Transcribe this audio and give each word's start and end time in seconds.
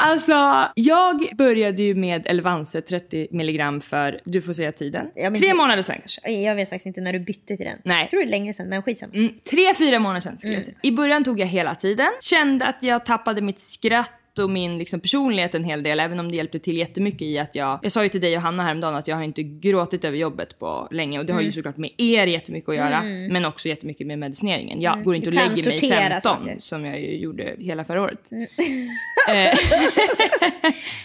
alltså, 0.00 0.68
jag 0.74 1.28
började 1.38 1.82
ju 1.82 1.94
med 1.94 2.22
Elvanse 2.26 2.80
30 2.80 3.28
milligram 3.30 3.80
för, 3.80 4.20
du 4.24 4.42
får 4.42 4.52
säga 4.52 4.72
tiden, 4.72 5.06
tre 5.14 5.30
det- 5.48 5.54
månader 5.54 5.82
sedan 5.82 5.96
kanske. 5.98 6.30
Jag 6.32 6.54
vet 6.54 6.68
faktiskt 6.68 6.86
inte 6.86 7.00
när 7.00 7.12
du 7.12 7.18
bytte 7.18 7.56
till 7.56 7.66
den. 7.66 7.78
Nej. 7.84 8.00
Jag 8.00 8.10
tror 8.10 8.20
det 8.20 8.26
är 8.26 8.30
längre 8.30 8.52
sedan, 8.52 8.68
men 8.68 8.82
skitsamma. 8.82 9.12
Mm, 9.14 9.32
tre, 9.50 9.74
fyra 9.74 9.98
månader 9.98 10.20
sedan 10.20 10.38
skulle 10.38 10.54
jag 10.54 10.62
säga. 10.62 10.76
I 10.82 10.92
början 10.92 11.24
tog 11.24 11.40
jag 11.40 11.46
hela 11.46 11.74
tiden. 11.74 12.08
Kände 12.20 12.66
att 12.66 12.82
jag 12.82 13.06
tappade 13.06 13.40
mitt 13.42 13.60
skratt 13.60 14.12
och 14.38 14.50
min 14.50 14.78
liksom, 14.78 15.00
personlighet 15.00 15.54
en 15.54 15.64
hel 15.64 15.82
del. 15.82 16.00
Även 16.00 16.20
om 16.20 16.30
det 16.30 16.36
hjälpte 16.36 16.58
till 16.58 16.76
jättemycket 16.76 17.22
i 17.22 17.38
att 17.38 17.54
jag... 17.54 17.78
Jag 17.82 17.92
sa 17.92 18.02
ju 18.02 18.08
till 18.08 18.20
dig 18.20 18.36
och 18.36 18.42
Hanna 18.42 18.62
häromdagen 18.62 18.94
att 18.94 19.08
jag 19.08 19.16
har 19.16 19.22
inte 19.22 19.42
gråtit 19.42 20.04
över 20.04 20.18
jobbet 20.18 20.58
på 20.58 20.88
länge. 20.90 21.18
Och 21.18 21.26
det 21.26 21.32
har 21.32 21.40
ju 21.40 21.52
såklart 21.52 21.76
med 21.76 21.90
er 21.98 22.26
jättemycket 22.26 22.68
att 22.68 22.76
göra. 22.76 23.02
Men 23.02 23.44
också 23.44 23.68
jättemycket 23.68 24.06
med 24.06 24.18
medicineringen. 24.18 24.80
Jag 24.80 25.04
går 25.04 25.14
inte 25.14 25.28
och 25.28 25.32
Du 25.32 25.38
kan 25.38 25.48
lägger 25.48 25.68
mig 25.68 25.78
sortera 25.78 26.20
15 26.20 26.20
saker. 26.20 26.56
som 26.58 26.84
jag 26.84 27.00
gjorde 27.14 27.56
hela 27.58 27.84
förra 27.84 28.02
året. 28.02 28.28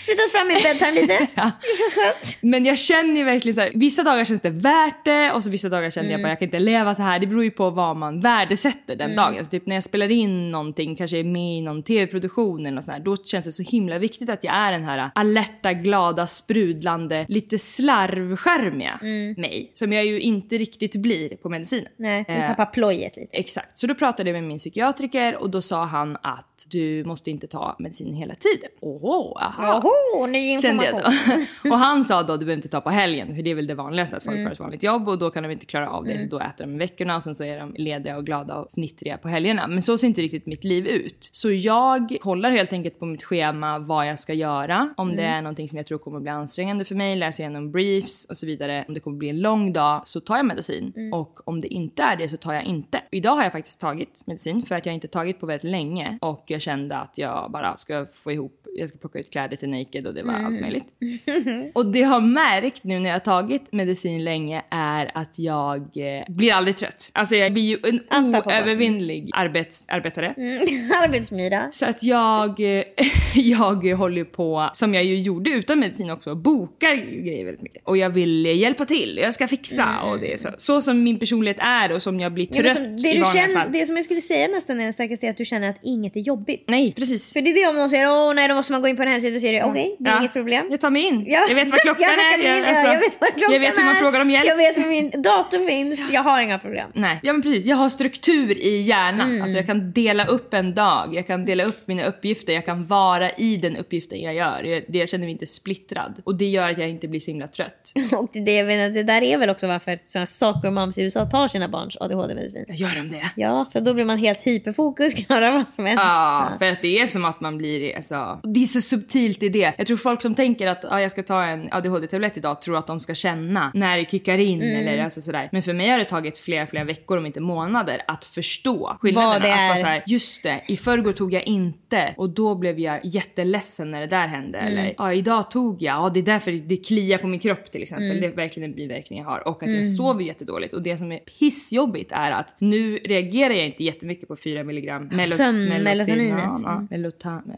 Flyttat 0.05 0.31
fram 0.31 0.47
min 0.47 0.57
bedtime 0.63 1.01
lite. 1.01 1.17
Det 1.35 1.77
känns 1.77 1.93
skönt. 1.93 2.37
Men 2.41 2.65
jag 2.65 2.77
känner 2.77 3.15
ju 3.15 3.23
verkligen 3.23 3.55
så 3.55 3.61
här, 3.61 3.71
vissa 3.73 4.03
dagar 4.03 4.25
känns 4.25 4.41
det 4.41 4.49
värt 4.49 5.05
det 5.05 5.31
och 5.31 5.43
så 5.43 5.49
vissa 5.49 5.69
dagar 5.69 5.91
känner 5.91 6.11
jag 6.11 6.21
bara 6.21 6.29
jag 6.29 6.39
kan 6.39 6.45
inte 6.45 6.59
leva 6.59 6.95
så 6.95 7.01
här. 7.01 7.19
Det 7.19 7.27
beror 7.27 7.43
ju 7.43 7.51
på 7.51 7.69
vad 7.69 7.97
man 7.97 8.19
värdesätter 8.19 8.95
den 8.95 9.15
dagen. 9.15 9.45
Så 9.45 9.51
typ 9.51 9.65
när 9.65 9.75
jag 9.75 9.83
spelar 9.83 10.11
in 10.11 10.51
någonting, 10.51 10.95
kanske 10.95 11.17
är 11.19 11.23
med 11.23 11.57
i 11.57 11.61
någon 11.61 11.83
tv-produktion 11.83 12.61
eller 12.61 12.71
något 12.71 12.83
sånt 12.85 12.97
här, 12.97 13.03
då 13.03 13.14
känns 13.23 13.45
det 13.45 13.51
så 13.51 13.63
himla 13.63 13.99
viktigt 13.99 14.29
att 14.29 14.43
jag 14.43 14.53
är 14.55 14.71
den 14.71 14.83
här 14.83 15.11
alerta, 15.15 15.73
glada, 15.73 16.27
sprudlande, 16.27 17.25
lite 17.29 17.59
slarvskärmiga 17.59 18.99
mig. 19.37 19.71
Som 19.73 19.93
jag 19.93 20.05
ju 20.05 20.19
inte 20.19 20.57
riktigt 20.57 20.95
blir 20.95 21.35
på 21.35 21.49
medicinen. 21.49 21.87
Nej, 21.97 22.25
du 22.27 22.33
Eh, 22.33 22.47
tappar 22.47 22.65
plojet 22.65 23.17
lite. 23.17 23.37
Exakt, 23.37 23.77
så 23.77 23.87
då 23.87 23.95
pratade 23.95 24.29
jag 24.29 24.33
med 24.35 24.43
min 24.43 24.57
psykiatriker 24.57 25.35
och 25.35 25.49
då 25.49 25.61
sa 25.61 25.85
han 25.85 26.17
att 26.21 26.54
du 26.71 27.03
måste 27.03 27.31
inte 27.31 27.47
ta 27.47 27.75
medicin 27.79 28.13
hela 28.13 28.35
tiden. 28.35 28.69
Åh, 28.81 29.43
aha. 29.43 29.81
Oho, 29.83 30.27
ny 30.27 30.59
Kände 30.59 30.85
jag 30.85 30.93
information. 30.93 31.45
då. 31.63 31.69
och 31.69 31.77
han 31.77 32.03
sa 32.03 32.23
då 32.23 32.33
du 32.33 32.39
behöver 32.39 32.53
inte 32.53 32.67
ta 32.67 32.81
på 32.81 32.89
helgen 32.89 33.35
för 33.35 33.43
det 33.43 33.51
är 33.51 33.55
väl 33.55 33.67
det 33.67 33.75
vanligaste 33.75 34.17
att 34.17 34.23
folk 34.23 34.43
har 34.43 34.51
ett 34.51 34.59
vanligt 34.59 34.83
jobb 34.83 35.09
och 35.09 35.19
då 35.19 35.29
kan 35.29 35.43
de 35.43 35.51
inte 35.51 35.65
klara 35.65 35.89
av 35.89 36.05
det 36.05 36.19
så 36.19 36.25
då 36.25 36.39
äter 36.39 36.65
de 36.65 36.75
i 36.75 36.77
veckorna 36.77 37.15
och 37.15 37.23
sen 37.23 37.35
så 37.35 37.43
är 37.43 37.59
de 37.59 37.73
lediga 37.77 38.17
och 38.17 38.25
glada 38.25 38.55
och 38.55 38.71
fnittriga 38.71 39.17
på 39.17 39.27
helgerna. 39.27 39.67
Men 39.67 39.81
så 39.81 39.97
ser 39.97 40.07
inte 40.07 40.21
riktigt 40.21 40.45
mitt 40.45 40.63
liv 40.63 40.87
ut. 40.87 41.29
Så 41.31 41.51
jag 41.51 42.17
kollar 42.21 42.51
helt 42.51 42.73
enkelt 42.73 42.99
på 42.99 43.05
mitt 43.05 43.23
schema 43.23 43.79
vad 43.79 44.07
jag 44.07 44.19
ska 44.19 44.33
göra. 44.33 44.93
Om 44.97 45.15
det 45.15 45.23
är 45.23 45.41
någonting 45.41 45.69
som 45.69 45.77
jag 45.77 45.85
tror 45.87 45.97
kommer 45.97 46.19
bli 46.19 46.29
ansträngande 46.31 46.85
för 46.85 46.95
mig, 46.95 47.15
läser 47.15 47.43
igenom 47.43 47.71
briefs 47.71 48.25
och 48.25 48.37
så 48.37 48.45
vidare. 48.45 48.85
Om 48.87 48.93
det 48.93 48.99
kommer 48.99 49.17
bli 49.17 49.29
en 49.29 49.39
lång 49.39 49.73
dag 49.73 50.01
så 50.05 50.19
tar 50.19 50.37
jag 50.37 50.45
medicin 50.45 50.93
och 51.13 51.47
om 51.47 51.61
det 51.61 51.67
inte 51.67 52.03
är 52.03 52.15
det 52.15 52.29
så 52.29 52.37
tar 52.37 52.53
jag 52.53 52.63
inte. 52.63 53.01
Idag 53.11 53.31
har 53.31 53.43
jag 53.43 53.51
faktiskt 53.51 53.81
tagit 53.81 54.23
medicin 54.27 54.61
för 54.61 54.75
att 54.75 54.85
jag 54.85 54.95
inte 54.95 55.07
tagit 55.07 55.39
på 55.39 55.45
väldigt 55.45 55.71
länge 55.71 56.17
och 56.21 56.44
jag 56.51 56.61
kände 56.61 56.97
att 56.97 57.17
jag 57.17 57.51
bara 57.51 57.77
ska 57.77 58.05
få 58.05 58.31
ihop, 58.31 58.64
jag 58.77 58.89
ska 58.89 58.97
plocka 58.97 59.19
ut 59.19 59.31
kläder 59.31 59.57
till 59.57 59.69
Naked 59.69 60.07
och 60.07 60.13
det 60.13 60.23
var 60.23 60.33
allt 60.33 60.61
möjligt. 60.61 60.85
Och 61.73 61.85
det 61.85 61.99
jag 61.99 62.07
har 62.07 62.21
märkt 62.21 62.83
nu 62.83 62.99
när 62.99 63.09
jag 63.09 63.15
har 63.15 63.19
tagit 63.19 63.73
medicin 63.73 64.23
länge 64.23 64.61
är 64.69 65.11
att 65.13 65.39
jag 65.39 65.81
eh, 65.81 66.23
blir 66.27 66.53
aldrig 66.53 66.75
trött. 66.77 67.11
Alltså 67.13 67.35
jag 67.35 67.53
blir 67.53 67.63
ju 67.63 67.79
en 67.83 68.25
oövervinnlig 68.35 69.29
arbets, 69.33 69.85
arbetare. 69.87 70.27
Arbetsmyra. 71.03 71.69
Så 71.71 71.85
att 71.85 72.03
jag, 72.03 72.59
eh, 72.59 72.83
jag 73.35 73.85
håller 73.85 74.23
på, 74.23 74.69
som 74.73 74.93
jag 74.93 75.03
ju 75.03 75.19
gjorde 75.19 75.49
utan 75.49 75.79
medicin 75.79 76.09
också, 76.09 76.35
bokar 76.35 76.95
grejer 76.95 77.45
väldigt 77.45 77.63
mycket. 77.63 77.81
Och 77.85 77.97
jag 77.97 78.09
vill 78.09 78.45
hjälpa 78.45 78.85
till, 78.85 79.19
jag 79.23 79.33
ska 79.33 79.47
fixa 79.47 80.01
och 80.01 80.19
det 80.19 80.33
är 80.33 80.37
så. 80.37 80.49
Så 80.57 80.81
som 80.81 81.03
min 81.03 81.19
personlighet 81.19 81.57
är 81.59 81.91
och 81.91 82.01
som 82.01 82.19
jag 82.19 82.33
blir 82.33 82.47
Ja, 82.51 82.61
trött 82.61 82.75
som, 82.75 82.97
det, 82.97 83.09
i 83.09 83.19
vanliga 83.19 83.43
känner, 83.43 83.61
fall. 83.61 83.71
det 83.71 83.85
som 83.85 83.95
jag 83.95 84.05
skulle 84.05 84.21
säga 84.21 84.47
nästan 84.47 84.79
är 84.79 84.83
den 84.83 84.93
starkaste 84.93 85.25
är 85.25 85.29
att 85.29 85.37
du 85.37 85.45
känner 85.45 85.69
att 85.69 85.79
inget 85.83 86.15
är 86.15 86.19
jobbigt. 86.19 86.63
Nej, 86.67 86.93
precis. 86.93 87.33
För 87.33 87.41
det 87.41 87.49
är 87.49 87.63
det 87.63 87.69
om 87.69 87.75
någon 87.75 87.89
säger 87.89 88.07
åh 88.09 88.33
nej 88.33 88.47
då 88.47 88.55
måste 88.65 88.71
man 88.73 88.81
gå 88.81 88.87
in 88.87 88.95
på 88.97 89.03
en 89.03 89.07
hemsida 89.09 89.35
och 89.35 89.41
säger 89.41 89.53
det 89.59 89.63
okej 89.69 89.95
det 89.99 90.09
är 90.09 90.13
Ja. 90.13 90.19
inget 90.19 90.33
problem. 90.33 90.67
Jag 90.71 90.81
tar 90.81 90.89
mig 90.89 91.03
in. 91.07 91.23
Ja. 91.25 91.45
Jag 91.49 91.55
vet 91.55 91.71
vad 91.71 91.79
klockan 91.87 92.01
jag 92.03 92.13
är. 92.13 92.31
kan 92.31 92.39
in, 92.57 92.63
alltså, 92.65 92.85
ja, 92.87 92.93
jag 92.93 92.99
vet 92.99 93.17
vad 93.19 93.29
klockan 93.29 93.53
jag 93.53 93.59
vet 93.59 93.77
hur 93.77 93.83
man 93.85 93.95
är. 93.95 93.99
frågar 93.99 94.21
om 94.21 94.29
hjälp. 94.29 94.47
Jag 94.47 94.55
vet 94.57 94.77
hur 94.77 94.87
min 94.89 95.21
dator 95.21 95.67
finns. 95.67 96.09
Jag 96.11 96.21
har 96.23 96.41
inga 96.41 96.59
problem. 96.59 96.89
Nej, 96.93 97.19
ja 97.23 97.33
men 97.33 97.41
precis. 97.41 97.65
Jag 97.65 97.75
har 97.75 97.89
struktur 97.89 98.57
i 98.57 98.81
hjärnan. 98.81 99.29
Mm. 99.29 99.41
Alltså 99.41 99.57
jag 99.57 99.65
kan 99.65 99.91
dela 99.91 100.25
upp 100.25 100.53
en 100.53 100.75
dag, 100.75 101.09
jag 101.15 101.27
kan 101.27 101.45
dela 101.45 101.63
upp 101.63 101.87
mina 101.87 102.03
uppgifter, 102.05 102.53
jag 102.53 102.65
kan 102.65 102.87
vara 102.87 103.29
i 103.31 103.57
den 103.57 103.77
uppgiften 103.77 104.21
jag 104.21 104.33
gör. 104.33 104.63
Jag, 104.63 104.83
det, 104.87 104.97
jag 104.97 105.09
känner 105.09 105.25
mig 105.25 105.31
inte 105.31 105.47
splittrad. 105.47 106.21
Och 106.23 106.35
det 106.35 106.45
gör 106.45 106.69
att 106.69 106.77
jag 106.77 106.89
inte 106.89 107.07
blir 107.07 107.19
så 107.19 107.31
himla 107.31 107.47
trött. 107.47 107.91
Och 108.11 108.29
det, 108.45 108.55
jag 108.55 108.67
menar, 108.67 108.89
det 108.89 109.03
där 109.03 109.21
är 109.23 109.37
väl 109.37 109.49
också 109.49 109.67
varför 109.67 109.99
sådana 110.05 110.27
soccer 110.27 110.71
moms 110.71 110.97
i 110.97 111.01
USA 111.01 111.25
tar 111.25 111.47
sina 111.47 111.67
barns 111.67 111.97
ADHD-medicin. 111.99 112.65
Gör 112.69 112.95
de 112.95 113.09
det? 113.11 113.29
Ja, 113.35 113.69
för 113.73 113.81
då 113.81 113.93
blir 113.93 114.05
man 114.05 114.17
helt 114.17 114.47
hyperfokus, 114.47 115.13
klarar 115.25 115.51
vad 115.51 115.69
som 115.69 115.85
helst. 115.85 116.03
Ja, 116.03 116.51
för 116.59 116.71
att 116.71 116.81
det 116.81 116.99
är 116.99 117.07
som 117.07 117.25
att 117.25 117.41
man 117.41 117.57
blir, 117.57 117.95
alltså, 117.95 118.39
det 118.55 118.63
är 118.63 118.65
så 118.65 118.81
subtilt 118.81 119.43
i 119.43 119.49
det. 119.49 119.73
Jag 119.77 119.87
tror 119.87 119.97
folk 119.97 120.21
som 120.21 120.35
tänker 120.35 120.67
att 120.67 120.85
ah, 120.91 120.99
jag 121.01 121.11
ska 121.11 121.23
ta 121.23 121.43
en 121.43 121.69
ADHD-tablett 121.71 122.37
idag 122.37 122.61
tror 122.61 122.77
att 122.77 122.87
de 122.87 122.99
ska 122.99 123.13
känna 123.13 123.71
när 123.73 123.97
det 123.97 124.09
kickar 124.11 124.37
in 124.37 124.61
Mm. 124.61 124.77
eller 124.87 125.03
alltså 125.03 125.21
sådär. 125.21 125.49
Men 125.51 125.61
för 125.63 125.73
mig 125.73 125.89
har 125.89 125.99
det 125.99 126.05
tagit 126.05 126.37
flera, 126.37 126.67
flera 126.67 126.83
veckor 126.83 127.17
om 127.17 127.25
inte 127.25 127.39
månader 127.39 128.01
att 128.07 128.25
förstå 128.25 128.97
skillnaderna. 129.01 129.33
Vad 129.33 129.41
det 129.41 129.53
Att 129.53 129.59
är. 129.59 129.67
vara 129.67 129.77
så 129.77 129.85
här, 129.85 130.03
just 130.07 130.43
det, 130.43 130.61
i 130.67 130.77
förrgår 130.77 131.11
tog 131.13 131.33
jag 131.33 131.43
inte 131.47 132.13
och 132.17 132.29
då 132.29 132.55
blev 132.55 132.79
jag 132.79 132.99
jätteledsen 133.03 133.91
när 133.91 134.01
det 134.01 134.07
där 134.07 134.27
hände. 134.27 134.57
Mm. 134.57 134.73
Eller 134.77 134.95
ja, 134.97 135.13
idag 135.13 135.51
tog 135.51 135.81
jag, 135.81 135.95
ja 136.05 136.11
det 136.13 136.19
är 136.19 136.23
därför 136.23 136.51
det 136.51 136.77
kliar 136.77 137.17
på 137.17 137.27
min 137.27 137.39
kropp 137.39 137.71
till 137.71 137.81
exempel. 137.81 138.09
Mm. 138.11 138.21
Det 138.21 138.27
är 138.27 138.31
verkligen 138.31 138.69
en 138.69 138.75
biverkning 138.75 139.19
jag 139.19 139.25
har. 139.25 139.47
Och 139.47 139.63
att 139.63 139.73
jag 139.73 139.87
sover 139.87 140.23
jättedåligt. 140.23 140.73
Och 140.73 140.83
det 140.83 140.97
som 140.97 141.11
är 141.11 141.19
pissjobbigt 141.19 142.11
är 142.11 142.31
att 142.31 142.55
nu 142.59 142.95
reagerar 142.97 143.53
jag 143.53 143.65
inte 143.65 143.83
jättemycket 143.83 144.27
på 144.27 144.35
4 144.35 144.63
milligram 144.63 145.09
Sömn- 145.09 145.69
melotin- 145.69 145.83
melatoninet. 145.83 146.43
Ja, 146.63 146.87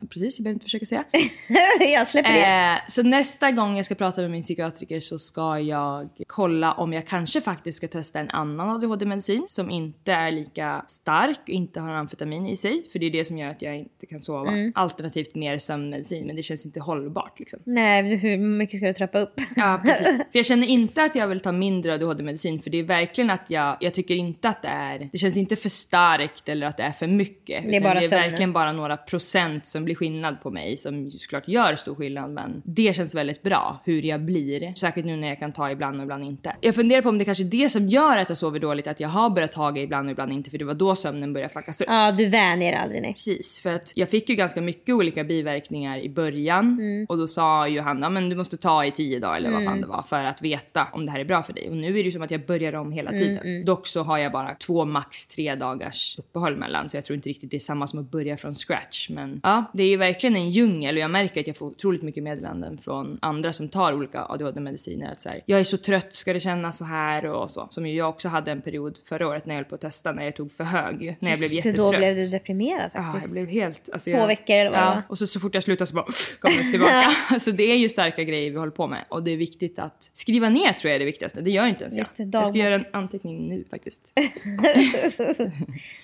precis, 0.10 0.40
jag 0.40 0.44
behöver 0.44 0.54
inte 0.54 0.64
försöka 0.64 0.86
säga. 0.88 1.04
jag 1.80 2.08
släpper 2.08 2.34
det. 2.34 2.74
Eh, 2.74 2.80
så 2.88 3.04
nästa 3.04 3.52
gång 3.52 3.78
jag 3.78 3.86
ska 3.86 3.96
prata 3.96 4.22
med 4.22 4.32
min 4.32 4.42
psykiatriker 4.42 5.00
så 5.00 5.20
ska 5.20 5.60
jag 5.60 6.10
kolla 6.28 6.72
om 6.72 6.94
jag 6.94 7.08
kanske 7.08 7.42
faktiskt 7.42 7.78
ska 7.78 7.88
testa 7.88 8.20
en 8.20 8.30
annan 8.30 8.70
ADHD-medicin 8.70 9.46
som 9.48 9.70
inte 9.70 10.12
är 10.12 10.32
lika 10.32 10.84
stark 10.88 11.40
och 11.42 11.50
inte 11.50 11.80
har 11.80 11.90
amfetamin 11.90 12.48
i 12.48 12.58
sig. 12.58 12.84
För 12.92 13.00
det 13.00 13.06
är 13.06 13.12
det 13.12 13.26
som 13.26 13.38
gör 13.38 13.50
att 13.50 13.62
jag 13.62 13.78
inte 13.78 14.06
kan 14.06 14.20
sova. 14.20 14.52
Mm. 14.52 14.72
Alternativt 14.76 15.36
mer 15.36 15.60
sömnmedicin 15.60 16.28
men 16.28 16.36
det 16.36 16.44
känns 16.44 16.66
inte 16.66 16.80
hållbart 16.80 17.40
liksom. 17.40 17.60
Nej, 17.64 18.16
hur 18.16 18.38
mycket 18.38 18.80
ska 18.80 18.88
du 18.88 18.94
trappa 18.94 19.20
upp? 19.20 19.42
Ja 19.56 19.80
precis. 19.84 20.08
För 20.32 20.40
jag 20.40 20.46
känner 20.46 20.68
inte 20.68 21.04
att 21.04 21.16
jag 21.16 21.28
vill 21.28 21.40
ta 21.40 21.52
mindre 21.52 21.94
ADHD-medicin 21.94 22.60
för 22.60 22.70
det 22.70 22.78
är 22.78 22.84
verkligen 22.84 23.30
att 23.30 23.46
jag, 23.48 23.78
jag 23.80 23.94
tycker 23.94 24.16
inte 24.16 24.50
att 24.50 24.62
det 24.62 24.68
är, 24.68 25.10
det 25.12 25.18
känns 25.18 25.38
inte 25.38 25.56
för 25.56 25.70
starkt 25.70 26.50
eller 26.50 26.68
att 26.68 26.78
det 26.78 26.84
är 26.84 26.92
för 26.92 27.08
mycket. 27.08 27.66
är 27.66 27.70
utan 27.70 27.84
bara 27.84 27.94
det 27.94 28.00
är 28.00 28.10
sömnen. 28.10 28.30
verkligen 28.30 28.54
bara 28.54 28.72
några 28.72 28.98
procent 28.98 29.66
som 29.66 29.86
blir 29.86 29.96
skillnad 29.96 30.42
på 30.42 30.52
mig 30.52 30.77
som 30.78 31.12
såklart 31.12 31.48
gör 31.48 31.76
stor 31.76 31.96
skillnad 31.96 32.32
men 32.32 32.62
det 32.66 32.96
känns 32.96 33.16
väldigt 33.16 33.44
bra 33.44 33.82
hur 33.86 34.02
jag 34.02 34.22
blir. 34.22 34.74
Säkert 34.76 35.06
nu 35.06 35.16
när 35.16 35.28
jag 35.28 35.40
kan 35.40 35.54
ta 35.54 35.72
ibland 35.72 35.98
och 35.98 36.04
ibland 36.04 36.24
inte. 36.24 36.56
Jag 36.62 36.76
funderar 36.76 37.02
på 37.02 37.10
om 37.10 37.18
det 37.18 37.26
kanske 37.26 37.44
är 37.44 37.50
det 37.64 37.70
som 37.70 37.88
gör 37.88 38.18
att 38.18 38.30
jag 38.30 38.38
sover 38.38 38.60
dåligt, 38.60 38.88
att 38.88 39.00
jag 39.00 39.10
har 39.10 39.30
börjat 39.30 39.52
ta 39.52 39.78
ibland 39.78 40.08
och 40.08 40.12
ibland 40.12 40.32
inte 40.32 40.50
för 40.50 40.58
det 40.58 40.66
var 40.66 40.74
då 40.74 40.96
sömnen 40.96 41.34
började 41.34 41.54
fuckas 41.54 41.82
upp. 41.82 41.88
Ja, 41.90 42.12
du 42.12 42.30
vänjer 42.30 42.74
aldrig 42.74 43.02
nej. 43.02 43.14
Precis, 43.14 43.60
för 43.60 43.74
att 43.74 43.94
jag 43.96 44.10
fick 44.10 44.30
ju 44.30 44.36
ganska 44.36 44.62
mycket 44.62 44.96
olika 44.96 45.24
biverkningar 45.24 45.98
i 46.00 46.10
början 46.10 46.80
och 47.10 47.18
då 47.18 47.28
sa 47.28 47.68
ju 47.68 47.80
han 47.80 48.02
ja, 48.02 48.10
men 48.10 48.30
du 48.30 48.36
måste 48.36 48.58
ta 48.58 48.86
i 48.86 48.92
tio 48.92 49.20
dagar 49.20 49.38
eller 49.38 49.52
vad 49.52 49.64
fan 49.64 49.82
det 49.82 49.88
var 49.88 50.02
för 50.02 50.26
att 50.26 50.42
veta 50.42 50.88
om 50.94 51.06
det 51.06 51.12
här 51.12 51.20
är 51.20 51.26
bra 51.26 51.44
för 51.44 51.54
dig. 51.54 51.70
Och 51.70 51.78
nu 51.78 51.88
är 51.88 51.94
det 51.94 52.00
ju 52.00 52.12
som 52.12 52.22
att 52.22 52.32
jag 52.32 52.46
börjar 52.46 52.74
om 52.74 52.92
hela 52.92 53.12
tiden. 53.12 53.66
Dock 53.66 53.88
så 53.88 54.04
har 54.04 54.18
jag 54.18 54.32
bara 54.32 54.56
två 54.56 54.86
max 54.86 55.28
tre 55.28 55.56
dagars 55.56 56.20
uppehåll 56.20 56.58
mellan 56.58 56.90
så 56.90 56.98
jag 56.98 57.06
tror 57.06 57.16
inte 57.16 57.30
riktigt 57.30 57.52
det 57.52 57.58
är 57.58 57.60
samma 57.60 57.88
som 57.88 58.00
att 58.00 58.12
börja 58.12 58.38
från 58.38 58.56
scratch. 58.56 59.10
Men 59.10 59.40
ja, 59.44 59.72
det 59.74 59.84
är 59.84 59.88
ju 59.88 59.98
verkligen 59.98 60.36
en 60.36 60.52
djungel 60.58 60.96
och 60.96 61.02
jag 61.02 61.12
märker 61.12 61.42
att 61.42 61.48
jag 61.48 61.58
får 61.58 61.68
otroligt 61.68 62.02
mycket 62.02 62.24
meddelanden 62.24 62.78
från 62.78 63.20
andra 63.22 63.54
som 63.54 63.70
tar 63.70 63.94
olika 63.94 64.26
ADHD-mediciner. 64.26 65.12
Att 65.12 65.22
så 65.22 65.30
här, 65.30 65.44
jag 65.46 65.60
är 65.60 65.64
så 65.64 65.78
trött, 65.78 66.14
ska 66.14 66.34
det 66.34 66.40
kännas 66.40 66.78
så 66.78 66.86
här 66.86 67.26
och 67.26 67.52
så. 67.52 67.68
Som 67.70 67.88
ju 67.88 67.96
jag 67.96 68.10
också 68.10 68.28
hade 68.28 68.52
en 68.52 68.62
period 68.62 68.98
förra 69.06 69.28
året 69.28 69.46
när 69.46 69.56
jag 69.56 69.60
höll 69.60 69.70
på 69.70 69.76
att 69.76 69.82
testa 69.82 70.12
när 70.12 70.24
jag 70.24 70.36
tog 70.36 70.52
för 70.52 70.64
hög. 70.64 71.18
När 71.20 71.30
jag 71.30 71.40
blev 71.40 71.52
Just 71.52 71.56
jättetrött. 71.56 71.92
Då 71.92 71.98
blev 71.98 72.16
du 72.16 72.30
deprimerad 72.30 72.92
Ja, 72.94 73.12
faktiskt. 73.14 73.36
jag 73.36 73.48
blev 73.48 73.64
helt... 73.64 73.90
Alltså 73.94 74.10
Två 74.10 74.18
jag, 74.18 74.28
veckor 74.28 74.56
eller 74.56 74.72
vad 74.72 74.80
ja. 74.80 75.02
Och 75.10 75.18
så, 75.18 75.28
så 75.28 75.40
fort 75.40 75.54
jag 75.54 75.64
slutar 75.64 75.86
så 75.86 75.96
bara 75.96 76.06
kommer 76.40 76.64
det 76.64 76.72
tillbaka. 76.72 77.40
så 77.40 77.52
det 77.52 77.64
är 77.64 77.78
ju 77.78 77.90
starka 77.90 78.24
grejer 78.24 78.52
vi 78.52 78.58
håller 78.58 78.72
på 78.72 78.88
med. 78.88 79.06
Och 79.10 79.24
det 79.24 79.32
är 79.32 79.38
viktigt 79.38 79.80
att 79.80 80.10
skriva 80.14 80.50
ner 80.50 80.74
tror 80.74 80.90
jag 80.90 80.96
är 80.96 81.00
det 81.00 81.06
viktigaste. 81.06 81.42
Det 81.42 81.52
gör 81.52 81.64
jag 81.64 81.70
inte 81.70 81.84
ens 81.84 81.98
Just 81.98 82.18
det, 82.18 82.24
jag. 82.24 82.36
Jag 82.36 82.48
ska 82.48 82.58
göra 82.58 82.76
en 82.76 82.86
anteckning 82.94 83.50
nu 83.50 83.64
faktiskt. 83.70 84.14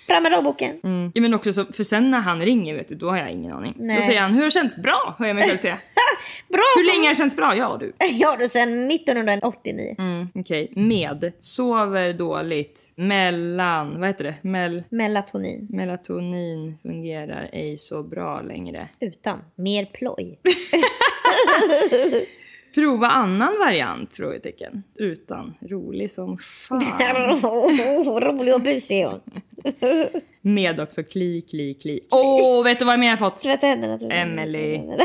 Fram 0.08 0.24
med 0.24 0.32
dagboken. 0.32 0.80
Mm. 0.84 1.12
Ja, 1.16 1.22
men 1.22 1.34
också 1.34 1.54
så, 1.54 1.66
för 1.66 1.84
sen 1.84 2.12
när 2.12 2.20
han 2.20 2.42
ringer 2.42 2.76
vet 2.76 2.88
du, 2.88 2.96
då 2.96 3.10
har 3.10 3.18
jag 3.18 3.32
ingen 3.32 3.54
aning. 3.54 3.74
Nej. 3.78 3.98
Då 3.98 4.04
säger 4.04 4.22
han, 4.22 4.34
hur 4.44 4.46
har 4.46 4.50
känts? 4.52 4.76
Bra, 4.76 5.16
hör 5.20 5.26
jag 5.28 5.36
mig 5.36 5.44
själv 5.44 5.58
säga. 5.58 5.78
Bra 6.50 6.62
hur 6.76 6.84
som- 6.84 6.94
länge 6.94 7.08
har 7.08 7.14
det 7.14 7.18
känts 7.18 7.36
bra? 7.36 7.56
Ja 7.56 7.78
du. 7.80 7.94
Ja 8.12 8.36
du, 8.40 8.48
sen 8.48 8.88
1989. 8.88 9.96
Mm, 10.00 10.28
Okej, 10.36 10.72
med. 10.76 11.34
Sover 11.40 12.14
dåligt. 12.14 12.92
Mellan, 12.96 14.00
vad 14.00 14.10
heter 14.10 14.24
det? 14.24 14.36
Mel 14.42 14.84
Melatonin. 14.90 15.68
melatonin 15.70 16.78
fungerar 16.82 17.50
ej 17.54 17.78
så 17.78 18.04
bra 18.04 18.42
längre. 18.42 18.90
Utan. 19.00 19.40
Mer 19.56 19.86
ploj. 19.86 20.40
Prova 22.76 23.08
annan 23.08 23.54
variant? 23.60 24.16
Frågetecken. 24.16 24.84
Utan. 24.96 25.54
Rolig 25.62 26.12
som 26.12 26.38
fan. 26.38 26.82
Rolig 28.22 28.54
och 28.56 28.62
busig 28.62 29.00
är 29.02 29.08
hon. 29.08 29.22
Med 30.46 30.80
också 30.80 31.04
kli, 31.04 31.42
kli, 31.42 31.74
kli. 31.74 32.00
Åh, 32.12 32.60
oh, 32.60 32.64
vet 32.64 32.80
du 32.80 32.86
vad 32.86 33.00
mer 33.00 33.08
jag 33.08 33.18
har 33.18 33.30
fått? 33.30 33.38
Tvätta 33.38 33.68
händerna. 33.68 33.98
tvätta 33.98 34.98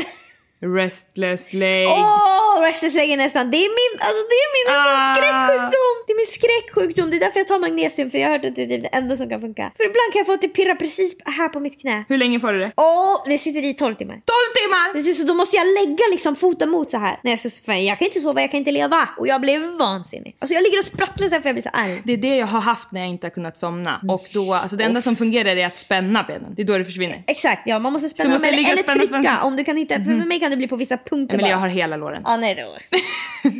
Restless 0.61 1.53
legs. 1.53 1.91
Åh, 1.91 2.67
restless 2.67 2.93
leg 2.93 3.11
är 3.11 3.17
nästan. 3.17 3.51
Det 3.51 3.57
är 3.57 3.71
min, 3.81 3.93
alltså 4.07 4.21
det 4.31 4.39
är 4.45 4.49
min 4.57 4.67
Ah. 4.77 5.15
skräcksjukdom. 5.15 5.93
Det 6.07 6.11
är 6.13 6.17
min 6.23 6.31
skräcksjukdom. 6.37 7.09
Det 7.11 7.17
är 7.17 7.19
därför 7.25 7.39
jag 7.39 7.47
tar 7.47 7.59
magnesium. 7.59 8.11
För 8.11 8.17
jag 8.17 8.27
har 8.27 8.31
hört 8.37 8.45
att 8.45 8.55
det 8.55 8.63
är 8.63 8.67
typ 8.67 8.83
det 8.83 8.89
enda 8.97 9.17
som 9.17 9.29
kan 9.29 9.41
funka. 9.41 9.71
För 9.77 9.83
ibland 9.89 10.09
kan 10.11 10.19
jag 10.19 10.25
få 10.25 10.33
att 10.33 10.41
det 10.41 10.47
pirra 10.47 10.75
precis 10.75 11.15
här 11.25 11.49
på 11.49 11.59
mitt 11.59 11.81
knä. 11.81 12.05
Hur 12.09 12.17
länge 12.17 12.39
får 12.39 12.53
du 12.53 12.59
det? 12.59 12.71
Åh, 12.77 13.23
det 13.25 13.37
sitter 13.37 13.65
i 13.69 13.73
12 13.73 13.93
timmar. 13.93 14.13
12 14.15 14.23
timmar! 14.61 14.93
Precis, 14.93 15.17
så 15.19 15.23
då 15.27 15.33
måste 15.33 15.55
jag 15.57 15.67
lägga 15.79 16.03
liksom 16.11 16.35
foten 16.35 16.69
mot 16.69 16.91
så 16.91 16.97
här. 16.97 17.37
Ska, 17.37 17.49
för 17.65 17.73
jag 17.73 17.97
kan 17.99 18.05
inte 18.07 18.19
sova, 18.19 18.41
jag 18.41 18.51
kan 18.51 18.57
inte 18.57 18.71
leva. 18.71 19.09
Och 19.17 19.27
jag 19.27 19.41
blev 19.41 19.61
vansinnig. 19.77 20.35
Alltså 20.39 20.53
jag 20.53 20.63
ligger 20.63 20.77
och 20.77 20.85
sprattlar 20.85 21.27
så 21.27 21.35
här 21.35 21.41
för 21.41 21.49
jag 21.49 21.55
blir 21.55 21.63
så 21.63 21.69
arg. 21.73 22.01
Det 22.05 22.13
är 22.13 22.17
det 22.17 22.35
jag 22.35 22.47
har 22.47 22.61
haft 22.61 22.91
när 22.91 22.99
jag 23.01 23.09
inte 23.09 23.25
har 23.27 23.31
kunnat 23.31 23.57
somna. 23.57 23.99
Mm. 24.03 24.09
Och 24.15 24.25
då, 24.33 24.53
alltså 24.53 24.75
det 24.77 24.83
enda 24.83 25.01
som 25.01 25.15
fungerar 25.15 25.55
är 25.57 25.65
att 25.65 25.77
spänna 25.77 26.23
benen. 26.23 26.53
Det 26.55 26.61
är 26.61 26.65
då 26.65 26.77
det 26.77 26.85
försvinner. 26.85 27.23
Exakt, 27.27 27.61
ja 27.65 27.79
man 27.79 27.93
måste 27.93 28.09
Så 28.09 28.15
spänna 28.15 28.29
måste 28.33 28.47
dem. 28.47 28.53
Eller, 28.53 28.57
ligga 28.57 28.67
och 28.69 28.73
eller 28.73 28.83
spänna, 28.83 28.99
trycka 28.99 29.19
spänna. 29.21 29.43
om 29.43 29.55
du 29.55 29.63
kan 29.63 29.77
inte. 29.77 29.95
För, 29.95 30.03
för 30.03 30.27
mig 30.27 30.39
kan 30.39 30.48
det 30.49 30.57
bli 30.57 30.67
på 30.67 30.75
vissa 30.75 30.97
punkter 30.97 31.37
Men 31.37 31.43
bara. 31.43 31.49
jag 31.49 31.57
har 31.57 31.67
hela 31.67 31.97
låren. 31.97 32.21
Ja, 32.25 32.37
nej 32.37 32.55
då. 32.55 32.77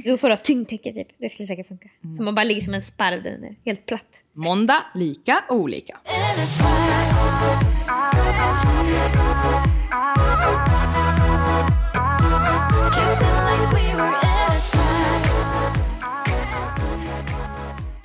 Då 0.05 0.17
får 0.17 0.27
du 0.27 0.33
ha 0.33 0.37
tyngdtäcke 0.41 0.93
typ. 0.93 1.07
Det 1.17 1.29
skulle 1.29 1.47
säkert 1.47 1.67
funka. 1.67 1.89
Så 2.17 2.23
man 2.23 2.35
bara 2.35 2.43
ligger 2.43 2.61
som 2.61 2.73
en 2.73 2.81
sparv 2.81 3.23
där 3.23 3.35
under. 3.35 3.55
Helt 3.65 3.85
platt. 3.85 4.05
Måndag, 4.33 4.83
lika 4.95 5.43
olika. 5.49 5.97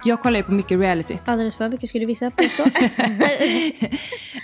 Jag 0.07 0.21
kollar 0.21 0.37
ju 0.37 0.43
på 0.43 0.53
mycket 0.53 0.81
reality. 0.81 1.17
Alldeles 1.25 1.57
för 1.57 1.69
mycket 1.69 1.89
skulle 1.89 2.07
vissa 2.07 2.31
påstå. 2.31 2.63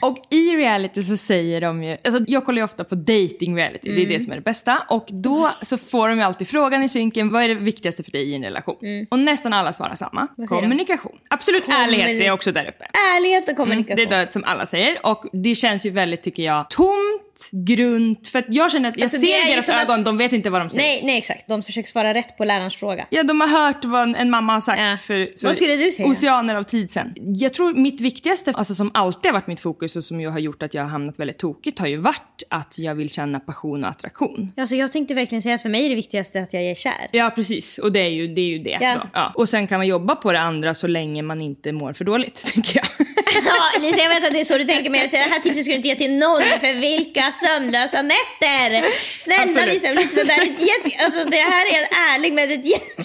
Och 0.03 0.17
i 0.31 0.57
reality 0.57 1.03
så 1.03 1.17
säger 1.17 1.61
de 1.61 1.83
ju, 1.83 1.97
alltså 2.05 2.25
jag 2.27 2.45
kollar 2.47 2.59
ju 2.59 2.65
ofta 2.65 2.85
på 2.85 2.95
dating 2.95 3.57
reality, 3.57 3.95
det 3.95 4.03
är 4.03 4.09
det 4.09 4.21
som 4.21 4.33
är 4.33 4.37
det 4.37 4.43
bästa. 4.43 4.83
Och 4.89 5.07
då 5.09 5.51
så 5.63 5.79
får 5.79 6.09
de 6.09 6.19
ju 6.19 6.23
alltid 6.23 6.49
frågan 6.49 6.83
i 6.83 6.89
synken, 6.89 7.31
vad 7.33 7.43
är 7.43 7.49
det 7.49 7.55
viktigaste 7.55 8.03
för 8.03 8.13
dig 8.13 8.31
i 8.31 8.35
en 8.35 8.45
relation? 8.45 9.07
Och 9.11 9.19
nästan 9.19 9.53
alla 9.53 9.73
svarar 9.73 9.95
samma, 9.95 10.27
säger 10.37 10.49
de? 10.49 10.61
kommunikation. 10.61 11.19
Absolut 11.29 11.69
ärlighet 11.69 12.21
är 12.21 12.31
också 12.31 12.53
där 12.53 12.69
uppe. 12.69 12.85
Ärlighet 13.17 13.49
och 13.49 13.57
kommunikation. 13.57 13.97
Det 13.97 14.15
är 14.15 14.21
det 14.21 14.33
som 14.33 14.45
alla 14.45 14.67
säger 14.67 15.07
och 15.07 15.25
det 15.33 15.55
känns 15.55 15.87
ju 15.87 15.91
väldigt, 15.91 16.23
tycker 16.23 16.43
jag, 16.43 16.71
tomt, 16.71 17.30
grunt. 17.53 18.29
För 18.29 18.39
att 18.39 18.45
jag 18.49 18.73
känner 18.73 18.89
att 18.89 18.97
jag 18.97 19.03
Alltså, 19.05 19.19
ser 19.19 19.51
deras 19.53 19.67
som 19.67 19.75
att- 19.75 19.83
ögon, 19.83 20.05
de 20.05 20.19
vet 20.19 20.33
inte 20.33 20.51
vad 20.51 20.61
de 20.61 20.71
säger. 20.71 20.83
Nej, 20.89 21.01
nej 21.05 21.19
exakt. 21.19 21.49
De 21.49 21.63
försöker 21.63 21.89
svara 21.89 22.15
rätt 22.15 22.37
på 22.37 22.45
lärarens 22.45 22.77
fråga. 22.77 23.07
Ja, 23.11 23.23
de 23.23 23.41
har 23.41 23.49
hört 23.49 23.85
vad 23.85 24.17
en 24.17 24.31
mamma 24.31 24.53
har 24.53 24.61
sagt 24.61 24.81
Ja. 24.81 24.97
för 25.03 25.33
så, 25.37 25.47
Vad 25.47 25.57
skulle 25.57 25.77
du 25.77 25.93
säga? 25.93 26.09
oceaner 26.09 26.55
av 26.55 26.63
tid 26.63 26.91
sen. 26.91 27.15
Jag 27.17 27.55
tror 27.55 27.75
mitt 27.75 28.01
viktigaste, 28.01 28.51
alltså 28.53 28.75
som 28.75 28.91
alltid 28.95 29.29
har 29.29 29.33
varit 29.33 29.47
mitt 29.47 29.61
fokus 29.61 29.97
och 29.97 30.05
som 30.05 30.21
ju 30.21 30.29
har 30.29 30.39
gjort 30.39 30.63
att 30.63 30.75
jag 30.75 30.83
har 30.83 30.89
hamnat 30.91 31.19
väldigt 31.19 31.39
tokigt 31.39 31.79
har 31.79 31.87
ju 31.87 31.97
varit 31.97 32.43
att 32.51 32.75
jag 32.79 32.95
vill 32.95 33.11
känna 33.11 33.41
passion 33.41 33.85
och 33.85 33.91
attraktion. 33.91 34.53
Alltså, 34.57 34.75
jag 34.77 34.93
tänkte 34.93 35.15
verkligen 35.15 35.43
säga 35.43 35.55
att 35.55 35.63
för 35.63 35.69
mig 35.69 35.85
är 35.85 35.89
det 35.89 35.95
viktigaste 35.95 36.41
att 36.43 36.53
jag 36.53 36.63
är 36.63 36.75
kär. 36.75 37.09
Ja 37.13 37.31
precis, 37.35 37.79
och 37.79 37.93
det 37.93 38.01
är 38.01 38.09
ju 38.09 38.27
det. 38.35 38.41
Är 38.41 38.47
ju 38.47 38.59
det 38.59 38.79
Ja. 38.81 38.95
då. 38.95 39.09
Ja. 39.13 39.33
Och 39.35 39.49
sen 39.49 39.67
kan 39.67 39.79
man 39.79 39.87
jobba 39.87 40.15
på 40.17 40.33
det 40.33 40.41
andra 40.41 40.75
så 40.75 40.87
länge 40.87 41.23
man 41.23 41.41
inte 41.41 41.73
mår 41.73 41.93
för 41.93 42.05
dåligt, 42.05 42.47
tänker 42.55 42.77
jag. 42.99 43.07
Ja, 43.45 43.81
Lisa, 43.81 44.01
jag 44.03 44.09
vet 44.09 44.25
att 44.27 44.33
det 44.33 44.41
är 44.41 44.45
så 44.45 44.59
du 44.59 44.65
tänker 44.65 44.91
men 44.91 45.09
det 45.11 45.17
här 45.17 45.41
tipset 45.41 45.65
ska 45.65 45.73
du 45.73 45.77
inte 45.77 45.89
ge 45.89 45.95
till 45.95 46.13
någon 46.13 46.43
för 46.43 46.73
vilka 46.73 47.33
sömnlösa 47.33 48.03
nätter! 48.03 48.71
Snälla 49.19 49.43
Absolut. 49.43 49.75
Lisa, 49.75 49.93
lyssna, 49.93 50.23
det 50.23 50.33
här 50.33 50.43
är 50.43 50.51
ett 50.51 50.67
jätte... 50.73 51.05
Alltså 51.05 51.25
det 51.25 51.37
här 51.37 51.65
är 51.75 51.79
en 51.83 51.89
ärlig 52.15 52.33
men 52.33 52.51
ett 52.51 52.65
jätte... 52.65 53.03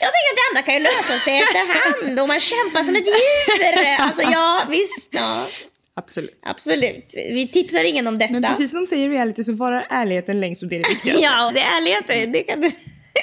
Jag 0.00 0.10
tänker 0.14 0.30
att 0.32 0.38
det 0.40 0.46
andra 0.50 0.62
kan 0.62 0.74
ju 0.74 0.80
lösa 0.80 1.18
sig 1.18 1.38
efterhand 1.38 2.20
och 2.20 2.28
man 2.28 2.40
kämpar 2.40 2.82
som 2.82 2.96
ett 2.96 3.06
djur. 3.06 3.96
Alltså 3.98 4.22
ja, 4.32 4.62
visst. 4.70 5.14
Ja, 5.14 5.46
Absolut. 5.94 6.38
absolut. 6.42 7.14
Vi 7.14 7.48
tipsar 7.48 7.84
ingen 7.84 8.06
om 8.06 8.18
detta. 8.18 8.32
Men 8.32 8.42
precis 8.42 8.70
som 8.70 8.80
de 8.80 8.86
säger 8.86 9.10
i 9.10 9.12
reality 9.14 9.44
så 9.44 9.52
varar 9.52 9.86
ärligheten 9.90 10.40
längst 10.40 10.62
och 10.62 10.68
det 10.68 10.76
är 10.76 10.82
det 10.82 10.88
viktigaste. 10.88 11.22
Ja, 11.22 11.50
det 11.54 11.60
är 11.60 11.76
ärlighet. 11.76 12.32
Det 12.32 12.42
kan 12.42 12.60
du... 12.60 12.70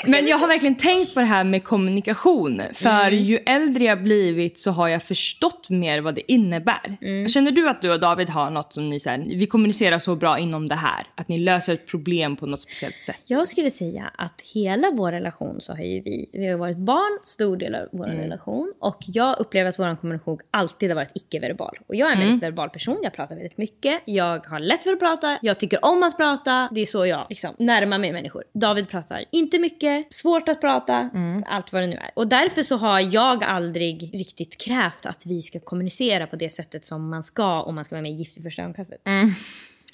Men 0.08 0.28
jag 0.28 0.38
har 0.38 0.48
verkligen 0.48 0.76
tänkt 0.76 1.14
på 1.14 1.20
det 1.20 1.26
här 1.26 1.44
med 1.44 1.64
kommunikation. 1.64 2.62
För 2.74 2.90
Mm. 3.08 3.24
ju 3.24 3.38
äldre 3.38 3.84
jag 3.84 4.04
blivit 4.04 4.58
så 4.58 4.72
har 4.72 4.88
jag 4.88 5.04
förstått 5.04 5.70
mer 5.70 6.02
vad 6.02 6.16
det 6.16 6.32
innebär. 6.32 6.98
Mm. 7.02 7.28
Känner 7.28 7.52
du 7.52 7.70
att 7.70 7.82
du 7.82 7.94
och 7.94 8.00
David 8.00 8.30
har 8.30 8.50
något 8.50 8.74
som 8.74 8.90
ni 8.90 9.00
säger, 9.00 9.18
vi 9.38 9.48
kommunicerar 9.48 10.00
så 10.00 10.16
bra 10.16 10.40
inom 10.40 10.68
det 10.68 10.76
här? 10.76 11.04
Att 11.16 11.28
ni 11.28 11.38
löser 11.38 11.74
ett 11.74 11.88
problem 11.88 12.36
på 12.36 12.46
något 12.46 12.62
speciellt 12.62 13.00
sätt? 13.00 13.22
Jag 13.26 13.48
skulle 13.48 13.70
säga 13.70 14.12
att 14.18 14.42
hela 14.54 14.92
vår 14.94 15.12
relation 15.12 15.62
så 15.62 15.74
har 15.74 15.84
ju 15.84 16.02
vi, 16.02 16.30
vi 16.34 16.48
har 16.48 16.58
varit 16.58 16.78
barn 16.78 17.20
stor 17.24 17.58
del 17.58 17.76
av 17.76 17.88
vår 17.92 18.06
relation 18.06 18.74
och 18.80 18.98
jag 19.08 19.40
upplever 19.40 19.70
att 19.70 19.80
vår 19.80 19.96
kommunikation 19.96 20.40
alltid 20.52 20.90
har 20.90 20.96
varit 20.96 21.12
icke-verbal. 21.14 21.78
Och 21.88 21.96
jag 21.96 22.10
är 22.12 22.14
en 22.14 22.20
väldigt 22.20 22.44
verbal 22.44 22.70
person, 22.70 23.00
jag 23.04 23.14
pratar 23.14 23.36
väldigt 23.36 23.58
mycket, 23.58 24.02
jag 24.06 24.46
har 24.46 24.60
lätt 24.60 24.84
för 24.84 24.92
att 24.92 25.00
prata, 25.00 25.38
jag 25.42 25.60
tycker 25.60 25.86
om 25.86 26.04
att 26.04 26.18
prata, 26.18 26.70
det 26.72 26.82
är 26.82 26.86
så 26.86 27.06
jag 27.06 27.26
liksom 27.30 27.56
närmar 27.60 27.98
mig 27.98 28.12
människor. 28.12 28.44
David 28.54 28.90
pratar 28.90 29.26
inte 29.32 29.60
mycket, 29.60 29.85
svårt 30.10 30.50
att 30.50 30.62
prata, 30.62 31.10
allt 31.46 31.74
vad 31.74 31.82
det 31.84 31.88
nu 31.88 31.96
är. 31.96 32.12
Och 32.14 32.28
därför 32.28 32.64
så 32.64 32.78
har 32.78 33.00
jag 33.00 33.44
aldrig 33.44 34.12
riktigt 34.14 34.58
krävt 34.58 35.06
att 35.06 35.26
vi 35.26 35.42
ska 35.42 35.60
kommunicera 35.60 36.28
på 36.28 36.36
det 36.36 36.50
sättet 36.50 36.86
som 36.86 37.10
man 37.10 37.24
ska 37.24 37.62
om 37.62 37.76
man 37.76 37.86
ska 37.86 37.96
vara 37.96 38.02
med 38.02 38.12
i 38.12 38.16
Gift 38.16 38.38
i 38.38 38.42
första 38.42 38.62
ögonkastet. 38.62 39.02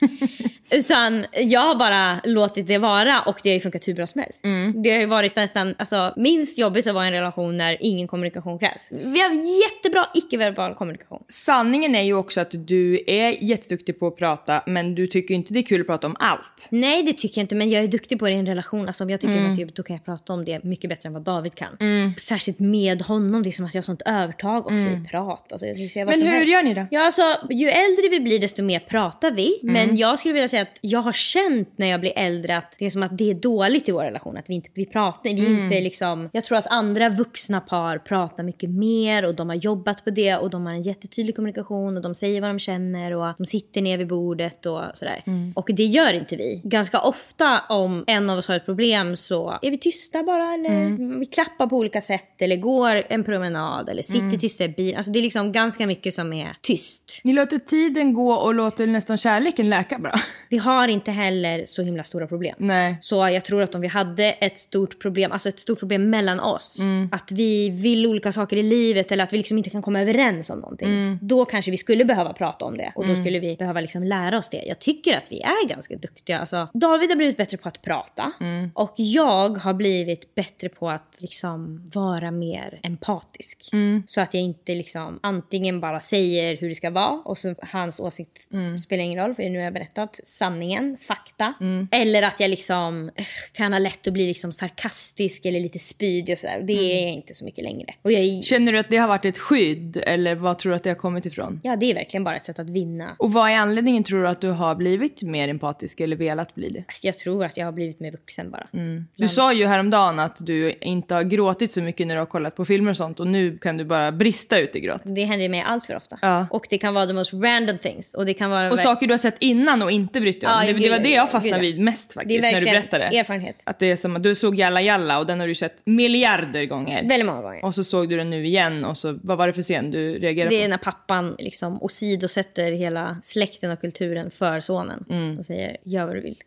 Utan 0.72 1.26
jag 1.34 1.62
har 1.62 1.76
bara 1.76 2.22
låtit 2.24 2.68
det 2.68 2.78
vara 2.78 3.22
och 3.22 3.40
det 3.44 3.50
har 3.50 3.54
ju 3.54 3.60
funkat 3.60 3.88
hur 3.88 3.94
bra 3.94 4.08
som 4.08 4.22
helst. 4.22 4.44
Det 4.84 4.92
har 4.92 5.00
ju 5.00 5.06
varit 5.06 5.36
nästan 5.36 5.76
alltså, 5.78 6.14
minst 6.18 6.58
jobbigt 6.58 6.88
att 6.88 6.94
vara 6.94 7.06
i 7.06 7.08
en 7.08 7.14
relation 7.14 7.58
när 7.58 7.78
ingen 7.80 8.08
kommunikation 8.08 8.60
krävs. 8.60 8.90
Vi 8.92 9.22
har 9.22 9.62
jättebra 9.64 10.06
icke-verbal 10.14 10.76
kommunikation. 10.76 11.24
Sanningen 11.28 11.96
är 11.96 12.02
ju 12.02 12.14
också 12.14 12.42
att 12.42 12.68
du 12.68 13.00
är 13.08 13.44
jätteduktig 13.44 14.00
på 14.00 14.08
att 14.08 14.18
prata 14.18 14.64
men 14.66 14.96
du 14.96 15.08
tycker 15.08 15.36
inte 15.36 15.54
det 15.54 15.60
är 15.60 15.64
kul 15.64 15.82
att 15.82 15.88
prata 15.88 16.08
om 16.08 16.16
allt. 16.20 16.68
Nej 16.72 17.04
det 17.04 17.14
tycker 17.14 17.40
jag 17.40 17.44
inte 17.44 17.56
men 17.56 17.70
jag 17.70 17.84
är 17.84 17.88
duktig 17.88 18.20
på 18.20 18.26
det 18.26 18.32
i 18.32 18.36
en 18.36 18.46
relation. 18.46 18.88
Alltså, 18.88 19.04
om 19.04 19.10
jag 19.10 19.22
tycker 19.22 19.34
att 19.34 19.40
det 19.42 19.48
är 19.48 19.62
jobbigt 19.62 19.76
då 19.76 19.84
kan 19.84 19.96
jag 19.96 20.06
prata 20.06 20.34
om 20.34 20.46
det 20.46 20.64
mycket 20.64 20.90
bättre 20.90 21.08
än 21.08 21.14
vad 21.14 21.22
David 21.24 21.56
kan. 21.56 21.78
Särskilt 22.18 22.60
med 22.60 23.02
honom, 23.02 23.44
det 23.44 23.50
är 23.50 23.52
som 23.52 23.66
att 23.66 23.74
jag 23.74 23.82
har 23.82 23.86
sånt 23.86 24.02
övertag 24.06 24.58
också 24.66 24.76
i 24.76 25.06
prat. 25.12 25.52
Alltså, 25.52 25.66
Men 25.66 26.22
hur 26.22 26.32
helst. 26.32 26.52
gör 26.52 26.64
ni 26.64 26.74
då? 26.74 26.88
Ja, 26.92 27.06
alltså, 27.06 27.22
ju 27.50 27.68
äldre 27.70 28.10
vi 28.12 28.20
blir 28.20 28.40
desto 28.40 28.64
mer 28.64 28.80
pratar 28.80 29.32
vi. 29.32 29.60
Men 29.64 29.91
Men 29.92 29.98
jag 29.98 30.20
skulle 30.20 30.34
vilja 30.34 30.48
säga 30.48 30.62
att 30.62 30.78
jag 30.82 31.00
har 31.02 31.12
känt 31.12 31.74
när 31.78 31.88
jag 31.88 32.00
blir 32.00 32.14
äldre 32.16 32.58
att 32.58 32.76
det 32.80 32.86
är 32.86 32.90
som 32.90 33.04
att 33.04 33.18
det 33.18 33.30
är 33.30 33.34
dåligt 33.34 33.90
i 33.90 33.92
vår 33.92 34.04
relation. 34.04 34.38
Att 34.38 34.50
vi 34.50 34.54
inte 34.54 34.70
vi 34.74 34.86
pratar, 34.86 35.30
vi 35.30 35.48
Mm. 35.48 35.64
inte 35.64 35.82
liksom, 35.82 36.30
jag 36.34 36.44
tror 36.44 36.58
att 36.58 36.68
andra 36.68 37.10
vuxna 37.10 37.62
par 37.62 37.98
pratar 37.98 38.44
mycket 38.44 38.70
mer 38.70 39.26
och 39.26 39.36
de 39.36 39.50
har 39.50 39.56
jobbat 39.56 40.04
på 40.04 40.10
det 40.10 40.36
och 40.36 40.50
de 40.50 40.66
har 40.66 40.74
en 40.74 40.82
jättetydlig 40.82 41.36
kommunikation 41.36 41.98
och 41.98 42.04
de 42.04 42.16
säger 42.16 42.42
vad 42.42 42.50
de 42.50 42.60
känner 42.60 43.16
och 43.16 43.34
de 43.38 43.46
sitter 43.46 43.82
ner 43.82 43.98
vid 43.98 44.08
bordet 44.08 44.66
och 44.66 44.82
sådär. 44.94 45.24
Mm. 45.28 45.54
Och 45.56 45.70
det 45.74 45.84
gör 45.84 46.14
inte 46.14 46.36
vi. 46.36 46.62
Ganska 46.64 47.00
ofta 47.02 47.60
om 47.70 48.04
en 48.08 48.30
av 48.30 48.38
oss 48.38 48.48
har 48.48 48.56
ett 48.56 48.66
problem 48.66 49.16
så 49.16 49.60
är 49.62 49.72
vi 49.72 49.78
tysta 49.78 50.24
bara 50.24 50.54
eller 50.54 50.70
Mm. 50.70 51.20
vi 51.20 51.26
klappar 51.26 51.68
på 51.68 51.76
olika 51.78 52.02
sätt 52.02 52.42
eller 52.42 52.56
går 52.56 53.04
en 53.10 53.24
promenad 53.24 53.90
eller 53.90 54.02
sitter 54.04 54.20
Mm. 54.20 54.40
tysta 54.40 54.64
i 54.64 54.70
bilen. 54.70 54.98
Alltså 54.98 55.12
det 55.12 55.20
är 55.20 55.24
liksom 55.24 55.52
ganska 55.52 55.88
mycket 55.88 56.14
som 56.14 56.34
är 56.34 56.56
tyst. 56.62 57.22
Ni 57.24 57.34
låter 57.34 57.58
tiden 57.58 58.14
gå 58.14 58.34
och 58.34 58.54
låter 58.54 58.88
nästan 58.88 59.18
kärleken 59.18 59.70
läka 59.70 59.81
bra. 60.00 60.14
Vi 60.50 60.58
har 60.58 60.88
inte 60.88 61.12
heller 61.12 61.66
så 61.66 61.82
himla 61.84 62.04
stora 62.04 62.28
problem. 62.28 62.56
Nej. 62.58 62.98
Så 63.02 63.16
jag 63.16 63.46
tror 63.46 63.62
att 63.62 63.76
om 63.76 63.82
vi 63.82 63.88
hade 63.88 64.24
ett 64.26 64.58
stort 64.58 65.00
problem, 65.02 65.32
alltså 65.32 65.50
ett 65.50 65.60
stort 65.60 65.80
problem 65.80 66.10
mellan 66.10 66.40
oss, 66.40 66.78
att 67.12 67.32
vi 67.32 67.70
vill 67.70 68.06
olika 68.08 68.32
saker 68.32 68.58
i 68.58 68.64
livet 68.64 69.12
eller 69.12 69.24
att 69.24 69.34
vi 69.34 69.38
liksom 69.38 69.58
inte 69.58 69.70
kan 69.70 69.82
komma 69.82 70.02
överens 70.02 70.50
om 70.50 70.60
någonting. 70.60 71.20
Då 71.22 71.46
kanske 71.46 71.72
vi 71.72 71.78
skulle 71.78 72.06
behöva 72.06 72.34
prata 72.34 72.66
om 72.66 72.78
det 72.78 72.92
och 72.96 73.08
då 73.08 73.16
skulle 73.16 73.40
vi 73.40 73.56
behöva 73.56 73.82
liksom 73.82 74.04
lära 74.04 74.38
oss 74.38 74.50
det. 74.50 74.64
Jag 74.68 74.80
tycker 74.80 75.18
att 75.18 75.32
vi 75.32 75.42
är 75.42 75.68
ganska 75.68 75.96
duktiga. 75.96 76.40
Alltså, 76.40 76.68
David 76.74 77.10
har 77.10 77.16
blivit 77.16 77.38
bättre 77.38 77.58
på 77.58 77.68
att 77.68 77.82
prata 77.82 78.32
och 78.74 78.94
jag 78.96 79.58
har 79.58 79.74
blivit 79.74 80.36
bättre 80.36 80.70
på 80.70 80.90
att 80.90 81.18
liksom 81.20 81.86
vara 81.94 82.32
mer 82.32 82.80
empatisk. 82.84 83.70
Så 84.08 84.22
att 84.22 84.34
jag 84.34 84.44
inte 84.44 84.74
liksom 84.76 85.20
antingen 85.24 85.80
bara 85.80 86.00
säger 86.00 86.58
hur 86.58 86.70
det 86.70 86.76
ska 86.76 86.90
vara 86.90 87.22
och 87.26 87.38
så 87.38 87.56
hans 87.62 88.00
åsikt 88.00 88.48
spelar 88.84 89.04
ingen 89.04 89.20
roll 89.20 89.36
för 89.36 89.44
nu 89.50 89.61
har 89.62 89.66
jag 89.66 89.74
berättat 89.74 90.20
sanningen, 90.24 90.98
fakta. 91.00 91.54
Eller 91.92 92.22
att 92.22 92.40
jag 92.40 92.50
liksom 92.50 93.12
eh, 93.16 93.26
kan 93.54 93.74
ha 93.74 93.80
lätt 93.80 94.08
att 94.08 94.14
bli 94.14 94.28
liksom 94.28 94.52
sarkastisk 94.52 95.46
eller 95.46 95.60
lite 95.60 95.80
spydig 95.80 96.34
och 96.34 96.40
sådär. 96.40 96.64
Det 96.68 96.74
är 96.74 97.04
jag 97.04 97.14
inte 97.14 97.34
så 97.34 97.46
mycket 97.46 97.64
längre. 97.64 97.94
Är, 98.04 98.42
Känner 98.42 98.74
du 98.74 98.80
att 98.80 98.90
det 98.90 98.98
har 98.98 99.08
varit 99.08 99.26
ett 99.26 99.38
skydd 99.38 99.98
eller 99.98 100.36
vad 100.36 100.60
tror 100.60 100.70
du 100.70 100.76
att 100.76 100.84
det 100.84 100.90
har 100.90 100.96
kommit 100.96 101.26
ifrån? 101.26 101.60
ja, 101.64 101.76
det 101.76 101.92
är 101.92 101.96
verkligen 101.96 102.24
bara 102.24 102.36
ett 102.36 102.46
sätt 102.46 102.60
att 102.60 102.70
vinna. 102.70 103.16
Och 103.20 103.34
vad 103.34 103.50
är 103.50 103.56
anledningen 103.56 104.04
tror 104.04 104.22
du 104.22 104.28
att 104.28 104.42
du 104.42 104.50
har 104.50 104.76
blivit 104.76 105.24
mer 105.24 105.48
empatisk 105.48 106.00
eller 106.00 106.16
velat 106.16 106.56
bli 106.56 106.70
det? 106.70 106.84
Jag 107.02 107.18
tror 107.18 107.46
att 107.46 107.58
jag 107.58 107.66
har 107.66 107.72
blivit 107.72 108.00
mer 108.00 108.12
vuxen 108.12 108.52
bara. 108.52 108.68
Du 109.16 109.28
sa 109.28 109.54
ju 109.54 109.66
häromdagen 109.66 110.20
att 110.20 110.46
du 110.46 110.74
inte 110.82 111.14
har 111.16 111.24
gråtit 111.24 111.72
så 111.72 111.82
mycket 111.82 112.08
när 112.08 112.16
du 112.16 112.22
har 112.22 112.26
kollat 112.26 112.56
på 112.56 112.66
filmer 112.66 112.92
och 112.92 112.98
sånt 112.98 113.20
och 113.20 113.28
nu 113.28 113.58
kan 113.58 113.78
du 113.78 113.86
bara 113.86 114.12
brista 114.12 114.60
ut 114.60 114.76
i 114.76 114.80
gråt. 114.80 115.02
Det 115.04 115.24
händer 115.24 115.44
ju 115.44 115.50
mig 115.50 115.62
allt 115.62 115.86
för 115.86 115.96
ofta. 115.96 116.20
Ja. 116.22 116.48
Och 116.52 116.66
det 116.70 116.78
kan 116.78 116.94
vara 116.94 117.08
the 117.08 117.14
most 117.14 117.34
random 117.34 117.78
things. 117.78 118.14
Och 118.14 118.26
det 118.26 118.34
kan 118.34 118.50
vara... 118.50 118.72
Och 118.72 118.80
saker 118.80 119.08
du 119.08 119.14
har 119.14 119.18
sett 119.18 119.36
innan 119.52 119.82
och 119.82 119.92
inte 119.92 120.22
brytt 120.22 120.42
dig 120.42 120.50
om. 120.50 120.56
Ja, 120.68 120.74
det, 120.74 120.80
det 120.80 120.90
var 120.90 121.00
det 121.00 121.10
jag 121.10 121.32
fastnade 121.32 121.62
vid 121.62 121.80
mest 121.80 122.14
faktiskt 122.14 122.42
när 122.42 122.60
du 122.60 122.66
berättade. 122.66 123.04
erfarenhet. 123.04 123.56
Att 123.64 123.80
det 123.80 123.92
är 123.92 123.96
som 123.96 124.16
att 124.16 124.24
du 124.24 124.36
såg 124.36 124.56
Jalla 124.56 124.82
Jalla 124.82 125.20
och 125.20 125.26
den 125.28 125.40
har 125.40 125.48
du 125.48 125.56
sett 125.56 125.82
miljarder 125.86 126.66
gånger. 126.66 127.08
Väldigt 127.08 127.26
många 127.26 127.42
gånger. 127.42 127.66
Och 127.66 127.76
så 127.76 127.84
såg 127.84 128.10
du 128.10 128.18
den 128.18 128.30
nu 128.30 128.46
igen 128.46 128.86
och 128.86 128.98
så, 128.98 129.20
vad 129.24 129.38
var 129.38 129.48
det 129.48 129.54
för 129.54 129.62
scen 129.62 129.92
du 129.92 130.20
reagerade 130.20 130.56
Det 130.56 130.62
är 130.62 130.66
på? 130.66 130.70
när 130.70 130.78
pappan 130.78 131.36
liksom 131.40 131.84
åsidosätter 131.84 132.72
hela 132.72 133.18
släkten 133.24 133.72
och 133.72 133.82
kulturen 133.82 134.32
för 134.32 134.60
sonen. 134.60 135.06
Mm. 135.10 135.40
Och 135.40 135.46
säger 135.46 135.78
gör 135.86 136.06
vad 136.06 136.16
du 136.16 136.22
vill. 136.22 136.38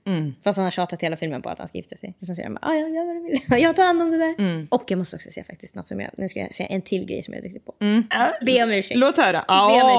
Fast 0.45 0.57
han 0.57 0.65
har 0.65 0.71
tjatat 0.71 1.03
hela 1.03 1.17
filmen 1.17 1.43
på 1.43 1.49
att 1.49 1.59
han 1.59 1.69
ska 1.69 1.79
gifta 1.79 1.97
sig. 1.97 2.15
Så 2.19 2.27
sen 2.27 2.37
säger 2.37 2.49
han 2.49 2.55
bara, 2.55 2.67
"Ah, 2.67 2.75
ja, 2.75 2.89
gör 2.89 3.07
vad 3.07 3.17
du 3.17 3.23
vill. 3.23 3.41
jag 3.63 3.77
tar 3.77 3.85
hand 3.85 4.03
om 4.03 4.11
det 4.11 4.19
där. 4.19 4.35
Mm. 4.39 4.67
Och 4.71 4.85
jag 4.89 4.99
måste 4.99 5.17
också 5.17 5.31
säga 5.31 5.45
faktiskt 5.45 5.75
något 5.75 5.89
som 5.89 6.01
jag, 6.01 6.11
nu 6.19 6.29
ska 6.29 6.41
jag 6.41 6.55
säga 6.55 6.69
en 6.69 6.83
till 6.83 7.07
grej 7.07 7.23
som 7.23 7.35
jag 7.35 7.39
är 7.39 7.43
duktig 7.43 7.65
på. 7.65 7.75
Mm. 7.81 8.05
Be 8.47 8.63
om 8.63 8.71
ursäkt. 8.71 8.99
Låt 9.01 9.17
höra. 9.17 9.45
Be 9.49 9.83
om 9.83 9.91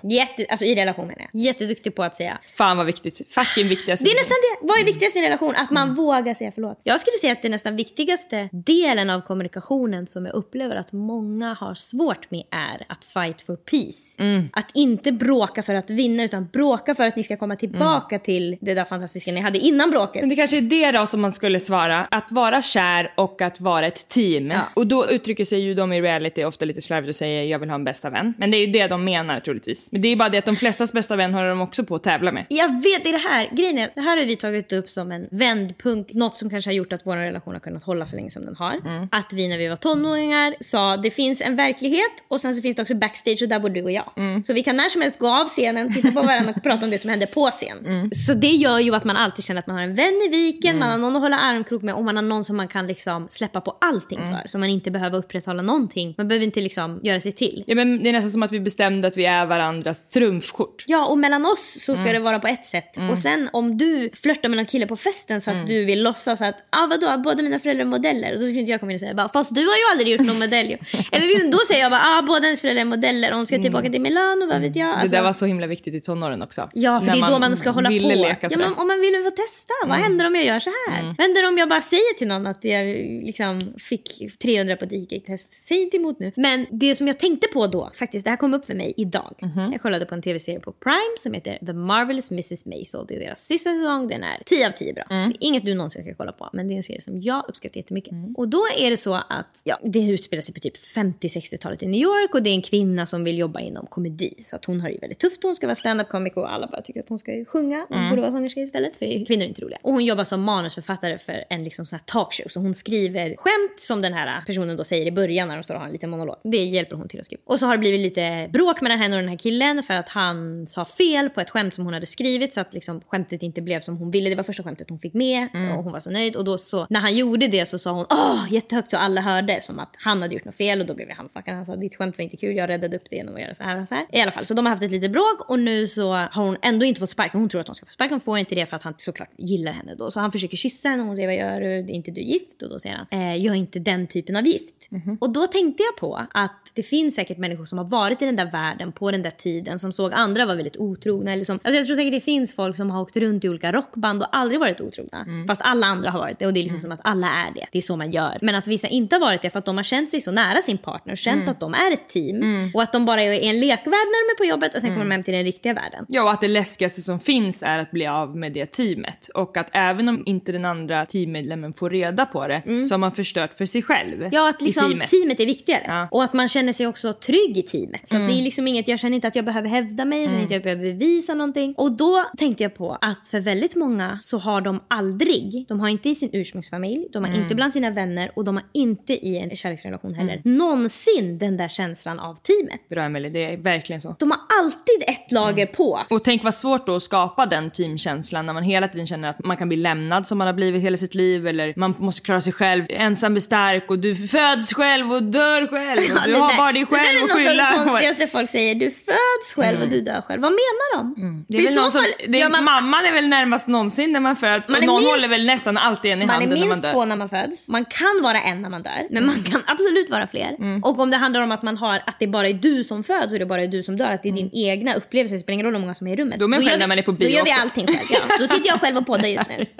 ursäkt. 0.00 0.12
Jätte, 0.12 0.46
alltså 0.52 0.64
i 0.66 0.74
relation 0.74 1.06
menar 1.06 1.26
jag. 1.32 1.40
Jätteduktig 1.42 1.94
på 1.94 2.02
att 2.02 2.14
säga 2.14 2.38
Fan 2.56 2.76
vad 2.76 2.86
viktigt. 2.86 3.32
Fucking 3.32 3.68
viktigaste. 3.68 4.04
det 4.04 4.10
är 4.10 4.14
nästan 4.14 4.36
det. 4.42 4.66
Vad 4.66 4.80
är 4.80 4.84
viktigast 4.84 5.16
i 5.16 5.18
en 5.18 5.24
relation? 5.24 5.54
Att 5.56 5.70
man 5.70 5.94
vågar 5.94 6.34
säga 6.34 6.52
förlåt. 6.54 6.80
Jag 6.82 7.00
skulle 7.00 7.18
säga 7.20 7.32
att 7.32 7.42
det 7.42 7.48
nästan 7.48 7.76
viktigaste 7.76 8.48
delen 8.52 9.10
av 9.10 9.20
kommunikationen 9.20 10.06
som 10.06 10.26
jag 10.26 10.34
upplever 10.34 10.76
att 10.76 10.92
många 10.92 11.54
har 11.60 11.74
svårt 11.74 12.30
med 12.30 12.42
är 12.50 12.86
att 12.88 13.04
fight 13.04 13.42
for 13.42 13.56
peace. 13.56 14.22
Att 14.52 14.70
inte 14.74 15.12
bråka 15.12 15.62
för 15.62 15.74
att 15.74 15.90
vinna 15.90 16.24
utan 16.24 16.48
bråka 16.52 16.94
för 16.94 17.06
att 17.06 17.16
ni 17.16 17.24
ska 17.24 17.36
komma 17.36 17.56
tillbaka 17.56 18.18
till 18.18 18.56
det 18.60 18.74
där 18.74 18.84
fantastiska 18.84 19.32
ni 19.32 19.40
hade 19.40 19.58
innan 19.58 19.90
bråket. 19.90 20.22
Men 20.22 20.28
det 20.28 20.36
kanske 20.36 20.56
är 20.56 20.60
det 20.60 20.92
då 20.92 21.06
som 21.06 21.20
man 21.20 21.32
skulle 21.32 21.60
svara. 21.60 22.06
Att 22.10 22.32
vara 22.32 22.62
kär 22.62 23.12
och 23.16 23.42
att 23.42 23.60
vara 23.60 23.86
ett 23.86 24.08
team. 24.08 24.50
Ja. 24.50 24.60
Och 24.74 24.86
då 24.86 25.10
uttrycker 25.10 25.44
sig 25.44 25.60
ju 25.60 25.74
de 25.74 25.92
i 25.92 26.02
reality 26.02 26.44
ofta 26.44 26.64
lite 26.64 26.80
slarvigt 26.80 27.08
och 27.08 27.14
säger 27.14 27.44
jag 27.44 27.58
vill 27.58 27.68
ha 27.68 27.74
en 27.74 27.84
bästa 27.84 28.10
vän. 28.10 28.34
Men 28.38 28.50
det 28.50 28.56
är 28.56 28.66
ju 28.66 28.72
det 28.72 28.86
de 28.86 29.04
menar 29.04 29.40
troligtvis. 29.40 29.92
Men 29.92 30.02
det 30.02 30.08
är 30.08 30.16
bara 30.16 30.28
det 30.28 30.38
att 30.38 30.44
de 30.44 30.56
flestas 30.56 30.92
bästa 30.92 31.16
vän 31.16 31.34
har 31.34 31.48
de 31.48 31.60
också 31.60 31.84
på 31.84 31.94
att 31.94 32.02
tävla 32.02 32.32
med. 32.32 32.43
Jag 32.48 32.68
vet, 32.82 33.04
det 33.04 33.08
är 33.08 33.12
det 33.12 33.28
här. 33.28 33.48
Grejen 33.52 33.78
är, 33.78 33.90
det 33.94 34.00
här 34.00 34.16
har 34.16 34.26
vi 34.26 34.36
tagit 34.36 34.72
upp 34.72 34.88
som 34.88 35.12
en 35.12 35.28
vändpunkt. 35.30 36.14
Något 36.14 36.36
som 36.36 36.50
kanske 36.50 36.70
har 36.70 36.74
gjort 36.74 36.92
att 36.92 37.00
vår 37.04 37.16
relation 37.16 37.52
har 37.54 37.60
kunnat 37.60 37.82
hålla 37.82 38.06
så 38.06 38.16
länge 38.16 38.30
som 38.30 38.44
den 38.44 38.56
har. 38.56 38.80
Att 39.10 39.32
vi 39.32 39.48
när 39.48 39.58
vi 39.58 39.68
var 39.68 39.76
tonåringar 39.76 40.54
sa 40.60 40.96
det 40.96 41.10
finns 41.10 41.40
en 41.42 41.56
verklighet 41.56 42.12
och 42.28 42.40
sen 42.40 42.54
så 42.54 42.62
finns 42.62 42.76
det 42.76 42.82
också 42.82 42.94
backstage 42.94 43.42
och 43.42 43.48
där 43.48 43.58
bor 43.58 43.68
du 43.68 43.82
och 43.82 43.92
jag. 43.92 44.12
Så 44.46 44.52
vi 44.52 44.62
kan 44.62 44.76
när 44.76 44.88
som 44.88 45.02
helst 45.02 45.18
gå 45.18 45.28
av 45.28 45.46
scenen, 45.46 45.94
titta 45.94 46.12
på 46.12 46.22
varandra 46.22 46.52
och 46.56 46.62
prata 46.62 46.84
om 46.84 46.90
det 46.90 46.98
som 46.98 47.10
hände 47.10 47.26
på 47.26 47.50
scen. 47.50 48.10
Så 48.12 48.34
det 48.34 48.46
gör 48.52 48.78
ju 48.78 48.94
att 48.94 49.04
man 49.04 49.16
alltid 49.16 49.44
känner 49.44 49.58
att 49.58 49.66
man 49.66 49.76
har 49.76 49.82
en 49.82 49.94
vän 49.94 50.20
i 50.26 50.28
viken, 50.28 50.78
man 50.78 50.90
har 50.90 50.98
någon 50.98 51.16
att 51.16 51.22
hålla 51.22 51.38
armkrok 51.38 51.82
med 51.82 51.94
och 51.94 52.04
man 52.04 52.16
har 52.16 52.22
någon 52.22 52.44
som 52.44 52.56
man 52.56 52.68
kan 52.68 52.86
liksom 52.86 53.26
släppa 53.30 53.60
på 53.60 53.76
allting 53.80 54.18
för. 54.18 54.48
Så 54.48 54.58
man 54.58 54.68
inte 54.68 54.90
behöver 54.90 55.18
upprätthålla 55.18 55.62
någonting. 55.62 56.14
Man 56.18 56.28
behöver 56.28 56.46
inte 56.46 56.60
liksom 56.60 57.00
göra 57.02 57.20
sig 57.20 57.32
till. 57.32 57.64
Ja, 57.66 57.74
men 57.74 58.02
det 58.02 58.08
är 58.08 58.12
nästan 58.12 58.30
som 58.30 58.42
att 58.42 58.52
vi 58.52 58.60
bestämde 58.60 59.08
att 59.08 59.16
vi 59.16 59.26
är 59.26 59.46
varandras 59.46 60.08
trumfkort. 60.08 60.84
Ja, 60.86 61.06
och 61.06 61.18
mellan 61.18 61.46
oss 61.46 61.76
så 61.80 61.94
ska 61.94 62.12
det 62.12 62.18
vara 62.18 62.33
på 62.38 62.46
ett 62.48 62.64
sätt. 62.64 62.96
Och 63.10 63.18
sen 63.18 63.48
om 63.52 63.78
du 63.78 64.10
flörtar 64.14 64.48
med 64.48 64.56
någon 64.56 64.66
kille 64.66 64.86
på 64.86 64.96
festen 64.96 65.40
så 65.40 65.50
att 65.50 65.68
du 65.68 65.84
vill 65.84 66.02
låtsas 66.02 66.40
att 66.42 66.64
ah, 66.70 66.86
vadå, 66.86 67.22
båda 67.24 67.42
mina 67.42 67.58
föräldrar 67.58 67.84
är 67.84 67.88
modeller. 67.88 68.32
Och 68.34 68.40
då 68.40 68.46
skulle 68.46 68.60
inte 68.60 68.70
jag 68.70 68.80
komma 68.80 68.92
in 68.92 68.96
och 68.96 69.00
säga 69.00 69.14
bara, 69.14 69.28
fast 69.28 69.54
du 69.54 69.60
har 69.60 69.76
ju 69.76 69.82
aldrig 69.92 70.08
gjort 70.08 70.26
någon 70.26 70.38
modell. 70.38 70.66
Eller 71.12 71.26
liksom, 71.26 71.50
då 71.50 71.58
säger 71.68 71.82
jag 71.82 71.90
bara 71.90 72.00
ah, 72.04 72.22
båda 72.22 72.40
hennes 72.40 72.60
föräldrar 72.60 72.80
är 72.80 72.84
modeller 72.84 73.30
och 73.30 73.36
hon 73.36 73.46
ska 73.46 73.62
tillbaka 73.62 73.90
till 73.90 74.00
Milano, 74.00 74.46
vad 74.46 74.60
vet 74.60 74.76
jag. 74.76 74.88
Det 74.88 74.94
Alltså, 74.94 75.16
där 75.16 75.22
var 75.22 75.32
så 75.32 75.46
himla 75.46 75.66
viktigt 75.66 75.94
i 75.94 76.00
tonåren 76.00 76.42
också. 76.42 76.68
Ja, 76.74 77.00
för 77.00 77.06
När 77.06 77.14
det 77.14 77.20
är 77.20 77.30
då 77.30 77.38
man 77.38 77.56
ska 77.56 77.70
hålla 77.70 77.88
på. 77.88 77.94
Leka 77.94 78.48
ja, 78.50 78.58
men 78.58 78.74
om 78.74 78.88
man 78.88 79.00
vill 79.00 79.22
få 79.24 79.30
testa, 79.30 79.74
vad 79.86 79.98
händer 79.98 80.26
om 80.26 80.34
jag 80.34 80.44
gör 80.44 80.58
så 80.58 80.70
här? 80.90 81.02
Vad 81.02 81.20
händer 81.20 81.48
om 81.48 81.58
jag 81.58 81.68
bara 81.68 81.80
säger 81.80 82.14
till 82.18 82.28
någon 82.28 82.46
att 82.46 82.64
jag 82.64 82.86
liksom 83.24 83.74
fick 83.78 84.38
300 84.42 84.76
på 84.76 84.84
IQ-test? 84.84 85.66
Säg 85.66 85.82
inte 85.82 85.96
emot 85.96 86.18
nu. 86.20 86.32
Men 86.36 86.66
det 86.70 86.94
som 86.94 87.06
jag 87.06 87.18
tänkte 87.18 87.46
på 87.52 87.66
då, 87.66 87.90
faktiskt, 87.94 88.24
det 88.24 88.30
här 88.30 88.36
kom 88.36 88.54
upp 88.54 88.64
för 88.64 88.74
mig 88.74 88.94
idag. 88.96 89.34
Jag 89.72 89.82
kollade 89.82 90.06
på 90.06 90.14
en 90.14 90.22
tv-serie 90.22 90.60
på 90.60 90.72
Prime 90.72 91.16
som 91.18 91.32
heter 91.34 91.58
The 91.66 91.72
Marvelous 91.72 92.23
Mrs 92.30 92.66
Maisel. 92.66 93.04
Det 93.08 93.14
är 93.14 93.20
deras 93.20 93.40
sista 93.40 93.70
säsong, 93.70 94.08
den 94.08 94.24
är 94.24 94.42
10 94.46 94.66
av 94.66 94.70
10 94.70 94.92
bra. 94.92 95.04
Det 95.08 95.14
är 95.14 95.36
inget 95.40 95.64
du 95.64 95.74
någonsin 95.74 96.02
ska 96.02 96.14
kolla 96.14 96.32
på, 96.32 96.50
men 96.52 96.68
det 96.68 96.74
är 96.74 96.76
en 96.76 96.82
serie 96.82 97.00
som 97.00 97.20
jag 97.20 97.44
uppskattar 97.48 97.76
jättemycket. 97.78 98.12
Och 98.36 98.48
då 98.48 98.62
är 98.78 98.90
det 98.90 98.96
så 98.96 99.14
att, 99.14 99.60
ja, 99.64 99.80
det 99.82 100.10
utspelar 100.10 100.40
sig 100.40 100.54
på 100.54 100.60
typ 100.60 100.76
50-60-talet 100.96 101.82
i 101.82 101.86
New 101.86 102.00
York 102.00 102.34
och 102.34 102.42
det 102.42 102.50
är 102.50 102.54
en 102.54 102.62
kvinna 102.62 103.06
som 103.06 103.24
vill 103.24 103.38
jobba 103.38 103.60
inom 103.60 103.86
komedi. 103.86 104.34
Så 104.38 104.56
att 104.56 104.64
hon 104.64 104.80
har 104.80 104.88
ju 104.88 104.98
väldigt 104.98 105.18
tufft, 105.18 105.42
hon 105.42 105.56
ska 105.56 105.66
vara 105.66 105.74
stand-up 105.74 106.08
komiker 106.08 106.40
och 106.40 106.52
alla 106.52 106.66
bara 106.66 106.82
tycker 106.82 107.00
att 107.00 107.08
hon 107.08 107.18
ska 107.18 107.34
ju 107.34 107.44
sjunga. 107.44 107.86
Hon 107.88 108.10
borde 108.10 108.20
vara 108.20 108.32
sångerska 108.32 108.60
istället 108.60 108.96
för 108.96 109.26
kvinnor 109.26 109.42
är 109.42 109.48
inte 109.48 109.62
roliga. 109.62 109.78
Och 109.82 109.92
hon 109.92 110.04
jobbar 110.04 110.24
som 110.24 110.42
manusförfattare 110.42 111.18
för 111.18 111.44
en 111.50 111.64
liksom 111.64 111.86
sån 111.86 111.96
här 111.96 112.04
talkshow. 112.04 112.48
Så 112.48 112.60
hon 112.60 112.74
skriver 112.74 113.36
skämt 113.36 113.80
som 113.80 114.02
den 114.02 114.12
här 114.12 114.44
personen 114.46 114.76
då 114.76 114.84
säger 114.84 115.06
i 115.06 115.12
början 115.12 115.48
när 115.48 115.56
de 115.56 115.62
står 115.62 115.74
och 115.74 115.80
har 115.80 115.86
en 115.86 115.92
liten 115.92 116.10
monolog. 116.10 116.36
Det 116.44 116.64
hjälper 116.64 116.96
hon 116.96 117.08
till 117.08 117.20
att 117.20 117.26
skriva. 117.26 117.42
Och 117.46 117.60
så 117.60 117.66
har 117.66 117.72
det 117.72 117.78
blivit 117.78 118.00
lite 118.00 118.48
bråk 118.52 118.80
mellan 118.80 118.98
henne 118.98 119.16
och 119.16 119.22
den 119.22 119.28
här 119.28 119.38
killen 119.38 119.82
för 119.82 119.94
att 119.94 120.08
han 120.08 120.66
sa 120.66 120.84
fel 120.84 121.30
på 121.30 121.40
ett 121.40 121.50
skämt 121.50 121.74
som 121.74 121.84
hon 121.84 121.94
hade 121.94 122.06
skrivit 122.14 122.52
så 122.52 122.60
att 122.60 122.74
liksom 122.74 123.00
skämtet 123.00 123.42
inte 123.42 123.62
blev 123.62 123.80
som 123.80 123.96
hon 123.96 124.10
ville. 124.10 124.30
Det 124.30 124.36
var 124.36 124.44
första 124.44 124.62
skämtet 124.62 124.90
hon 124.90 124.98
fick 124.98 125.14
med 125.14 125.48
och 125.76 125.84
hon 125.84 125.92
var 125.92 126.00
så 126.00 126.10
nöjd. 126.10 126.36
Och 126.36 126.44
då 126.44 126.58
så, 126.58 126.86
när 126.90 127.00
han 127.00 127.16
gjorde 127.16 127.46
det 127.46 127.66
så 127.66 127.78
sa 127.78 127.90
hon 127.90 128.06
åh 128.10 128.46
jättehögt 128.50 128.90
så 128.90 128.96
alla 128.96 129.20
hörde 129.20 129.60
som 129.62 129.78
att 129.78 129.96
han 129.98 130.22
hade 130.22 130.34
gjort 130.34 130.44
något 130.44 130.56
fel 130.56 130.80
och 130.80 130.86
då 130.86 130.94
blev 130.94 131.08
han 131.16 131.28
fuckad. 131.28 131.54
Han 131.54 131.66
sa 131.66 131.76
ditt 131.76 131.96
skämt 131.96 132.18
var 132.18 132.22
inte 132.22 132.36
kul, 132.36 132.56
jag 132.56 132.68
räddade 132.68 132.96
upp 132.96 133.02
det 133.10 133.16
genom 133.16 133.34
att 133.34 133.40
göra 133.40 133.54
så 133.54 133.62
här 133.62 133.80
och 133.82 133.88
så 133.88 133.94
här. 133.94 134.06
I 134.12 134.20
alla 134.20 134.32
fall, 134.32 134.44
så 134.44 134.54
de 134.54 134.66
har 134.66 134.70
haft 134.70 134.82
ett 134.82 134.90
litet 134.90 135.12
bråk 135.12 135.50
och 135.50 135.58
nu 135.58 135.86
så 135.86 136.12
har 136.12 136.44
hon 136.44 136.56
ändå 136.62 136.86
inte 136.86 137.00
fått 137.00 137.10
sparken. 137.10 137.40
Hon 137.40 137.48
tror 137.48 137.60
att 137.60 137.66
hon 137.66 137.74
ska 137.74 137.86
få 137.86 137.92
sparken, 137.92 138.14
hon 138.14 138.20
får 138.20 138.38
inte 138.38 138.54
det 138.54 138.66
för 138.66 138.76
att 138.76 138.82
han 138.82 138.94
såklart 138.96 139.30
gillar 139.36 139.72
henne 139.72 139.94
då. 139.94 140.10
Så 140.10 140.20
han 140.20 140.32
försöker 140.32 140.56
kyssa 140.56 140.88
henne 140.88 141.02
och 141.02 141.06
hon 141.06 141.16
säger 141.16 141.28
vad 141.28 141.36
gör 141.36 141.60
du? 141.60 141.66
Är 141.66 141.90
inte 141.90 142.10
du 142.10 142.20
gift? 142.20 142.62
Och 142.62 142.70
då 142.70 142.78
säger 142.78 142.96
han 142.96 143.06
eh, 143.10 143.36
jag 143.36 143.54
är 143.54 143.58
inte 143.58 143.78
den 143.78 144.06
typen 144.06 144.36
av 144.36 144.46
gift. 144.46 144.88
Och 145.20 145.32
då 145.32 145.46
tänkte 145.46 145.82
jag 145.82 145.96
på 145.96 146.26
att 146.30 146.70
det 146.74 146.82
finns 146.82 147.14
säkert 147.14 147.38
människor 147.38 147.64
som 147.64 147.78
har 147.78 147.84
varit 147.84 148.22
i 148.22 148.24
den 148.24 148.36
där 148.36 148.50
världen 148.50 148.92
på 148.92 149.10
den 149.10 149.22
där 149.22 149.30
tiden 149.30 149.78
som 149.78 149.92
såg 149.92 150.12
andra 150.12 150.46
vara 150.46 150.56
väldigt 150.56 150.76
otrogna. 150.76 151.32
Eller 151.32 151.44
som, 151.44 151.60
alltså 151.62 151.78
jag 151.78 151.86
tror 151.86 151.96
säkert 152.04 152.20
det 152.20 152.24
finns 152.24 152.54
folk 152.54 152.76
som 152.76 152.90
har 152.90 153.02
åkt 153.02 153.16
runt 153.16 153.44
i 153.44 153.48
olika 153.48 153.72
rockband 153.72 154.22
och 154.22 154.36
aldrig 154.36 154.60
varit 154.60 154.80
otrogna. 154.80 155.26
Fast 155.46 155.60
alla 155.64 155.86
andra 155.86 156.10
har 156.10 156.18
varit 156.18 156.38
det 156.38 156.46
och 156.46 156.52
det 156.52 156.60
är 156.60 156.62
liksom 156.62 156.80
som 156.80 156.92
att 156.92 157.00
alla 157.04 157.26
är 157.30 157.54
det. 157.54 157.66
Det 157.72 157.78
är 157.78 157.82
så 157.82 157.96
man 157.96 158.12
gör. 158.12 158.38
Men 158.42 158.54
att 158.54 158.66
vissa 158.66 158.88
inte 158.88 159.14
har 159.16 159.20
varit 159.20 159.42
det 159.42 159.50
för 159.50 159.58
att 159.58 159.64
de 159.64 159.76
har 159.76 159.84
känt 159.84 160.10
sig 160.10 160.20
så 160.20 160.30
nära 160.30 160.62
sin 160.62 160.78
partner 160.78 161.12
och 161.12 161.18
känt 161.18 161.48
att 161.48 161.60
de 161.60 161.74
är 161.74 161.92
ett 161.92 162.08
team. 162.08 162.70
Och 162.74 162.82
att 162.82 162.92
de 162.92 163.04
bara 163.06 163.22
är 163.22 163.32
i 163.32 163.46
en 163.48 163.60
lekvärld 163.60 163.84
när 163.86 164.28
de 164.28 164.32
är 164.32 164.36
på 164.38 164.44
jobbet 164.44 164.74
och 164.74 164.80
sen 164.80 164.90
kommer 164.90 165.04
de 165.04 165.10
hem 165.10 165.22
till 165.22 165.34
den 165.34 165.44
riktiga 165.44 165.74
världen. 165.74 166.06
Ja, 166.08 166.22
och 166.22 166.30
att 166.30 166.40
det 166.40 166.48
läskigaste 166.48 167.02
som 167.02 167.18
finns 167.18 167.62
är 167.62 167.78
att 167.78 167.90
bli 167.90 168.06
av 168.06 168.36
med 168.36 168.52
det 168.52 168.66
teamet. 168.66 169.28
Och 169.34 169.56
att 169.56 169.68
även 169.72 170.08
om 170.08 170.22
inte 170.26 170.52
den 170.52 170.64
andra 170.64 171.04
teammedlemmen 171.06 171.74
får 171.74 171.90
reda 171.90 172.26
på 172.26 172.46
det 172.48 172.62
så 172.88 172.94
har 172.94 172.98
man 172.98 173.12
förstört 173.12 173.54
för 173.54 173.66
sig 173.66 173.82
själv 173.82 174.14
Mm. 174.14 174.28
Ja, 174.32 174.48
att 174.48 174.62
liksom 174.62 174.88
teamet. 174.90 175.10
teamet. 175.10 175.40
är 175.40 175.46
viktigare. 175.46 175.82
Ja. 175.86 176.08
Och 176.10 176.24
att 176.24 176.32
man 176.32 176.48
känner 176.48 176.72
sig 176.72 176.86
också 176.86 177.12
trygg 177.12 177.58
i 177.58 177.62
teamet. 177.62 178.08
Så 178.08 178.14
det 178.14 178.22
är 178.32 178.42
liksom 178.42 178.68
inget, 178.68 178.88
jag 178.88 178.98
känner 178.98 179.14
inte 179.14 179.28
att 179.28 179.36
jag 179.36 179.44
behöver 179.44 179.68
hävda 179.68 180.04
mig, 180.04 180.20
jag 180.20 180.30
känner 180.30 180.42
inte 180.42 180.56
att 180.56 180.64
jag 180.64 180.76
behöver 180.78 180.92
bevisa 180.98 181.34
någonting. 181.34 181.74
Och 181.84 181.96
då 181.96 182.24
tänkte 182.36 182.62
jag 182.62 182.74
på 182.74 182.98
att 183.00 183.28
för 183.28 183.40
väldigt 183.40 183.76
många 183.76 184.18
så 184.22 184.38
har 184.38 184.60
de 184.60 184.80
aldrig, 184.88 185.64
de 185.68 185.80
har 185.80 185.88
inte 185.88 186.08
i 186.08 186.14
sin 186.14 186.30
ursprungsfamilj, 186.32 187.06
de 187.12 187.22
har 187.24 187.30
Mm. 187.30 187.42
inte 187.42 187.54
bland 187.54 187.72
sina 187.72 187.90
vänner 187.90 188.30
och 188.36 188.44
de 188.44 188.56
har 188.56 188.64
inte 188.72 189.12
i 189.12 189.38
en 189.38 189.56
kärleksrelation 189.56 190.14
heller 190.14 190.40
någonsin 190.44 191.38
den 191.38 191.56
där 191.56 191.68
känslan 191.68 192.20
av 192.20 192.34
teamet. 192.34 192.88
Bra 192.88 193.02
Emelie, 193.02 193.30
det 193.30 193.44
är 193.52 193.56
verkligen 193.56 194.00
så. 194.00 194.16
De 194.18 194.30
har 194.30 194.40
alltid 194.62 195.02
ett 195.06 195.32
lager 195.32 195.66
på. 195.66 195.94
Mm. 195.96 196.06
Och 196.18 196.24
tänk 196.24 196.44
vad 196.44 196.54
svårt 196.54 196.86
då 196.86 196.96
att 196.96 197.02
skapa 197.02 197.46
den 197.46 197.70
teamkänslan 197.70 198.46
när 198.46 198.52
man 198.52 198.62
hela 198.62 198.88
tiden 198.88 199.06
känner 199.06 199.28
att 199.28 199.44
man 199.44 199.56
kan 199.56 199.68
bli 199.68 199.76
lämnad 199.76 200.26
som 200.26 200.38
man 200.38 200.46
har 200.46 200.54
blivit 200.54 200.82
hela 200.82 200.96
sitt 200.96 201.14
liv 201.14 201.46
eller 201.46 201.72
man 201.76 201.94
måste 201.98 202.20
klara 202.22 202.40
sig 202.40 202.52
själv, 202.52 202.84
ensam 202.88 203.36
är 203.36 203.40
stark 203.40 203.90
och 203.90 203.98
du 203.98 204.14
föds 204.16 204.74
själv 204.74 205.12
och 205.12 205.22
dör 205.22 205.66
själv 205.66 206.00
och 206.16 206.22
du 206.26 206.32
det 206.32 206.38
har 206.38 206.48
där- 206.48 206.56
bara 206.56 206.72
dig 206.72 206.84
Det 206.90 206.96
där 206.96 207.02
själv 207.04 207.18
är 207.18 207.22
att 207.22 207.28
något 207.28 207.30
av 207.30 207.36
skylla 207.36 207.64
det 207.70 207.76
på. 207.78 207.84
konstigaste 207.84 208.26
folk 208.26 208.50
säger. 208.50 208.74
Du 208.74 208.90
föds 208.90 209.54
själv 209.56 209.82
och 209.82 209.88
du 209.88 210.00
dör 210.00 210.20
själv. 210.20 210.42
Vad 210.42 210.52
menar 210.52 210.96
de? 210.96 211.44
Det 211.48 211.56
För 211.56 211.62
är 211.62 211.70
i 211.70 211.73
väl 211.74 211.82
någon 211.82 211.92
som, 211.92 212.00
fall 212.02 212.10
det 212.18 212.38
är, 212.38 212.42
gör 212.42 212.48
man- 212.50 212.64
Mamman 212.64 213.04
är 213.04 213.12
väl 213.12 213.28
närmast 213.28 213.66
någonsin 213.68 214.12
när 214.12 214.20
man 214.20 214.36
föds 214.36 214.68
Man 214.68 214.76
och 214.78 214.82
är 214.82 214.86
någon 214.86 214.96
minst- 214.96 215.10
håller 215.10 215.28
väl 215.28 215.46
nästan 215.46 215.76
alltid 215.76 216.12
en 216.12 216.22
i 216.22 216.26
Man 216.26 216.36
är 216.36 216.40
handen 216.40 216.58
när 216.58 216.66
man 216.66 216.68
minst 216.68 216.82
dör. 216.82 216.92
två 216.92 217.04
när 217.04 217.16
man 217.16 217.28
föds. 217.28 217.68
Man 217.68 217.84
kan 217.84 218.20
vara 218.22 218.40
en 218.40 218.62
när 218.62 218.68
man 218.70 218.82
dör. 218.82 218.92
Men 219.10 219.26
man 219.26 219.42
kan 219.42 219.62
absolut 219.66 220.10
vara 220.10 220.26
fler. 220.26 220.56
Och 220.82 220.98
om 220.98 221.10
det 221.10 221.16
handlar 221.16 221.40
om 221.40 221.52
att 221.52 221.62
man 221.62 221.76
har 221.76 222.02
att 222.06 222.18
det 222.18 222.26
bara 222.26 222.48
är 222.48 222.52
du 222.52 222.84
som 222.84 223.04
föds 223.04 223.32
och 223.32 223.38
det 223.38 223.46
bara 223.46 223.62
är 223.62 223.66
du 223.68 223.82
som 223.82 223.96
dör. 223.96 224.10
Att 224.10 224.22
det 224.22 224.28
är 224.28 224.32
din 224.32 224.50
egna 224.52 224.94
upplevelse. 224.94 225.34
Det 225.34 225.38
spelar 225.38 225.54
ingen 225.54 225.66
roll 225.66 225.74
hur 225.74 225.80
många 225.80 225.94
som 225.94 226.06
är 226.06 226.12
i 226.12 226.16
rummet. 226.16 226.38
Då 226.38 226.44
är 226.44 226.48
man 226.48 226.66
själv 226.66 226.78
när 226.78 226.86
man 226.86 226.98
är 226.98 227.02
på 227.02 227.12
bio 227.12 227.28
Då 227.28 227.34
gör 227.34 227.44
vi 227.44 227.50
också. 227.50 227.60
allting 227.62 227.86
själv. 227.86 227.98
Ja, 228.10 228.18
då 228.38 228.46
sitter 228.46 228.68
jag 228.68 228.80
själv 228.80 228.96
och 228.96 229.06
poddar 229.06 229.28
just 229.28 229.48
nu. 229.48 229.66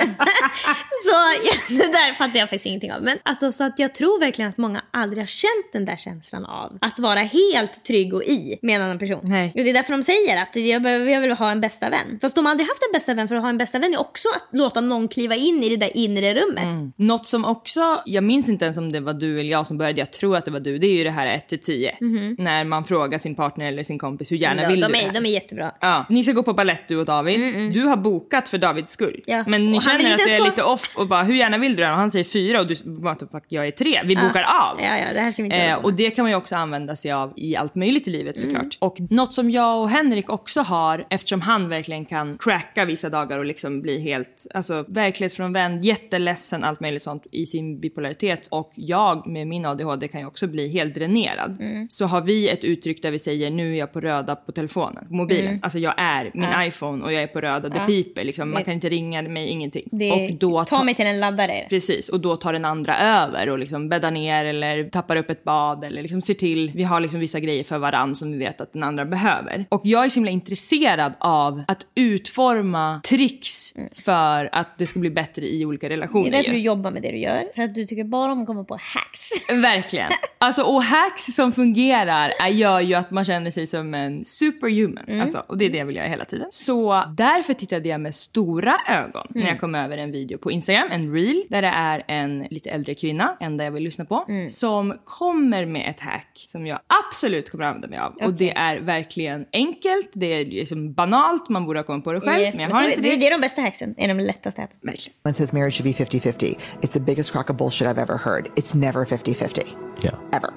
så 1.06 1.14
ja, 1.44 1.52
det 1.68 1.92
där 1.92 2.12
fattar 2.14 2.38
jag 2.38 2.48
faktiskt 2.48 2.66
ingenting 2.66 2.92
av. 2.92 3.02
Men 3.02 3.18
alltså, 3.22 3.52
så 3.52 3.64
att 3.64 3.78
jag 3.78 3.94
tror 3.94 4.20
verkligen 4.20 4.48
att 4.48 4.58
många 4.58 4.82
aldrig 4.90 5.22
har 5.22 5.26
känt 5.26 5.72
den 5.72 5.84
där 5.84 5.96
känslan 5.96 6.44
av 6.44 6.78
att 6.80 6.98
vara 6.98 7.20
helt 7.20 7.84
trygg 7.84 8.14
och 8.14 8.22
i 8.24 8.58
med 8.62 8.76
en 8.76 8.82
annan 8.82 8.98
person. 8.98 9.20
Nej. 9.22 9.48
Och 9.56 9.60
det 9.64 9.70
är 9.70 9.74
därför 9.74 9.92
de 9.92 10.02
säger 10.02 10.42
att 10.42 10.56
jag, 10.56 10.82
behöver, 10.82 11.06
jag 11.12 11.20
vill 11.20 11.32
ha 11.32 11.50
en 11.50 11.60
bästa 11.60 11.83
vän. 11.90 12.18
Fast 12.20 12.34
de 12.34 12.44
har 12.44 12.50
aldrig 12.50 12.68
haft 12.68 12.82
en 12.88 12.92
bästa 12.92 13.14
vän 13.14 13.28
för 13.28 13.34
att 13.34 13.42
ha 13.42 13.48
en 13.48 13.58
bästa 13.58 13.78
vän 13.78 13.94
är 13.94 14.00
också 14.00 14.28
att 14.36 14.48
låta 14.52 14.80
någon 14.80 15.08
kliva 15.08 15.34
in 15.34 15.62
i 15.62 15.68
det 15.68 15.76
där 15.76 15.96
inre 15.96 16.34
rummet. 16.34 16.94
Något 16.96 17.26
som 17.26 17.44
också, 17.44 18.02
jag 18.06 18.24
minns 18.24 18.48
inte 18.48 18.64
ens 18.64 18.78
om 18.78 18.92
det 18.92 19.00
var 19.00 19.12
du 19.12 19.40
eller 19.40 19.50
jag 19.50 19.66
som 19.66 19.78
började, 19.78 20.00
jag 20.00 20.12
tror 20.12 20.36
att 20.36 20.44
det 20.44 20.50
var 20.50 20.60
du, 20.60 20.78
det 20.78 20.86
är 20.86 20.94
ju 20.94 21.04
det 21.04 21.10
här 21.10 21.26
1 21.26 21.48
till 21.48 21.58
10. 21.58 21.96
När 22.38 22.64
man 22.64 22.84
frågar 22.84 23.18
sin 23.18 23.34
partner 23.34 23.66
eller 23.66 23.82
sin 23.82 23.98
kompis 23.98 24.32
hur 24.32 24.36
gärna 24.36 24.62
Ja, 24.62 24.68
vill 24.68 24.80
de, 24.80 24.86
du 24.86 24.92
det 24.92 24.98
är, 24.98 25.06
här? 25.06 25.12
de 25.12 25.26
är 25.26 25.30
jättebra. 25.30 25.72
Ja, 25.80 26.06
ni 26.08 26.22
ska 26.22 26.32
gå 26.32 26.42
på 26.42 26.52
ballett 26.52 26.88
du 26.88 26.96
och 26.96 27.04
David. 27.06 27.72
Du 27.72 27.82
har 27.82 27.96
bokat 27.96 28.48
för 28.48 28.58
Davids 28.58 28.90
skull. 28.90 29.22
Ja. 29.26 29.44
Men 29.46 29.70
ni 29.70 29.78
Och 29.78 29.82
känner 29.82 30.12
att 30.14 30.20
det 30.26 30.36
är 30.36 30.44
lite 30.44 30.62
off 30.62 30.96
och 30.98 31.06
bara 31.06 31.22
hur 31.22 31.34
gärna 31.34 31.58
vill 31.58 31.76
du 31.76 31.80
det 31.80 31.86
här? 31.86 31.92
Och 31.92 31.98
han 31.98 32.10
säger 32.10 32.24
fyra 32.24 32.60
och 32.60 32.66
du 32.66 32.74
bara 32.84 33.16
fuck 33.16 33.44
jag 33.48 33.66
är 33.66 33.70
tre. 33.70 34.00
Vi 34.04 34.16
bokar 34.16 34.42
av. 34.42 34.80
Ja, 34.80 34.98
ja, 34.98 35.12
det 35.14 35.20
här 35.20 35.30
ska 35.32 35.42
vi 35.42 35.46
inte 35.46 35.64
Eh, 35.64 35.76
och 35.76 35.94
det 35.94 36.10
kan 36.10 36.22
man 36.22 36.30
ju 36.30 36.36
också 36.36 36.56
använda 36.56 36.96
sig 36.96 37.12
av 37.12 37.32
i 37.36 37.56
allt 37.56 37.74
möjligt 37.74 38.08
i 38.08 38.10
livet 38.10 38.38
såklart. 38.38 38.62
Mm. 38.62 38.70
Och 38.78 38.96
något 39.10 39.34
som 39.34 39.50
jag 39.50 39.80
och 39.82 39.90
Henrik 39.90 40.30
också 40.30 40.60
har, 40.60 41.06
eftersom 41.10 41.40
han 41.40 41.68
verkligen 41.74 42.04
kan 42.04 42.38
cracka 42.38 42.84
vissa 42.84 43.08
dagar 43.08 43.38
och 43.38 43.44
liksom 43.44 43.82
bli 43.82 44.00
helt, 44.00 44.46
alltså 44.54 44.84
verklighetsfrånvänd, 44.88 45.84
jätteledsen, 45.84 46.64
allt 46.64 46.80
möjligt 46.80 47.02
sånt 47.02 47.26
i 47.32 47.46
sin 47.46 47.80
bipolaritet. 47.80 48.48
Och 48.50 48.72
jag 48.74 49.26
med 49.26 49.46
min 49.46 49.66
ADHD 49.66 50.08
kan 50.08 50.20
ju 50.20 50.26
också 50.26 50.46
bli 50.46 50.68
helt 50.68 50.94
dränerad. 50.94 51.60
Mm. 51.60 51.86
Så 51.90 52.06
har 52.06 52.20
vi 52.20 52.48
ett 52.48 52.64
uttryck 52.64 53.02
där 53.02 53.10
vi 53.10 53.18
säger 53.18 53.50
nu 53.50 53.72
är 53.74 53.78
jag 53.78 53.92
på 53.92 54.00
röda 54.00 54.36
på 54.36 54.52
telefonen, 54.52 55.06
på 55.08 55.14
mobilen. 55.14 55.60
Alltså 55.62 55.78
jag 55.78 55.94
är 55.96 56.30
min 56.34 56.68
iPhone 56.68 57.04
och 57.04 57.12
jag 57.12 57.22
är 57.22 57.26
på 57.26 57.40
röda, 57.40 57.68
det 57.68 57.86
piper 57.86 58.24
liksom. 58.24 58.50
Man 58.50 58.64
kan 58.64 58.74
inte 58.74 58.88
ringa 58.88 59.22
mig, 59.22 59.48
ingenting. 59.48 59.88
Det, 59.92 60.12
och 60.12 60.38
då 60.38 60.64
ta 60.64 60.82
mig 60.82 60.94
till 60.94 61.06
en 61.06 61.20
laddare. 61.20 61.66
Precis, 61.70 62.08
och 62.08 62.20
då 62.20 62.36
tar 62.36 62.52
den 62.52 62.64
andra 62.64 62.98
över 62.98 63.48
och 63.48 63.58
liksom 63.58 63.88
bäddar 63.88 64.10
ner 64.10 64.44
eller 64.44 64.84
tappar 64.84 65.16
upp 65.16 65.30
ett 65.30 65.44
bad 65.44 65.84
eller 65.84 66.02
liksom 66.02 66.20
ser 66.20 66.34
till, 66.34 66.72
vi 66.74 66.82
har 66.82 67.00
liksom 67.00 67.20
vissa 67.20 67.40
grejer 67.40 67.64
för 67.64 67.78
varann 67.78 68.14
som 68.14 68.32
vi 68.32 68.38
vet 68.38 68.60
att 68.60 68.72
den 68.72 68.82
andra 68.82 69.04
behöver. 69.04 69.66
Och 69.68 69.80
jag 69.84 70.04
är 70.04 70.08
så 70.08 70.14
himla 70.14 70.30
intresserad 70.30 71.12
av 71.18 71.63
att 71.68 71.86
utforma 71.94 73.00
tricks 73.08 73.74
för 74.04 74.48
att 74.52 74.78
det 74.78 74.86
ska 74.86 74.98
bli 75.00 75.10
bättre 75.10 75.46
i 75.46 75.64
olika 75.66 75.88
Det 75.88 75.94
relationer. 75.94 76.26
är 76.26 76.30
därför 76.32 76.52
du 76.52 76.58
jobbar 76.58 76.90
med 76.90 77.02
det 77.02 77.10
du 77.10 77.18
gör. 77.18 77.44
För 77.54 77.62
att 77.62 77.74
du 77.74 77.86
tycker 77.86 78.04
bara 78.04 78.32
om 78.32 78.40
att 78.40 78.46
komma 78.46 78.64
på 78.64 78.74
hacks. 78.74 79.30
Verkligen. 79.62 80.10
Alltså, 80.38 80.62
och 80.62 80.82
hacks 80.82 81.24
som 81.26 81.52
fungerar 81.52 82.32
gör 82.50 82.80
ju 82.80 82.94
att 82.94 83.10
man 83.10 83.24
känner 83.24 83.50
sig 83.50 83.66
som 83.66 83.94
en 83.94 84.24
superhuman. 84.24 85.04
Mm. 85.08 85.20
Alltså, 85.20 85.44
och 85.48 85.58
det 85.58 85.64
är 85.64 85.70
det 85.70 85.78
jag 85.78 85.86
vill 85.86 85.96
göra 85.96 86.06
hela 86.08 86.24
tiden. 86.24 86.46
Så 86.50 87.02
därför 87.16 87.54
tittade 87.54 87.88
jag 87.88 88.00
med 88.00 88.14
stora 88.14 88.76
ögon 88.88 89.26
när 89.30 89.40
Mm. 89.40 89.48
jag 89.48 89.60
kom 89.60 89.74
över 89.74 89.98
en 89.98 90.12
video 90.12 90.38
på 90.38 90.50
Instagram, 90.50 90.88
en 90.92 91.12
reel, 91.14 91.42
där 91.48 91.62
det 91.62 91.68
är 91.74 92.02
en 92.08 92.46
lite 92.50 92.70
äldre 92.70 92.94
kvinna, 92.94 93.36
enda 93.40 93.64
jag 93.64 93.70
vill 93.72 93.82
lyssna 93.82 94.04
på, 94.04 94.24
Mm. 94.28 94.48
som 94.48 94.94
kommer 95.04 95.66
med 95.66 95.90
ett 95.90 96.00
hack 96.00 96.30
som 96.34 96.66
jag 96.66 96.78
absolut 97.08 97.50
kommer 97.50 97.64
att 97.64 97.74
använda 97.74 97.88
mig 97.88 97.98
av. 97.98 98.14
Och 98.26 98.34
det 98.34 98.50
är 98.56 98.80
verkligen 98.80 99.46
enkelt, 99.52 100.10
det 100.12 100.26
är 100.26 100.44
liksom 100.44 100.92
banalt, 100.92 101.48
man 101.54 101.64
borde 101.66 101.78
ha 101.78 101.84
kommit 101.84 102.04
på 102.04 102.12
det 102.12 102.20
själv, 102.20 102.42
Yes, 102.42 102.54
men 102.56 102.68
jag 102.68 102.76
har 102.76 102.82
inte 102.88 103.00
det, 103.00 103.10
det. 103.10 103.16
det 103.16 103.26
är 103.26 103.30
de 103.30 103.40
bästa 103.40 103.62
hacksen. 103.62 103.94
Det 103.96 104.04
är 104.04 104.08
de 104.08 104.18
lättaste 104.18 104.60
hacksen. 104.60 104.78
Verkligen. 104.82 105.12
One 105.24 105.34
says 105.34 105.52
marriage 105.52 105.74
should 105.74 105.84
be 105.84 105.92
50 105.92 106.20
50. 106.20 106.58
It's 106.82 106.92
the 106.92 107.00
biggest 107.00 107.32
crock 107.32 107.50
of 107.50 107.56
bullshit 107.56 107.86
I've 107.88 108.02
ever 108.02 108.16
heard. 108.18 108.46
It's 108.56 108.74
never 108.74 109.04
50 109.06 109.34
50. 109.34 109.62
Yeah. 110.02 110.14
Ever. 110.32 110.50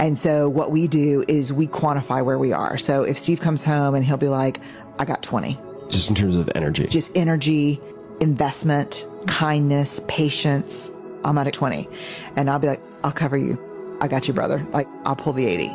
And 0.00 0.18
so 0.18 0.48
what 0.48 0.70
we 0.70 0.86
do 0.86 1.24
is 1.28 1.52
we 1.52 1.66
quantify 1.66 2.22
where 2.24 2.38
we 2.38 2.52
are. 2.52 2.78
So 2.78 3.02
if 3.02 3.18
Steve 3.18 3.40
comes 3.40 3.64
home 3.64 3.94
and 3.96 4.04
he'll 4.04 4.16
be 4.16 4.28
like, 4.28 4.60
I 5.00 5.04
got 5.04 5.22
20, 5.22 5.56
Just 5.90 6.08
in 6.10 6.14
terms 6.14 6.36
of 6.36 6.48
energy. 6.54 6.86
just 6.86 7.10
energy, 7.16 7.80
investment, 8.20 9.06
kindness, 9.26 10.00
patience, 10.06 10.90
I'm 11.24 11.38
at 11.38 11.46
a 11.46 11.50
20. 11.50 11.88
And 12.36 12.48
I'll 12.50 12.58
be 12.60 12.68
like, 12.68 12.80
I'll 13.02 13.12
cover 13.12 13.36
you. 13.36 13.58
I 14.00 14.06
got 14.08 14.28
you, 14.28 14.34
brother. 14.34 14.64
Like, 14.72 14.86
I'll 15.04 15.16
pull 15.16 15.32
the 15.32 15.46
80. 15.46 15.70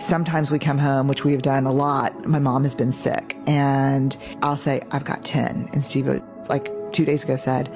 Sometimes 0.00 0.50
we 0.50 0.58
come 0.58 0.78
home, 0.78 1.08
which 1.08 1.26
we 1.26 1.32
have 1.32 1.42
done 1.42 1.66
a 1.66 1.72
lot. 1.72 2.24
My 2.24 2.38
mom 2.38 2.62
has 2.62 2.74
been 2.74 2.90
sick, 2.90 3.36
and 3.46 4.16
I'll 4.42 4.56
say, 4.56 4.80
I've 4.90 5.04
got 5.04 5.26
10. 5.26 5.68
And 5.74 5.84
Steve, 5.84 6.22
like 6.48 6.70
two 6.92 7.04
days 7.04 7.22
ago, 7.22 7.36
said, 7.36 7.70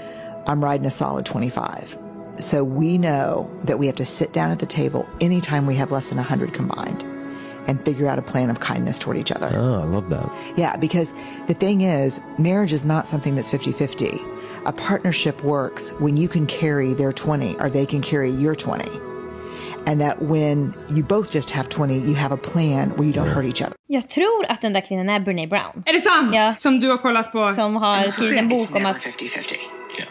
I'm 0.46 0.64
riding 0.64 0.86
a 0.86 0.90
solid 0.90 1.26
25. 1.26 1.98
So 2.38 2.64
we 2.64 2.96
know 2.96 3.50
that 3.64 3.78
we 3.78 3.86
have 3.86 3.96
to 3.96 4.06
sit 4.06 4.32
down 4.32 4.50
at 4.50 4.58
the 4.58 4.66
table 4.66 5.06
anytime 5.20 5.66
we 5.66 5.76
have 5.76 5.92
less 5.92 6.08
than 6.08 6.16
100 6.16 6.54
combined 6.54 7.02
and 7.66 7.82
figure 7.84 8.08
out 8.08 8.18
a 8.18 8.22
plan 8.22 8.48
of 8.48 8.58
kindness 8.58 8.98
toward 8.98 9.18
each 9.18 9.30
other. 9.30 9.50
Oh, 9.52 9.80
I 9.80 9.84
love 9.84 10.08
that. 10.08 10.30
Yeah, 10.56 10.78
because 10.78 11.12
the 11.46 11.54
thing 11.54 11.82
is, 11.82 12.22
marriage 12.38 12.72
is 12.72 12.86
not 12.86 13.06
something 13.06 13.34
that's 13.34 13.50
50 13.50 13.72
50. 13.72 14.18
A 14.64 14.72
partnership 14.72 15.44
works 15.44 15.90
when 15.92 16.16
you 16.16 16.28
can 16.28 16.46
carry 16.46 16.94
their 16.94 17.12
20 17.12 17.56
or 17.58 17.68
they 17.68 17.84
can 17.84 18.00
carry 18.00 18.30
your 18.30 18.54
20. 18.54 18.90
And 19.86 20.00
that 20.00 20.22
when 20.22 20.72
you 20.90 21.02
both 21.02 21.34
just 21.34 21.50
have 21.50 21.68
20, 21.68 21.94
you 21.94 22.14
have 22.14 22.34
a 22.34 22.36
plan 22.36 22.90
where 22.96 23.04
you 23.04 23.12
don't 23.12 23.28
hurt 23.28 23.44
each 23.44 23.62
other. 23.62 23.72
Jag 23.86 24.08
tror 24.08 24.46
att 24.48 24.60
den 24.60 24.72
där 24.72 24.80
kvinnan 24.80 25.08
är 25.08 25.20
Brene 25.20 25.46
Brown. 25.46 25.82
Är 25.86 25.92
det 25.92 26.00
sant? 26.00 26.34
Ja. 26.34 26.54
Som 26.56 26.80
du 26.80 26.88
har 26.88 26.96
kollat 26.96 27.32
på? 27.32 27.52
Som 27.52 27.76
har 27.76 28.10
skrivit 28.10 28.38
en 28.38 28.48
bok 28.48 28.76
om 28.76 28.86
att... 28.86 29.02
50 29.02 29.28
50. 29.28 29.54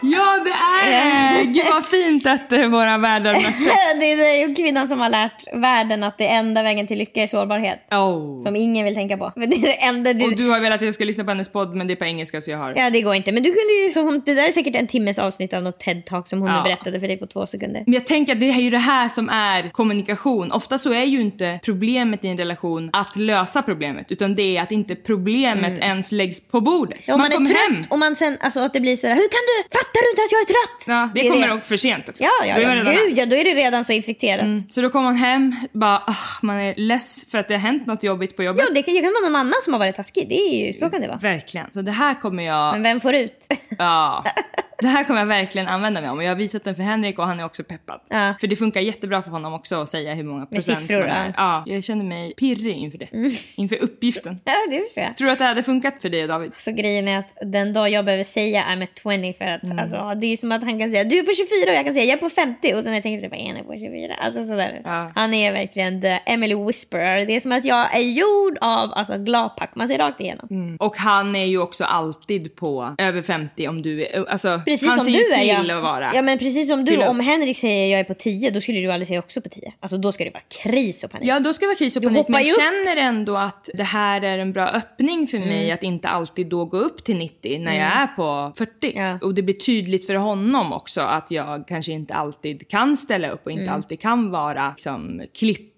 Ja, 0.02 0.40
det 0.44 0.50
är 0.50 1.38
det! 1.38 1.44
Gud 1.44 1.64
vad 1.72 1.86
fint 1.86 2.26
att 2.26 2.52
eh, 2.52 2.66
våra 2.66 2.98
världar 2.98 3.32
möttes. 3.32 3.94
det 4.00 4.06
är 4.12 4.48
ju 4.48 4.54
kvinnan 4.54 4.88
som 4.88 5.00
har 5.00 5.08
lärt 5.08 5.54
världen 5.54 6.02
att 6.04 6.18
det 6.18 6.26
enda 6.26 6.62
vägen 6.62 6.86
till 6.86 6.98
lycka 6.98 7.22
är 7.22 7.26
sårbarhet. 7.26 7.78
Oh. 7.90 8.42
Som 8.42 8.56
ingen 8.56 8.84
vill 8.84 8.94
tänka 8.94 9.16
på. 9.16 9.32
För 9.34 9.40
det 9.40 9.56
är 9.56 9.60
det 9.62 9.84
enda 9.84 10.12
du... 10.12 10.24
Och 10.24 10.36
du 10.36 10.50
har 10.50 10.60
velat 10.60 10.76
att 10.76 10.84
jag 10.84 10.94
ska 10.94 11.04
lyssna 11.04 11.24
på 11.24 11.30
hennes 11.30 11.48
podd 11.52 11.74
men 11.76 11.86
det 11.86 11.94
är 11.94 11.96
på 11.96 12.04
engelska 12.04 12.40
så 12.40 12.50
jag 12.50 12.58
har... 12.58 12.74
Ja, 12.76 12.90
det 12.90 13.00
går 13.00 13.14
inte. 13.14 13.32
Men 13.32 13.42
du 13.42 13.48
kunde 13.48 13.72
ju... 13.84 13.90
Så 13.92 14.00
hon, 14.00 14.22
det 14.26 14.34
där 14.34 14.46
är 14.46 14.50
säkert 14.50 14.76
en 14.76 14.86
timmes 14.86 15.18
avsnitt 15.18 15.52
av 15.52 15.62
något 15.62 15.82
TED-talk 15.84 16.24
som 16.28 16.40
hon 16.40 16.50
Ja. 16.50 16.62
berättade 16.62 17.00
för 17.00 17.08
dig 17.08 17.16
på 17.16 17.26
två 17.26 17.46
sekunder. 17.46 17.82
Men 17.86 17.94
jag 17.94 18.06
tänker 18.06 18.32
att 18.32 18.40
det 18.40 18.50
är 18.50 18.60
ju 18.60 18.70
det 18.70 18.78
här 18.78 19.08
som 19.08 19.28
är 19.28 19.70
kommunikation. 19.70 20.52
Ofta 20.52 20.78
så 20.78 20.92
är 20.92 21.04
ju 21.04 21.20
inte 21.20 21.60
problemet 21.64 22.24
i 22.24 22.28
en 22.28 22.38
relation 22.38 22.90
att 22.92 23.16
lösa 23.16 23.62
problemet 23.62 24.06
utan 24.12 24.34
det 24.34 24.56
är 24.56 24.62
att 24.62 24.72
inte 24.72 24.94
problemet 24.94 25.78
ens 25.78 26.12
läggs 26.12 26.48
på 26.48 26.60
bordet. 26.60 26.98
Ja, 27.06 27.14
om 27.14 27.20
man, 27.20 27.30
kommer 27.30 27.50
är 27.50 27.54
trött 27.54 27.68
hem. 27.76 27.82
och 27.90 27.98
man 27.98 28.14
sen, 28.16 28.36
alltså 28.40 28.60
att 28.60 28.72
det 28.72 28.80
blir 28.80 28.96
sådär, 28.96 29.14
hur 29.14 29.28
kan 29.28 29.44
du, 29.46 29.73
fattar 29.76 30.00
du 30.04 30.10
inte 30.10 30.22
att 30.26 30.32
jag 30.32 30.40
är 30.40 30.50
trött? 30.54 30.84
Ja, 30.86 31.08
det, 31.14 31.26
är 31.26 31.30
kommer 31.32 31.52
också 31.54 31.68
för 31.68 31.76
sent 31.76 32.08
också. 32.08 32.22
Ja, 32.22 32.46
ja, 32.46 32.58
ja 32.60 32.74
redan 32.74 32.92
gud 32.92 33.18
ja, 33.18 33.26
då 33.26 33.36
är 33.36 33.44
det 33.44 33.54
redan 33.54 33.84
så 33.84 33.92
infekterat. 33.92 34.46
Så 34.70 34.80
då 34.80 34.90
kommer 34.90 35.04
man 35.04 35.16
hem, 35.16 35.56
bara 35.72 35.96
ah, 36.06 36.14
man 36.42 36.56
är 36.56 36.74
less 36.76 37.26
för 37.30 37.38
att 37.38 37.48
det 37.48 37.54
har 37.54 37.60
hänt 37.60 37.86
något 37.86 38.02
jobbigt 38.02 38.36
på 38.36 38.42
jobbet. 38.42 38.64
Ja, 38.68 38.74
det 38.74 38.82
kan, 38.82 38.94
det 38.94 39.00
kan 39.00 39.12
vara 39.12 39.30
någon 39.30 39.36
annan 39.36 39.60
som 39.62 39.72
har 39.72 39.80
varit 39.80 39.94
taskig. 39.94 40.28
Det 40.28 40.34
är 40.34 40.66
ju, 40.66 40.72
så 40.72 40.90
kan 40.90 41.00
det 41.00 41.08
vara. 41.08 41.18
Verkligen. 41.18 41.72
Så 41.72 41.82
det 41.82 41.92
här 41.92 42.20
kommer 42.20 42.42
jag... 42.42 42.72
Men 42.72 42.82
vem 42.82 43.00
får 43.00 43.14
ut? 43.14 43.46
Ja. 43.78 44.24
Det 44.84 44.88
här 44.88 45.04
kommer 45.04 45.20
jag 45.20 45.26
verkligen 45.26 45.68
använda 45.68 46.00
mig 46.00 46.10
om 46.10 46.18
och 46.18 46.24
jag 46.24 46.30
har 46.30 46.36
visat 46.36 46.64
den 46.64 46.74
för 46.74 46.82
Henrik 46.82 47.18
och 47.18 47.26
han 47.26 47.40
är 47.40 47.44
också 47.44 47.64
peppad. 47.64 48.00
Ja. 48.08 48.34
För 48.40 48.46
det 48.46 48.56
funkar 48.56 48.80
jättebra 48.80 49.22
för 49.22 49.30
honom 49.30 49.54
också 49.54 49.82
att 49.82 49.88
säga 49.88 50.14
hur 50.14 50.24
många 50.24 50.46
procent 50.46 50.78
siffror, 50.80 50.98
man 51.00 51.08
är. 51.10 51.34
ja. 51.36 51.62
Ja, 51.66 51.74
jag 51.74 51.84
känner 51.84 52.04
mig 52.04 52.34
pirrig 52.36 52.76
inför 52.76 52.98
det. 52.98 53.08
Inför 53.54 53.76
uppgiften. 53.82 54.40
ja, 54.44 54.52
det 54.70 54.80
förstår 54.80 55.04
jag. 55.04 55.16
Tror 55.16 55.26
du 55.26 55.32
att 55.32 55.38
det 55.38 55.44
hade 55.44 55.62
funkat 55.62 55.94
för 56.02 56.08
dig 56.08 56.22
och 56.22 56.28
David? 56.28 56.54
Så 56.54 56.72
grejen 56.72 57.08
är 57.08 57.18
att 57.18 57.36
den 57.42 57.72
dag 57.72 57.90
jag 57.90 58.04
behöver 58.04 58.24
säga 58.24 58.62
I'm 58.62 58.82
at 58.82 58.90
20 59.02 59.32
för 59.38 59.44
att 59.44 59.64
Mm. 59.64 59.78
alltså, 59.78 60.14
det 60.20 60.26
är 60.26 60.36
som 60.36 60.52
att 60.52 60.62
han 60.64 60.78
kan 60.78 60.90
säga 60.90 61.04
du 61.04 61.18
är 61.18 61.22
på 61.22 61.32
24 61.34 61.70
och 61.70 61.76
jag 61.76 61.84
kan 61.84 61.94
säga 61.94 62.04
jag 62.04 62.16
är 62.16 62.20
på 62.20 62.30
50 62.30 62.74
och 62.74 62.82
sen 62.82 62.94
jag 62.94 63.02
tänker 63.02 63.28
jag 63.36 63.58
är 63.58 63.62
på 63.64 63.72
24. 63.72 64.14
Alltså 64.14 64.42
sådär. 64.42 64.80
Ja. 64.84 65.12
Han 65.14 65.34
är 65.34 65.52
verkligen 65.52 66.00
the 66.00 66.18
Emily 66.26 66.54
Whisperer. 66.54 67.26
Det 67.26 67.36
är 67.36 67.40
som 67.40 67.52
att 67.52 67.64
jag 67.64 67.96
är 67.96 68.00
gjord 68.18 68.58
av 68.60 68.92
alltså, 68.94 69.18
gladpack. 69.18 69.70
Man 69.74 69.88
ser 69.88 69.98
rakt 69.98 70.20
igenom. 70.20 70.76
Och 70.80 70.96
han 70.96 71.36
är 71.36 71.44
ju 71.44 71.58
också 71.58 71.84
alltid 71.84 72.56
på 72.56 72.94
över 72.98 73.22
50 73.22 73.68
om 73.68 73.82
du 73.82 74.02
är... 74.06 74.28
Alltså, 74.28 74.60
precis 74.64 74.73
Han 74.82 74.96
som 74.96 75.04
ser 75.04 75.12
du 75.12 75.18
ju 75.18 75.24
är 75.24 75.58
till 75.58 75.68
ja. 75.68 75.76
att 75.76 75.82
vara. 75.82 76.10
Ja 76.14 76.22
men 76.22 76.38
precis 76.38 76.68
som 76.68 76.84
du, 76.84 77.06
om 77.06 77.20
Henrik 77.20 77.56
säger 77.56 77.92
jag 77.92 78.00
är 78.00 78.04
på 78.04 78.14
10 78.14 78.50
då 78.50 78.60
skulle 78.60 78.80
du 78.80 78.92
aldrig 78.92 79.08
säga 79.08 79.18
också 79.18 79.40
på 79.40 79.48
10. 79.48 79.72
Alltså 79.80 79.98
då 79.98 80.12
ska 80.12 80.24
det 80.24 80.30
vara 80.30 80.42
kris 80.62 81.04
och 81.04 81.10
panik. 81.10 81.28
Ja, 81.28 81.40
då 81.40 81.52
ska 81.52 81.64
det 81.64 81.68
vara 81.68 81.78
kris 81.78 81.96
och 81.96 82.02
Du 82.02 82.08
panik. 82.08 82.28
Men 82.28 82.42
jag 82.44 82.56
känner 82.56 82.96
ändå 82.96 83.36
att 83.36 83.70
det 83.74 83.82
här 83.82 84.22
är 84.22 84.38
en 84.38 84.52
bra 84.52 84.68
öppning 84.68 85.26
för 85.26 85.38
mig 85.38 85.70
att 85.72 85.82
inte 85.82 86.08
alltid 86.08 86.46
då 86.46 86.64
gå 86.64 86.76
upp 86.76 87.04
till 87.04 87.16
90 87.16 87.58
när 87.58 87.74
jag 87.74 87.86
är 87.86 88.06
på 88.06 88.52
40. 88.56 88.92
Ja. 88.96 89.18
Och 89.22 89.34
det 89.34 89.42
blir 89.42 89.54
tydligt 89.54 90.06
för 90.06 90.14
honom 90.14 90.72
också 90.72 91.00
att 91.00 91.30
jag 91.30 91.68
kanske 91.68 91.92
inte 91.92 92.14
alltid 92.14 92.68
kan 92.68 92.96
ställa 92.96 93.30
upp 93.30 93.46
och 93.46 93.52
inte 93.52 93.70
alltid 93.70 94.00
kan 94.00 94.30
vara 94.30 94.68
liksom, 94.70 95.22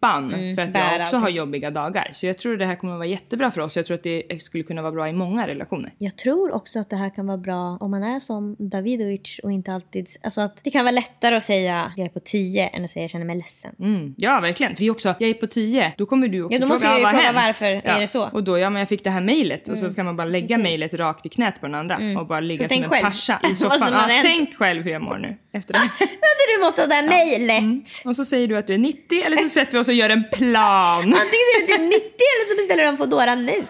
klippan 0.06 0.54
för 0.54 0.62
att 0.62 0.74
jag 0.92 1.00
också 1.02 1.16
har 1.16 1.28
jobbiga 1.28 1.70
dagar. 1.70 2.10
Så 2.14 2.26
jag 2.26 2.38
tror 2.38 2.56
det 2.56 2.66
här 2.66 2.76
kommer 2.76 2.92
att 2.92 2.98
vara 2.98 3.06
jättebra 3.08 3.50
för 3.50 3.60
oss. 3.60 3.76
Jag 3.76 3.86
tror 3.86 3.94
att 3.94 4.02
det 4.02 4.42
skulle 4.42 4.64
kunna 4.64 4.82
vara 4.82 4.92
bra 4.92 5.08
i 5.08 5.12
många 5.12 5.46
relationer. 5.46 5.92
Jag 5.98 6.16
tror 6.16 6.54
också 6.54 6.78
att 6.80 6.90
det 6.90 6.96
här 6.96 7.10
kan 7.10 7.26
vara 7.26 7.38
bra 7.38 7.76
om 7.80 7.90
man 7.90 8.02
är 8.02 8.20
som 8.20 8.56
Davidovic 8.58 9.40
och 9.42 9.52
inte 9.52 9.72
alltid... 9.72 10.08
Alltså 10.22 10.40
att 10.40 10.64
det 10.64 10.70
kan 10.70 10.84
vara 10.84 10.92
lättare 10.92 11.36
att 11.36 11.42
säga 11.42 11.92
jag 11.96 12.04
är 12.06 12.10
på 12.10 12.20
10 12.20 12.66
än 12.68 12.84
att 12.84 12.90
säga 12.90 13.02
jag 13.02 13.10
känner 13.10 13.24
mig 13.26 13.36
ledsen. 13.36 13.74
Mm, 13.80 14.14
ja, 14.18 14.40
verkligen. 14.40 14.76
För 14.76 14.84
är 14.84 14.90
också, 14.90 15.14
jag 15.18 15.30
är 15.30 15.34
på 15.34 15.46
10, 15.46 15.92
då 15.98 16.06
kommer 16.06 16.28
du 16.28 16.42
också 16.42 16.54
Ja, 16.54 16.58
då 16.60 16.66
fråga, 16.66 16.74
måste 16.74 16.86
jag 16.86 16.94
"Ah, 16.94 16.98
ju 16.98 17.04
har 17.04 17.12
fråga 17.12 17.24
hänt?" 17.24 17.36
varför 17.46 17.66
är 17.96 18.00
det 18.00 18.08
så? 18.08 18.22
Mm. 18.22 18.34
Och 18.34 18.44
då, 18.44 18.58
ja 18.58 18.70
men 18.70 18.78
jag 18.80 18.88
fick 18.88 19.04
det 19.04 19.10
här 19.10 19.20
mejlet 19.20 19.68
och 19.68 19.78
så 19.78 19.94
kan 19.94 20.04
man 20.06 20.16
bara 20.16 20.26
lägga 20.26 20.58
mejlet 20.58 20.94
rakt 20.94 21.26
i 21.26 21.28
knät 21.28 21.60
på 21.60 21.66
den 21.66 21.74
andra 21.74 21.98
och 22.20 22.26
bara 22.26 22.40
ligga 22.40 22.68
Så 22.68 22.74
som 22.74 22.84
en 22.84 22.90
själv 22.90 23.02
pascha 23.02 23.40
i 23.52 23.56
soffan. 23.56 23.88
Ja, 23.92 23.98
hänt. 23.98 24.22
tänk 24.22 24.54
själv 24.56 24.82
hur 24.82 24.90
jag 24.90 25.02
mår 25.02 25.18
nu 25.18 25.36
efter 25.52 25.72
det. 25.72 25.78
Hade 25.98 26.44
du 26.58 26.64
mått 26.64 26.78
av 26.78 26.88
det 26.88 26.94
här 26.94 27.08
mejlet? 27.08 27.88
och 28.04 28.16
så 28.16 28.24
säger 28.24 28.48
du 28.48 28.58
att 28.58 28.66
du 28.66 28.74
är 28.74 28.78
90 28.78 29.22
eller 29.26 29.36
så 29.36 29.48
sätter 29.58 29.72
vi 29.72 29.78
oss 29.78 29.88
och 29.88 29.94
gör 29.96 30.10
en 30.10 30.24
plan. 30.32 31.02
Antingen 31.04 31.66
du 31.66 31.74
är 31.74 31.78
90 31.78 32.00
eller 32.32 32.48
så 32.48 32.56
beställer 32.56 32.82
du 32.82 32.88
en 32.88 32.96
Foodora 32.96 33.34
nu. 33.34 33.62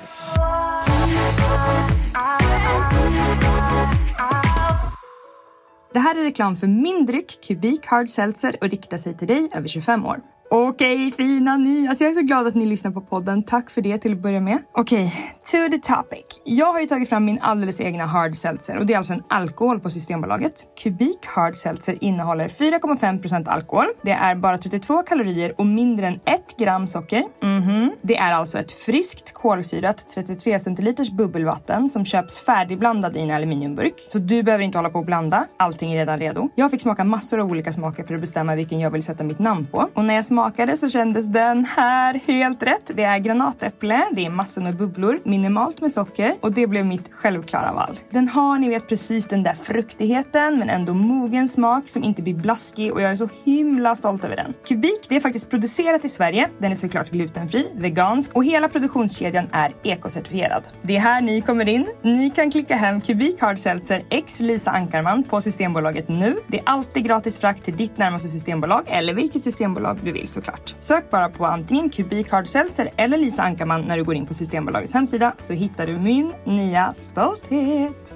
Det 5.92 6.00
här 6.00 6.18
är 6.18 6.22
reklam 6.22 6.56
för 6.56 6.66
min 6.66 7.06
dryck 7.06 7.46
Kubik 7.46 7.86
Hard 7.86 8.08
Seltzer 8.08 8.56
och 8.60 8.70
riktar 8.70 8.98
sig 8.98 9.16
till 9.16 9.28
dig 9.28 9.48
över 9.54 9.68
25 9.68 10.06
år. 10.06 10.20
Okej, 10.58 11.12
fina 11.12 11.56
ni. 11.56 11.88
Alltså 11.88 12.04
jag 12.04 12.10
är 12.10 12.14
så 12.14 12.22
glad 12.22 12.46
att 12.46 12.54
ni 12.54 12.66
lyssnar 12.66 12.90
på 12.90 13.00
podden. 13.00 13.42
Tack 13.42 13.70
för 13.70 13.82
det 13.82 13.98
till 13.98 14.12
att 14.12 14.18
börja 14.18 14.40
med. 14.40 14.58
Okej, 14.72 15.14
to 15.44 15.56
the 15.70 15.78
topic. 15.78 16.40
Jag 16.44 16.72
har 16.72 16.80
ju 16.80 16.86
tagit 16.86 17.08
fram 17.08 17.24
min 17.24 17.38
alldeles 17.40 17.80
egna 17.80 18.06
Hard 18.06 18.36
Seltzer 18.36 18.76
och 18.76 18.86
det 18.86 18.92
är 18.92 18.98
alltså 18.98 19.12
en 19.12 19.22
alkohol 19.28 19.80
på 19.80 19.90
Systembolaget. 19.90 20.52
Kubik 20.82 21.26
Hard 21.26 21.56
Seltzer 21.56 22.04
innehåller 22.04 22.48
4,5% 22.48 23.48
alkohol. 23.48 23.86
Det 24.02 24.10
är 24.10 24.34
bara 24.34 24.58
32 24.58 25.02
kalorier 25.02 25.54
och 25.58 25.66
mindre 25.66 26.06
än 26.06 26.14
1 26.14 26.20
gram 26.58 26.86
socker. 26.86 27.24
Mhm. 27.42 27.92
Det 28.02 28.16
är 28.16 28.32
alltså 28.32 28.58
ett 28.58 28.72
friskt 28.72 29.32
kolsyrat 29.32 30.06
33 30.14 30.58
centiliters 30.58 31.10
bubbelvatten 31.10 31.88
som 31.88 32.04
köps 32.04 32.38
färdigblandad 32.38 33.16
i 33.16 33.20
en 33.20 33.30
aluminiumburk. 33.30 33.94
Så 34.08 34.18
du 34.18 34.42
behöver 34.42 34.64
inte 34.64 34.78
hålla 34.78 34.90
på 34.90 34.98
och 34.98 35.06
blanda. 35.06 35.46
Allting 35.56 35.92
är 35.92 35.96
redan 35.96 36.18
redo. 36.18 36.48
Jag 36.54 36.70
fick 36.70 36.80
smaka 36.80 37.04
massor 37.04 37.40
av 37.40 37.50
olika 37.50 37.72
smaker 37.72 38.04
för 38.04 38.14
att 38.14 38.20
bestämma 38.20 38.54
vilken 38.54 38.80
jag 38.80 38.90
vill 38.90 39.02
sätta 39.02 39.24
mitt 39.24 39.38
namn 39.38 39.66
på. 39.66 39.88
Och 39.94 40.04
när 40.04 40.14
jag 40.14 40.24
smakade 40.24 40.45
så 40.76 40.88
kändes 40.88 41.26
den 41.26 41.64
här 41.64 42.20
helt 42.26 42.62
rätt. 42.62 42.90
Det 42.94 43.02
är 43.02 43.18
granatäpple, 43.18 44.06
det 44.12 44.26
är 44.26 44.30
massor 44.30 44.62
med 44.62 44.76
bubblor, 44.76 45.18
minimalt 45.24 45.80
med 45.80 45.92
socker 45.92 46.34
och 46.40 46.52
det 46.52 46.66
blev 46.66 46.86
mitt 46.86 47.12
självklara 47.12 47.72
val. 47.72 48.00
Den 48.10 48.28
har 48.28 48.58
ni 48.58 48.68
vet 48.68 48.88
precis 48.88 49.26
den 49.26 49.42
där 49.42 49.52
fruktigheten 49.52 50.58
men 50.58 50.70
ändå 50.70 50.94
mogen 50.94 51.48
smak 51.48 51.88
som 51.88 52.04
inte 52.04 52.22
blir 52.22 52.34
blaskig 52.34 52.92
och 52.92 53.02
jag 53.02 53.10
är 53.10 53.16
så 53.16 53.28
himla 53.44 53.94
stolt 53.94 54.24
över 54.24 54.36
den. 54.36 54.54
Kubik, 54.68 55.06
det 55.08 55.16
är 55.16 55.20
faktiskt 55.20 55.50
producerat 55.50 56.04
i 56.04 56.08
Sverige. 56.08 56.48
Den 56.58 56.70
är 56.70 56.74
såklart 56.74 57.10
glutenfri, 57.10 57.66
vegansk 57.74 58.36
och 58.36 58.44
hela 58.44 58.68
produktionskedjan 58.68 59.48
är 59.52 59.74
ekocertifierad. 59.82 60.62
Det 60.82 60.96
är 60.96 61.00
här 61.00 61.20
ni 61.20 61.40
kommer 61.40 61.68
in. 61.68 61.86
Ni 62.02 62.30
kan 62.30 62.50
klicka 62.50 62.76
hem 62.76 63.00
Kubik 63.00 63.40
Hard 63.40 63.58
Seltzer 63.58 64.04
X 64.10 64.40
Lisa 64.40 64.70
Ankarman 64.70 65.22
på 65.22 65.40
Systembolaget 65.40 66.08
nu. 66.08 66.36
Det 66.48 66.58
är 66.58 66.62
alltid 66.66 67.04
gratis 67.04 67.38
frakt 67.38 67.64
till 67.64 67.76
ditt 67.76 67.98
närmaste 67.98 68.28
systembolag 68.28 68.84
eller 68.86 69.14
vilket 69.14 69.42
systembolag 69.42 69.98
du 70.04 70.12
vill 70.12 70.25
såklart. 70.26 70.74
Sök 70.78 71.10
bara 71.10 71.28
på 71.28 71.46
antingen 71.46 71.90
Kubik 71.90 72.30
Hard 72.32 72.48
Seltzer 72.48 72.90
eller 72.96 73.18
Lisa 73.18 73.42
Ankarman 73.42 73.80
när 73.80 73.96
du 73.96 74.04
går 74.04 74.14
in 74.14 74.26
på 74.26 74.34
Systembolagets 74.34 74.94
hemsida 74.94 75.34
så 75.38 75.52
hittar 75.52 75.86
du 75.86 75.98
min 75.98 76.32
nya 76.44 76.92
stolthet. 76.92 78.14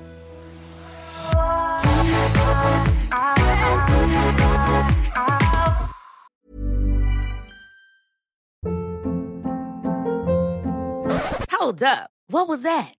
Hold 11.60 11.82
up. 11.82 12.10
What 12.28 12.48
was 12.48 12.62
that? 12.62 12.99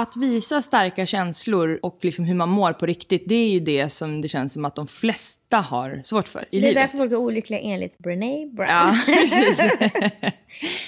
Att 0.00 0.16
visa 0.16 0.62
starka 0.62 1.06
känslor 1.06 1.78
och 1.82 1.98
liksom 2.02 2.24
hur 2.24 2.34
man 2.34 2.48
mår 2.48 2.72
på 2.72 2.86
riktigt, 2.86 3.22
det 3.26 3.34
är 3.34 3.48
ju 3.48 3.60
det 3.60 3.88
som 3.92 4.20
det 4.20 4.28
känns 4.28 4.52
som 4.52 4.64
att 4.64 4.74
de 4.74 4.86
flesta 4.86 5.56
har 5.56 6.00
svårt 6.04 6.28
för 6.28 6.40
i 6.40 6.46
Det 6.50 6.56
är 6.56 6.60
livet. 6.60 6.74
därför 6.74 6.98
folk 6.98 7.12
är 7.12 7.16
olyckliga 7.16 7.60
enligt 7.60 7.98
Brené 7.98 8.46
Brown. 8.46 8.68
Ja, 8.70 8.98
precis. 9.06 9.60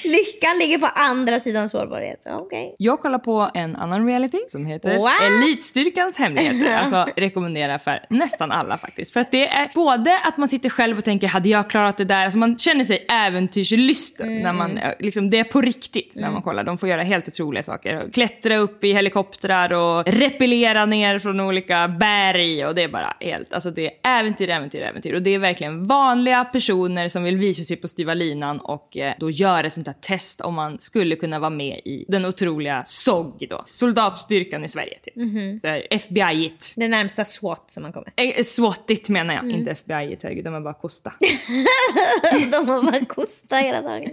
Lyckan 0.05 0.59
ligger 0.59 0.79
på 0.79 0.87
andra 0.95 1.41
sidan 1.41 1.69
sårbarhet. 1.69 2.23
Okej. 2.27 2.75
Jag 2.79 3.01
kollar 3.01 3.19
på 3.19 3.51
en 3.55 3.77
annan 3.77 4.07
reality 4.07 4.39
som 4.49 4.67
heter 4.67 4.99
What? 4.99 5.13
Elitstyrkans 5.23 6.17
hemligheter. 6.17 6.67
Alltså 6.81 7.07
rekommenderar 7.17 7.79
för 7.79 8.07
nästan 8.11 8.53
alla 8.53 8.79
faktiskt. 8.79 9.13
För 9.13 9.21
att 9.21 9.31
det 9.31 9.49
är 9.49 9.71
både 9.75 10.19
att 10.25 10.37
man 10.37 10.49
sitter 10.49 10.69
själv 10.69 10.99
och 10.99 11.05
tänker, 11.05 11.27
hade 11.27 11.49
jag 11.49 11.71
klarat 11.71 11.97
det 11.97 12.05
där? 12.05 12.25
Alltså 12.25 12.39
man 12.39 12.59
känner 12.59 12.85
sig 12.85 13.07
äventyrslysten 13.09 14.43
när 14.43 14.53
man, 14.53 14.79
eh, 14.79 14.91
liksom, 14.99 15.31
det 15.31 15.39
är 15.39 15.45
på 15.45 15.61
riktigt 15.61 16.13
när 16.15 16.31
man 16.31 16.43
kollar. 16.43 16.65
De 16.65 16.79
får 16.79 16.89
göra 16.89 17.03
helt 17.03 17.29
otroliga 17.29 17.63
saker. 17.63 18.11
Klättra 18.13 18.57
upp 18.57 18.85
i 18.85 18.93
helikoptrar 19.01 19.73
och 19.73 20.07
repellera 20.07 20.87
ner 20.87 21.19
från 21.19 21.41
olika 21.41 21.89
berg 21.89 22.67
och 22.67 22.75
det 22.75 22.83
är 22.83 22.89
bara 22.89 23.17
helt, 23.21 23.53
alltså 23.53 23.71
det 23.71 23.87
är 23.87 24.19
äventyr, 24.19 24.49
äventyr, 24.49 24.83
äventyr. 24.83 25.15
Och 25.15 25.23
det 25.23 25.31
är 25.31 25.39
verkligen 25.39 25.87
vanliga 25.87 26.45
personer 26.45 27.09
som 27.09 27.23
vill 27.23 27.37
visa 27.37 27.65
sig 27.65 27.77
på 27.77 27.89
styva 27.89 28.15
linan 28.15 28.59
och 28.59 28.97
eh, 28.97 29.15
då 29.19 29.31
göra 29.31 29.67
ett 29.67 29.73
sånt 29.73 29.87
här 29.87 29.95
test 30.01 30.41
om 30.41 30.55
man 30.55 30.81
skulle 30.81 31.17
kunna 31.17 31.39
vara 31.39 31.51
med 31.51 31.81
i 31.85 32.05
den 32.09 32.25
otroliga 32.25 32.83
SOG 32.85 33.47
då, 33.51 33.63
soldatstyrkan 33.65 34.65
i 34.65 34.69
Sverige 34.69 34.99
typ. 35.03 35.15
Det 35.63 35.69
är 35.69 35.87
FBI-igt. 35.91 36.73
Det 36.77 36.89
närmsta 36.89 37.25
SWAT 37.25 37.71
som 37.71 37.83
man 37.83 37.93
kommer. 37.93 38.13
Eh, 38.17 38.45
SWAT-igt 38.45 39.09
menar 39.09 39.35
jag, 39.35 39.51
inte 39.51 39.71
FBI-igt, 39.71 40.23
herregud, 40.23 40.45
de 40.45 40.55
är 40.55 40.61
bara 40.61 40.75
kosta. 40.75 41.13
De 42.53 42.69
har 42.69 42.83
bara 42.83 43.05
kosta 43.05 43.57
hela 43.57 43.83
dagen. 43.83 44.11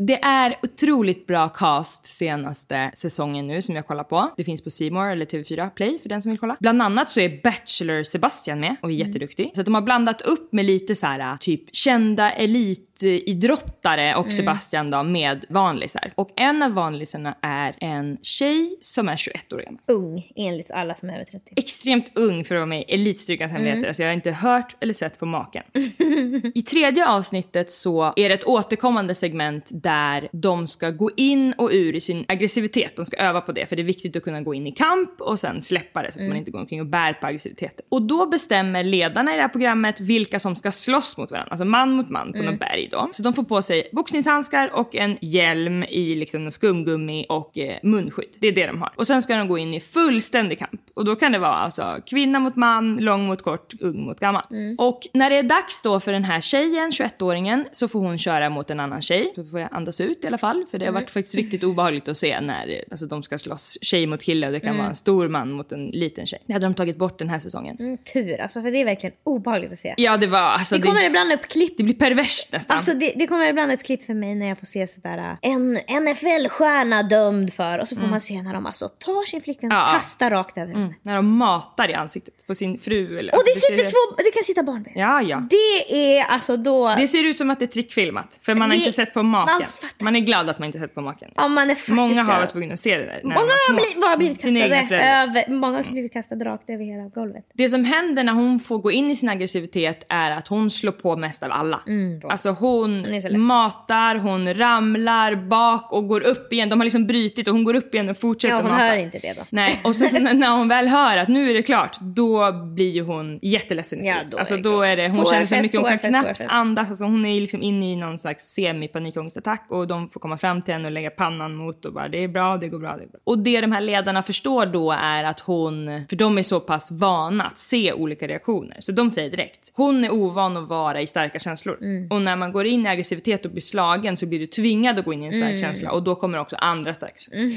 Det 0.00 0.24
är 0.24 0.54
otroligt 0.62 1.26
bra 1.26 1.48
cast 1.48 2.06
senaste 2.06 2.90
säsongen 2.94 3.46
nu 3.46 3.62
som 3.62 3.76
jag 3.76 3.86
kollar 3.86 4.04
på. 4.04 4.30
Det 4.36 4.44
finns 4.44 4.62
på 4.62 4.94
More 4.94 5.12
eller 5.12 5.26
TV4 5.26 5.70
Play 5.70 5.98
för 6.02 6.08
den 6.08 6.22
som 6.22 6.30
vill 6.30 6.38
kolla. 6.38 6.56
Bland 6.60 6.82
annat 6.82 7.10
så 7.10 7.20
är 7.20 7.42
Bachelor 7.42 8.02
Sebastian 8.02 8.60
med 8.60 8.76
och 8.82 8.90
är 8.90 8.94
jätteduktig. 8.94 9.50
Så 9.54 9.60
att 9.60 9.64
de 9.64 9.74
har 9.74 9.82
blandat 9.82 10.20
upp 10.20 10.52
med 10.52 10.64
lite 10.64 10.94
så 10.94 11.06
här 11.06 11.36
typ 11.36 11.76
kända 11.76 12.32
elitidrottare 12.32 14.14
och 14.14 14.32
Sebastian 14.32 14.90
då 14.90 15.02
med 15.02 15.44
vanlisar. 15.48 16.12
Och 16.14 16.30
en 16.36 16.62
av 16.62 16.72
vanlisarna 16.72 17.36
är 17.42 17.76
en 17.80 18.18
tjej 18.22 18.76
som 18.80 19.08
är 19.08 19.16
21 19.16 19.52
år 19.52 19.58
gammal. 19.58 19.80
Ung, 19.86 20.32
enligt 20.36 20.70
alla 20.70 20.94
som 20.94 21.10
är 21.10 21.14
över 21.14 21.24
30. 21.24 21.52
Extremt 21.56 22.12
ung 22.14 22.44
för 22.44 22.54
att 22.54 22.58
vara 22.58 22.66
med 22.66 22.80
i 22.80 22.94
Elitstyrkans 22.94 23.52
hemligheter. 23.52 23.88
Alltså 23.88 24.02
jag 24.02 24.10
har 24.10 24.14
inte 24.14 24.32
hört 24.32 24.76
eller 24.80 24.94
sett 24.94 25.18
på 25.18 25.26
maken. 25.26 25.62
I 26.54 26.62
tredje 26.62 27.08
avsnittet 27.08 27.70
så 27.70 28.12
är 28.16 28.28
det 28.28 28.34
ett 28.34 28.46
återkommande 28.46 29.14
segment 29.14 29.70
där 29.88 30.28
de 30.32 30.66
ska 30.66 30.90
gå 30.90 31.10
in 31.16 31.54
och 31.58 31.70
ur 31.72 31.94
i 31.94 32.00
sin 32.00 32.24
aggressivitet. 32.28 32.96
De 32.96 33.04
ska 33.04 33.16
öva 33.16 33.40
på 33.40 33.52
det 33.52 33.66
för 33.66 33.76
det 33.76 33.82
är 33.82 33.84
viktigt 33.84 34.16
att 34.16 34.22
kunna 34.22 34.40
gå 34.42 34.54
in 34.54 34.66
i 34.66 34.72
kamp 34.72 35.20
och 35.20 35.40
sen 35.40 35.62
släppa 35.62 36.02
det 36.02 36.12
så 36.12 36.20
att 36.20 36.28
man 36.28 36.36
inte 36.36 36.50
går 36.50 36.60
omkring 36.60 36.80
och 36.80 36.86
bär 36.86 37.12
på 37.12 37.26
aggressiviteten. 37.26 37.86
Och 37.88 38.02
då 38.02 38.26
bestämmer 38.26 38.84
ledarna 38.84 39.32
i 39.32 39.36
det 39.36 39.42
här 39.42 39.48
programmet 39.48 40.00
vilka 40.00 40.40
som 40.40 40.56
ska 40.56 40.70
slåss 40.70 41.18
mot 41.18 41.30
varandra. 41.30 41.50
Alltså 41.50 41.64
man 41.64 41.92
mot 41.92 42.10
man 42.10 42.32
på 42.32 42.38
något 42.38 42.58
berg 42.58 42.88
då. 42.90 43.08
Så 43.12 43.22
de 43.22 43.32
får 43.32 43.42
på 43.42 43.62
sig 43.62 43.88
boxningshandskar 43.92 44.70
och 44.74 44.96
en 44.96 45.18
hjälm 45.20 45.82
i 45.82 46.14
liksom 46.14 46.50
skumgummi 46.50 47.26
och 47.28 47.58
eh, 47.58 47.76
munskydd. 47.82 48.36
Det 48.40 48.48
är 48.48 48.52
det 48.52 48.66
de 48.66 48.80
har. 48.80 48.92
Och 48.96 49.06
sen 49.06 49.22
ska 49.22 49.36
de 49.36 49.48
gå 49.48 49.58
in 49.58 49.74
i 49.74 49.80
fullständig 49.80 50.58
kamp. 50.58 50.80
Och 50.94 51.04
då 51.04 51.16
kan 51.16 51.32
det 51.32 51.38
vara 51.38 51.54
alltså 51.54 51.96
kvinna 52.06 52.40
mot 52.40 52.56
man, 52.56 52.96
lång 52.96 53.26
mot 53.26 53.42
kort, 53.42 53.74
ung 53.80 54.04
mot 54.04 54.20
gammal. 54.20 54.44
Och 54.78 55.00
när 55.14 55.30
det 55.30 55.38
är 55.38 55.42
dags 55.42 55.82
då 55.82 56.00
för 56.00 56.12
den 56.12 56.24
här 56.24 56.40
tjejen, 56.40 56.90
21-åringen, 56.90 57.64
så 57.72 57.88
får 57.88 58.00
hon 58.00 58.18
köra 58.18 58.50
mot 58.50 58.70
en 58.70 58.80
annan 58.80 59.02
tjej. 59.02 59.32
Då 59.36 59.44
får 59.44 59.60
jag 59.60 59.68
andas 59.78 60.00
ut 60.00 60.24
i 60.24 60.26
alla 60.26 60.38
fall. 60.38 60.64
För 60.70 60.78
det 60.78 60.86
har 60.86 60.92
varit 60.92 61.10
faktiskt 61.10 61.34
riktigt 61.34 61.64
obehagligt 61.64 62.08
att 62.08 62.16
se 62.16 62.40
när 62.40 62.84
alltså, 62.90 63.06
de 63.06 63.22
ska 63.22 63.38
slåss 63.38 63.78
tjej 63.82 64.06
mot 64.06 64.22
kille 64.22 64.46
och 64.46 64.52
det 64.52 64.60
kan 64.60 64.76
vara 64.78 64.88
en 64.88 64.94
stor 64.96 65.28
man 65.28 65.52
mot 65.52 65.72
en 65.72 65.86
liten 65.86 66.26
tjej. 66.26 66.42
Det 66.46 66.52
hade 66.52 66.66
de 66.66 66.74
tagit 66.74 66.96
bort 66.96 67.18
den 67.18 67.28
här 67.28 67.38
säsongen. 67.38 67.76
Mm, 67.80 67.98
tur 67.98 68.40
alltså, 68.40 68.62
för 68.62 68.70
det 68.70 68.80
är 68.80 68.84
verkligen 68.84 69.16
obehagligt 69.24 69.72
att 69.72 69.78
se. 69.78 69.94
Ja, 69.96 70.16
det 70.16 70.26
var 70.26 70.38
alltså... 70.38 70.76
Det 70.76 70.82
kommer 70.82 71.04
ibland 71.06 71.32
upp 71.32 71.48
klipp 71.48 71.76
det 71.76 71.82
blir 71.82 71.94
perverst 71.94 72.52
nästan. 72.52 72.74
Alltså 72.76 72.94
det, 72.94 73.12
det 73.16 73.26
kommer 73.26 73.46
ibland 73.50 73.72
upp 73.72 73.82
klipp 73.82 74.02
för 74.04 74.14
mig 74.14 74.34
när 74.34 74.48
jag 74.48 74.58
får 74.58 74.66
se 74.66 74.86
sådär 74.86 75.18
äh, 75.18 75.50
en 75.52 75.78
NFL-stjärna 76.04 77.02
dömd 77.02 77.52
för 77.52 77.78
och 77.78 77.88
så 77.88 77.96
får 77.96 78.06
man 78.06 78.20
se 78.20 78.42
när 78.42 78.52
de 78.54 78.66
alltså 78.66 78.88
tar 78.88 79.24
sin 79.26 79.40
flickvän 79.40 79.72
och 79.72 79.78
Ja. 79.78 79.90
kastar 79.92 80.30
rakt 80.30 80.58
över 80.58 80.72
henne. 80.72 80.84
Mm, 80.84 80.94
när 81.02 81.16
de 81.16 81.26
matar 81.36 81.88
i 81.90 81.94
ansiktet 81.94 82.46
på 82.46 82.54
sin 82.54 82.78
fru. 82.78 83.18
Eller, 83.18 83.34
Och 83.34 83.40
det 83.44 83.50
alltså, 83.50 83.66
sitter 83.70 83.84
ser- 83.84 83.90
två, 83.90 84.14
det 84.16 84.30
kan 84.34 84.42
sitta 84.42 84.62
barn 84.62 84.82
bredvid. 84.82 85.02
Ja, 85.02 85.22
ja. 85.22 85.46
Det 85.50 85.94
är 86.18 86.24
alltså 86.24 86.56
då, 86.56 86.94
Det 86.96 87.08
ser 87.08 87.24
ut 87.24 87.36
som 87.36 87.50
att 87.50 87.58
det 87.58 87.64
är 87.64 87.66
trickfilmat. 87.66 88.38
För 88.42 88.54
man 88.54 88.62
har 88.62 88.68
Det- 88.68 88.76
inte 88.76 88.92
sett 88.92 89.14
på 89.14 89.22
maken. 89.22 89.54
man. 89.60 89.67
Man 90.00 90.16
är 90.16 90.20
glad 90.20 90.50
att 90.50 90.58
man 90.58 90.66
inte 90.66 90.78
sett 90.78 90.94
på 90.94 91.00
maken. 91.00 91.30
ja 91.36 91.48
man 91.48 91.64
är 91.64 91.68
faktiskt 91.74 91.88
Många 91.88 92.22
har 92.22 92.40
varit 92.40 92.50
tvungna 92.52 92.74
att 92.74 92.80
se 92.80 92.96
det 92.98 93.04
där. 93.04 93.20
Många 93.24 93.36
har 93.36 93.74
blivit, 93.74 94.04
har 94.04 94.16
blivit 94.16 94.42
kastade 94.78 95.04
över, 95.04 95.50
många 95.60 95.76
har 95.76 95.82
blivit 95.92 96.12
kastade 96.12 96.44
rakt 96.44 96.70
över 96.70 96.84
hela 96.84 97.02
golvet. 97.08 97.44
Det 97.54 97.68
som 97.68 97.84
händer 97.84 98.24
när 98.24 98.32
hon 98.32 98.60
får 98.60 98.78
gå 98.78 98.90
in 98.92 99.10
i 99.10 99.14
sin 99.14 99.28
aggressivitet 99.28 100.06
är 100.08 100.30
att 100.30 100.48
hon 100.48 100.70
slår 100.70 100.92
på 100.92 101.16
mest 101.16 101.42
av 101.42 101.52
alla. 101.52 101.80
alltså 102.28 102.50
hon 102.50 102.98
Mm, 102.98 103.14
är 103.14 103.20
så 103.20 103.28
ledsen. 103.28 103.40
matar, 103.40 104.14
hon 104.16 104.54
ramlar 104.54 105.34
bak 105.48 105.92
och 105.92 106.08
går 106.08 106.20
upp 106.26 106.52
igen. 106.52 106.68
De 106.68 106.80
har 106.80 106.84
liksom 106.84 107.06
brutit 107.06 107.48
och 107.48 107.54
hon 107.54 107.64
går 107.64 107.74
upp 107.76 107.94
igen 107.94 108.08
och 108.08 108.16
fortsätter 108.18 108.54
Ja, 108.54 108.60
hon 108.62 108.70
mata. 108.70 108.84
hör 108.84 108.96
inte 108.96 109.18
det 109.18 109.32
då. 109.36 109.42
Nej, 109.50 109.80
och 109.84 109.96
sen 109.96 110.08
så 110.08 110.22
när- 110.34 110.56
hon 110.58 110.68
väl 110.68 110.88
hör 110.88 111.16
att 111.16 111.28
nu 111.28 111.50
är 111.50 111.54
det 111.54 111.62
klart, 111.62 111.96
då 112.00 112.52
blir 112.52 113.02
hon 113.02 113.38
jätteledsen 113.42 113.98
Ja, 114.06 114.14
då 114.30 114.36
är 114.36 114.40
Alltså 114.40 114.56
då 114.56 114.82
är 114.82 114.96
det, 114.96 115.08
hon 115.08 115.24
känner 115.26 115.44
så 115.44 115.56
mycket, 115.56 115.80
hon 115.80 115.98
kan 115.98 116.10
knappt 116.10 116.40
andas. 116.48 116.88
Alltså 116.90 117.04
hon 117.04 117.26
är 117.26 117.40
liksom 117.40 117.62
inne 117.62 117.92
i 117.92 117.96
någon 117.96 118.18
slags 118.18 118.44
semi-panikångestattack 118.54 119.57
och 119.68 119.86
de 119.86 120.08
får 120.08 120.20
komma 120.20 120.38
fram 120.38 120.62
till 120.62 120.74
henne 120.74 120.86
och 120.88 120.92
lägga 120.92 121.10
pannan 121.10 121.54
mot 121.54 121.84
och 121.84 121.92
bara 121.92 122.08
det 122.08 122.24
är 122.24 122.28
bra, 122.28 122.56
det 122.56 122.68
går 122.68 122.78
bra, 122.78 122.96
det 122.96 123.04
går 123.04 123.10
bra. 123.10 123.20
Och 123.24 123.38
det 123.38 123.60
de 123.60 123.72
här 123.72 123.80
ledarna 123.80 124.22
förstår 124.22 124.66
då 124.66 124.92
är 124.92 125.24
att 125.24 125.40
hon, 125.40 126.04
för 126.08 126.16
de 126.16 126.38
är 126.38 126.42
så 126.42 126.60
pass 126.60 126.90
vana 126.90 127.44
att 127.44 127.58
se 127.58 127.92
olika 127.92 128.28
reaktioner, 128.28 128.76
så 128.80 128.92
de 128.92 129.10
säger 129.10 129.30
direkt, 129.30 129.72
hon 129.74 130.04
är 130.04 130.12
ovan 130.12 130.56
att 130.56 130.68
vara 130.68 131.00
i 131.00 131.06
starka 131.06 131.38
känslor. 131.38 131.78
Och 132.10 132.22
när 132.22 132.36
man 132.36 132.52
går 132.52 132.66
in 132.66 132.86
i 132.86 132.88
aggressivitet 132.88 133.44
och 133.44 133.50
blir 133.50 133.60
slagen 133.60 134.16
så 134.16 134.26
blir 134.26 134.38
du 134.38 134.46
tvingad 134.46 134.98
att 134.98 135.04
gå 135.04 135.12
in 135.12 135.22
i 135.22 135.26
en 135.26 135.32
stark 135.32 135.60
känsla 135.60 135.90
och 135.92 136.02
då 136.02 136.14
kommer 136.14 136.38
också 136.38 136.56
andra 136.56 136.94
starka 136.94 137.14
känslor. 137.18 137.50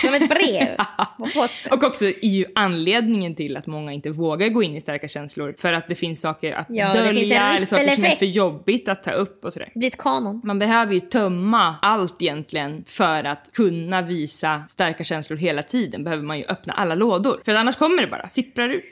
Som 0.00 0.14
ett 0.14 0.28
brev 0.28 0.76
på 1.18 1.26
posten. 1.34 1.72
Och 1.72 1.82
också 1.82 2.04
är 2.04 2.24
ju 2.28 2.44
anledningen 2.54 3.34
till 3.34 3.56
att 3.56 3.66
många 3.66 3.92
inte 3.92 4.10
vågar 4.10 4.48
gå 4.48 4.62
in 4.62 4.76
i 4.76 4.80
starka 4.80 5.08
känslor 5.08 5.54
för 5.58 5.72
att 5.72 5.88
det 5.88 5.94
finns 5.94 6.20
saker 6.20 6.52
att 6.52 6.66
Ja, 6.70 6.92
dölja 6.92 7.42
eller 7.42 7.66
saker 7.66 7.90
som 7.90 8.04
är 8.04 8.16
för 8.16 8.26
jobbigt 8.26 8.88
att 8.88 9.02
ta 9.02 9.10
upp 9.10 9.44
och 9.44 9.52
sådär. 9.52 9.70
Det 9.74 9.78
blir 9.78 9.88
ett 9.88 9.98
kanon. 9.98 10.40
Man 10.44 10.58
behöver 10.58 10.94
ju 10.94 11.00
tömma 11.00 11.76
allt 11.82 12.22
egentligen 12.22 12.84
för 12.86 13.24
att 13.24 13.50
kunna 13.52 14.02
visa 14.02 14.62
starka 14.68 15.04
känslor 15.04 15.36
hela 15.36 15.62
tiden. 15.62 16.04
Behöver 16.04 16.22
man 16.22 16.38
ju 16.38 16.44
öppna 16.44 16.72
alla 16.72 16.94
lådor. 16.94 17.40
För 17.44 17.52
annars 17.52 17.76
kommer 17.76 18.02
det 18.02 18.08
bara, 18.08 18.28
sipprar 18.28 18.68
ut. 18.68 18.84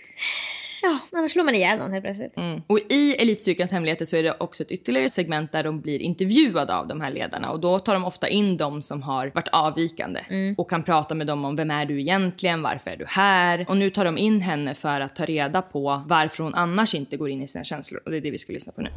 Ja, 0.82 0.98
annars 1.12 1.32
slår 1.32 1.44
man 1.44 1.54
ihjäl 1.54 1.78
någon 1.78 1.92
helt 1.92 2.04
plötsligt. 2.04 2.36
Mm. 2.36 2.62
Och 2.66 2.78
i 2.78 3.14
Elitstyrkans 3.18 3.72
hemligheter 3.72 4.04
så 4.04 4.16
är 4.16 4.22
det 4.22 4.36
också 4.40 4.62
ett 4.62 4.70
ytterligare 4.70 5.08
segment 5.08 5.52
där 5.52 5.64
de 5.64 5.80
blir 5.80 6.02
intervjuade 6.02 6.76
av 6.76 6.88
de 6.88 7.00
här 7.00 7.10
ledarna 7.10 7.50
och 7.50 7.60
då 7.60 7.78
tar 7.78 7.94
de 7.94 8.04
ofta 8.04 8.28
in 8.28 8.56
de 8.56 8.82
som 8.82 9.02
har 9.02 9.30
varit 9.34 9.48
avvikande 9.48 10.20
och 10.56 10.70
kan 10.70 10.82
prata 10.82 11.14
med 11.14 11.26
dem 11.26 11.44
om 11.44 11.56
vem 11.56 11.70
är 11.70 11.86
du 11.86 12.00
egentligen, 12.00 12.62
varför 12.62 12.90
är 12.90 12.96
du 12.96 13.04
här? 13.08 13.66
Och 13.68 13.76
nu 13.76 13.90
tar 13.90 14.04
de 14.04 14.18
in 14.18 14.40
henne 14.40 14.74
för 14.74 15.00
att 15.00 15.16
ta 15.16 15.24
reda 15.24 15.62
på 15.62 16.02
varför 16.06 16.44
hon 16.44 16.54
annars 16.54 16.94
inte 16.94 17.16
går 17.16 17.30
in 17.30 17.42
i 17.42 17.48
sina 17.48 17.64
känslor 17.64 18.00
och 18.04 18.10
det 18.10 18.16
är 18.16 18.20
det 18.20 18.30
vi 18.30 18.38
ska 18.38 18.52
lyssna 18.52 18.72
på 18.72 18.80
nu. 18.80 18.90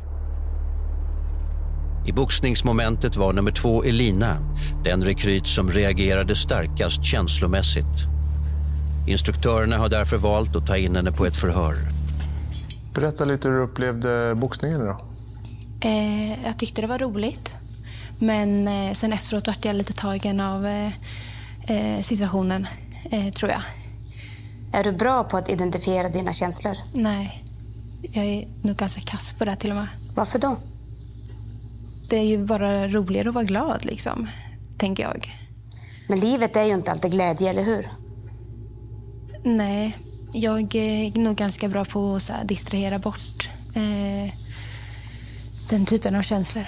I 2.08 2.12
boxningsmomentet 2.12 3.16
var 3.16 3.34
nummer 3.34 3.52
två 3.52 3.84
Elina 3.84 4.38
den 4.84 5.04
rekryt 5.04 5.48
som 5.48 5.72
reagerade 5.72 6.36
starkast 6.36 7.06
känslomässigt. 7.06 8.19
Instruktörerna 9.08 9.78
har 9.78 9.90
därför 9.90 10.18
valt 10.18 10.56
att 10.56 10.68
ta 10.68 10.78
in 10.78 10.96
henne 10.96 11.12
på 11.12 11.26
ett 11.26 11.38
förhör. 11.38 11.76
Berätta 12.94 13.26
lite 13.26 13.48
hur 13.48 13.56
du 13.56 13.62
upplevde 13.62 14.36
boxningen 14.36 14.80
då. 14.80 14.98
Eh, 15.88 16.44
jag 16.46 16.58
tyckte 16.60 16.82
det 16.82 16.88
var 16.88 17.00
roligt. 17.00 17.56
Men 18.20 18.68
eh, 18.68 18.94
sen 18.94 19.14
efteråt 19.14 19.48
vart 19.48 19.66
jag 19.66 19.76
lite 19.76 19.94
tagen 19.94 20.40
av 20.40 20.68
eh, 20.68 20.92
eh, 21.68 22.02
situationen, 22.02 22.68
eh, 23.12 23.30
tror 23.30 23.52
jag. 23.52 23.62
Är 24.74 24.84
du 24.84 24.92
bra 24.92 25.24
på 25.24 25.38
att 25.38 25.50
identifiera 25.50 26.10
dina 26.10 26.34
känslor? 26.34 26.76
Nej, 26.94 27.44
jag 28.02 28.26
är 28.26 28.48
nog 28.62 28.76
ganska 28.76 29.02
kass 29.02 29.34
på 29.34 29.46
det 29.46 29.56
till 29.56 29.70
och 29.70 29.76
med. 29.76 29.88
Varför 30.16 30.40
då? 30.40 30.58
Det 32.10 32.18
är 32.18 32.24
ju 32.24 32.46
bara 32.46 32.88
roligare 32.88 33.30
att 33.30 33.36
vara 33.36 33.46
glad, 33.46 33.86
liksom, 33.86 34.28
tänker 34.78 35.04
jag. 35.04 35.34
Men 36.08 36.20
livet 36.20 36.56
är 36.56 36.64
ju 36.64 36.74
inte 36.74 36.92
alltid 36.92 37.12
glädje, 37.12 37.50
eller 37.50 37.64
hur? 37.64 37.88
Nej, 39.58 39.98
jag 40.32 40.76
är 40.76 41.20
nog 41.20 41.36
ganska 41.36 41.70
bra 41.70 41.86
på 41.86 42.16
att 42.16 42.24
så 42.24 42.34
här, 42.34 42.44
distrahera 42.44 43.00
bort 43.00 43.50
eh, 43.74 44.34
den 45.70 45.86
typen 45.86 46.16
av 46.16 46.22
känslor. 46.22 46.66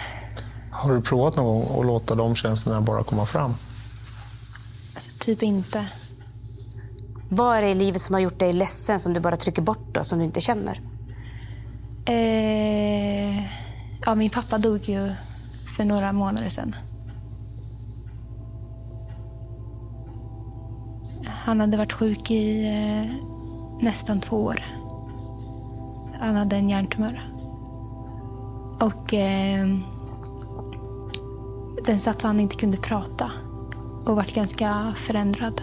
Har 0.72 0.94
du 0.94 1.02
provat 1.02 1.36
någon 1.36 1.46
gång 1.46 1.80
att 1.80 1.86
låta 1.86 2.16
de 2.16 2.36
känslorna 2.36 2.82
bara 2.82 3.04
komma 3.04 3.26
fram? 3.26 3.56
Alltså, 4.94 5.12
typ 5.18 5.44
inte. 5.44 5.86
Vad 7.30 7.58
är 7.58 7.62
det 7.62 7.70
i 7.70 7.76
livet 7.76 8.02
som 8.02 8.14
har 8.14 8.22
gjort 8.22 8.40
dig 8.40 8.54
ledsen, 8.54 9.00
som 9.00 9.14
du 9.14 9.20
bara 9.20 9.38
trycker 9.38 9.62
bort 9.62 9.98
och 9.98 10.06
som 10.06 10.20
du 10.20 10.26
inte 10.26 10.42
känner? 10.42 10.82
Eh, 12.06 13.44
ja, 14.06 14.16
min 14.16 14.30
pappa 14.30 14.58
dog 14.58 14.90
ju 14.90 15.14
för 15.78 15.86
några 15.86 16.12
månader 16.12 16.50
sedan. 16.50 16.76
Han 21.44 21.60
hade 21.60 21.78
varit 21.78 21.94
sjuk 21.94 22.32
i 22.32 22.66
eh, 22.68 23.16
nästan 23.80 24.20
två 24.20 24.38
år. 24.38 24.66
Han 26.20 26.36
hade 26.36 26.56
en 26.56 26.70
hjärntumör. 26.70 27.32
Och 28.80 29.14
eh, 29.14 29.68
den 31.86 32.00
satt 32.00 32.22
så 32.22 32.28
han 32.28 32.40
inte 32.40 32.56
kunde 32.56 32.78
prata 32.78 33.32
och 34.06 34.16
vart 34.16 34.34
ganska 34.34 34.94
förändrad. 34.96 35.62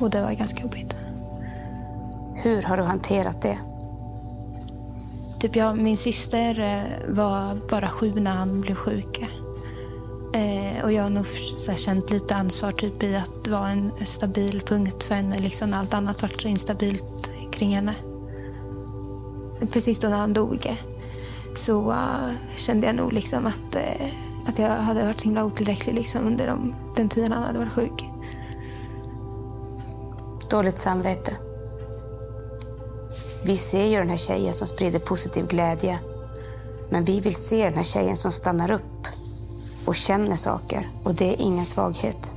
Och 0.00 0.10
det 0.10 0.22
var 0.22 0.32
ganska 0.32 0.62
jobbigt. 0.62 0.96
Hur 2.34 2.62
har 2.62 2.76
du 2.76 2.82
hanterat 2.82 3.42
det? 3.42 3.58
Typ 5.38 5.56
jag, 5.56 5.78
min 5.78 5.96
syster 5.96 6.60
eh, 6.60 7.14
var 7.14 7.68
bara 7.70 7.88
sju 7.88 8.12
när 8.20 8.30
han 8.30 8.60
blev 8.60 8.74
sjuk. 8.74 9.24
Eh, 10.32 10.84
och 10.84 10.92
jag 10.92 11.02
har 11.02 11.10
nog 11.10 11.26
så 11.26 11.70
här, 11.70 11.78
känt 11.78 12.10
lite 12.10 12.34
ansvar 12.34 12.72
typ, 12.72 13.02
i 13.02 13.16
att 13.16 13.48
vara 13.48 13.68
en 13.68 13.92
stabil 14.04 14.60
punkt 14.60 15.04
för 15.04 15.14
henne. 15.14 15.38
Liksom, 15.38 15.70
när 15.70 15.78
allt 15.78 15.94
annat 15.94 16.22
varit 16.22 16.40
så 16.40 16.48
instabilt 16.48 17.32
kring 17.50 17.74
henne. 17.74 17.94
Precis 19.72 19.98
då 19.98 20.08
när 20.08 20.16
han 20.16 20.32
dog 20.32 20.76
så 21.54 21.90
uh, 21.90 22.30
kände 22.56 22.86
jag 22.86 22.96
nog 22.96 23.12
liksom 23.12 23.46
att, 23.46 23.74
eh, 23.74 24.08
att 24.46 24.58
jag 24.58 24.68
hade 24.68 25.04
varit 25.04 25.20
så 25.20 25.24
himla 25.24 25.44
otillräcklig 25.44 25.94
liksom, 25.94 26.26
under 26.26 26.46
de, 26.46 26.74
den 26.96 27.08
tiden 27.08 27.32
han 27.32 27.42
hade 27.42 27.58
varit 27.58 27.72
sjuk. 27.72 28.04
Dåligt 30.50 30.78
samvete. 30.78 31.36
Vi 33.44 33.56
ser 33.56 33.86
ju 33.86 33.96
den 33.96 34.08
här 34.08 34.16
tjejen 34.16 34.54
som 34.54 34.66
sprider 34.66 34.98
positiv 34.98 35.46
glädje. 35.46 35.98
Men 36.88 37.04
vi 37.04 37.20
vill 37.20 37.34
se 37.34 37.64
den 37.64 37.74
här 37.74 37.84
tjejen 37.84 38.16
som 38.16 38.32
stannar 38.32 38.70
upp 38.70 39.06
och 39.90 39.96
känner 39.96 40.36
saker. 40.36 40.88
Och 41.04 41.14
det 41.14 41.34
är 41.34 41.40
ingen 41.40 41.64
svaghet. 41.64 42.32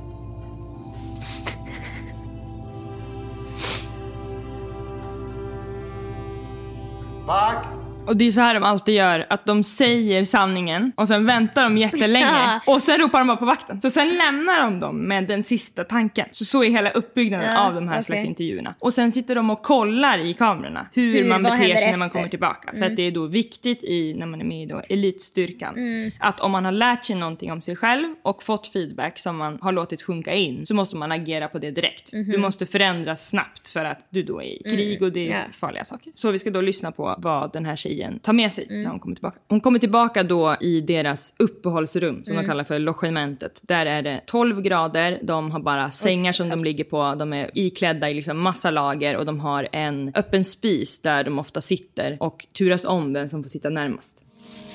Och 8.06 8.16
det 8.16 8.24
är 8.24 8.32
så 8.32 8.40
här 8.40 8.54
de 8.54 8.62
alltid 8.62 8.94
gör, 8.94 9.26
att 9.30 9.46
de 9.46 9.62
säger 9.62 10.24
sanningen 10.24 10.92
och 10.96 11.08
sen 11.08 11.26
väntar 11.26 11.62
de 11.64 11.78
jättelänge 11.78 12.60
och 12.66 12.82
sen 12.82 12.98
ropar 13.00 13.18
de 13.18 13.26
bara 13.26 13.36
på 13.36 13.44
vakten. 13.44 13.80
Så 13.80 13.90
sen 13.90 14.08
lämnar 14.16 14.60
de 14.62 14.80
dem 14.80 14.96
med 14.96 15.28
den 15.28 15.42
sista 15.42 15.84
tanken. 15.84 16.26
Så 16.32 16.44
så 16.44 16.64
är 16.64 16.70
hela 16.70 16.90
uppbyggnaden 16.90 17.52
Ja, 17.52 17.66
av 17.68 17.74
de 17.74 17.88
här 17.88 17.94
okej. 17.94 18.04
slags 18.04 18.24
intervjuerna. 18.24 18.74
Och 18.78 18.94
sen 18.94 19.12
sitter 19.12 19.34
de 19.34 19.50
och 19.50 19.62
kollar 19.62 20.18
i 20.18 20.34
kamerorna 20.34 20.86
hur, 20.92 21.14
Hur- 21.14 21.28
man 21.28 21.42
beter 21.42 21.74
sig 21.74 21.90
när 21.90 21.98
man 21.98 22.08
kommer 22.08 22.28
tillbaka. 22.28 22.68
För 22.70 22.76
Mm. 22.76 22.90
att 22.90 22.96
det 22.96 23.02
är 23.02 23.10
då 23.10 23.26
viktigt 23.26 23.84
i, 23.84 24.14
när 24.18 24.26
man 24.26 24.40
är 24.40 24.44
med 24.44 24.62
i 24.62 24.66
då 24.66 24.82
elitstyrkan. 24.88 25.74
Mm. 25.76 26.10
Att 26.18 26.40
om 26.40 26.50
man 26.50 26.64
har 26.64 26.72
lärt 26.72 27.04
sig 27.04 27.16
någonting 27.16 27.52
om 27.52 27.60
sig 27.60 27.76
själv 27.76 28.14
och 28.22 28.42
fått 28.42 28.66
feedback 28.66 29.18
som 29.18 29.36
man 29.36 29.58
har 29.60 29.72
låtit 29.72 30.02
sjunka 30.02 30.34
in 30.34 30.66
så 30.66 30.74
måste 30.74 30.96
man 30.96 31.12
agera 31.12 31.48
på 31.48 31.58
det 31.58 31.70
direkt. 31.70 32.12
Mhm. 32.12 32.30
Du 32.30 32.38
måste 32.38 32.66
förändras 32.66 33.28
snabbt 33.30 33.68
för 33.68 33.84
att 33.84 34.06
du 34.10 34.22
då 34.22 34.40
är 34.42 34.44
i 34.46 34.62
Mm. 34.64 34.76
krig 34.76 35.02
och 35.02 35.12
det 35.12 35.32
är 35.32 35.48
farliga 35.52 35.84
saker. 35.84 36.12
Så 36.14 36.30
vi 36.30 36.38
ska 36.38 36.50
då 36.50 36.60
lyssna 36.60 36.92
på 36.92 37.14
vad 37.18 37.52
den 37.52 37.64
här 37.66 37.76
tjejen 37.76 37.93
tar 38.22 38.32
med 38.32 38.52
sig 38.52 38.66
Mm. 38.70 38.82
när 38.82 38.90
hon 38.90 39.00
kommer 39.00 39.14
tillbaka. 39.16 39.38
Hon 39.48 39.60
kommer 39.60 39.78
tillbaka 39.78 40.22
då 40.22 40.56
i 40.60 40.80
deras 40.80 41.34
uppehållsrum 41.38 42.24
som 42.24 42.32
Mm. 42.32 42.44
de 42.44 42.48
kallar 42.48 42.64
för 42.64 42.78
logementet. 42.78 43.60
Där 43.64 43.86
är 43.86 44.02
det 44.02 44.20
12 44.26 44.60
grader, 44.62 45.18
de 45.22 45.50
har 45.50 45.60
bara 45.60 45.90
sängar 45.90 46.32
som 46.32 46.48
de 46.48 46.64
ligger 46.64 46.84
på, 46.84 47.14
de 47.18 47.32
är 47.32 47.50
iklädda 47.54 48.10
i 48.10 48.14
liksom 48.14 48.38
massa 48.40 48.70
lager 48.70 49.16
och 49.16 49.26
de 49.26 49.40
har 49.40 49.68
en 49.72 50.12
öppen 50.14 50.44
spis 50.44 51.00
där 51.02 51.24
de 51.24 51.38
ofta 51.38 51.60
sitter 51.60 52.16
och 52.20 52.46
turas 52.58 52.84
om 52.84 53.12
vem 53.12 53.28
som 53.28 53.42
får 53.42 53.48
sitta 53.50 53.68
närmast. 53.70 54.16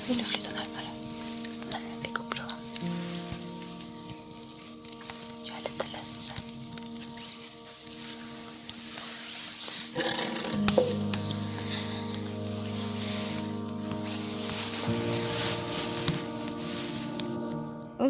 Vill 0.08 0.18
du 0.18 0.24
flytta 0.24 0.50
närmare? 0.50 0.69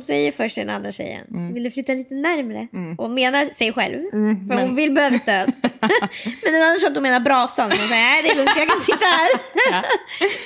Hon 0.00 0.04
säger 0.04 0.32
först 0.32 0.54
till 0.54 0.66
den 0.66 0.76
andra 0.76 0.92
tjejen, 0.92 1.26
Mm. 1.30 1.54
vill 1.54 1.62
du 1.62 1.70
flytta 1.70 1.92
lite 1.92 2.14
närmre? 2.14 2.68
Och 2.98 3.10
menar 3.10 3.54
sig 3.54 3.72
själv, 3.72 4.10
för 4.10 4.16
Mm, 4.16 4.46
men- 4.46 4.58
hon 4.58 4.76
vill 4.76 4.92
behöva 4.92 5.18
stöd. 5.18 5.52
men 6.42 6.52
den 6.52 6.62
andra 6.62 6.78
tror 6.78 6.88
att 6.90 6.94
hon 6.96 7.02
menar 7.02 7.20
brasan, 7.20 7.64
hon 7.70 7.76
säger, 7.76 7.90
nej 7.90 8.22
det 8.22 8.28
är 8.30 8.36
lugnt, 8.36 8.50
jag 8.56 8.68
kan 8.68 8.80
sitta 8.80 9.04
här. 9.04 9.84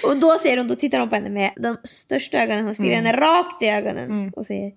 och 0.11 0.17
då 0.17 0.39
säger 0.39 0.57
hon, 0.57 0.69
då 0.69 0.75
tittar 0.77 0.99
hon 1.01 1.09
på 1.09 1.15
henne 1.15 1.31
med 1.31 1.51
de 1.57 1.77
största 1.85 2.39
ögonen, 2.39 2.65
hon 2.65 2.75
stirrar 2.75 2.93
Mm. 2.93 3.05
henne 3.07 3.19
rakt 3.21 3.63
i 3.63 3.69
ögonen 3.69 4.33
och 4.37 4.47
säger, 4.47 4.73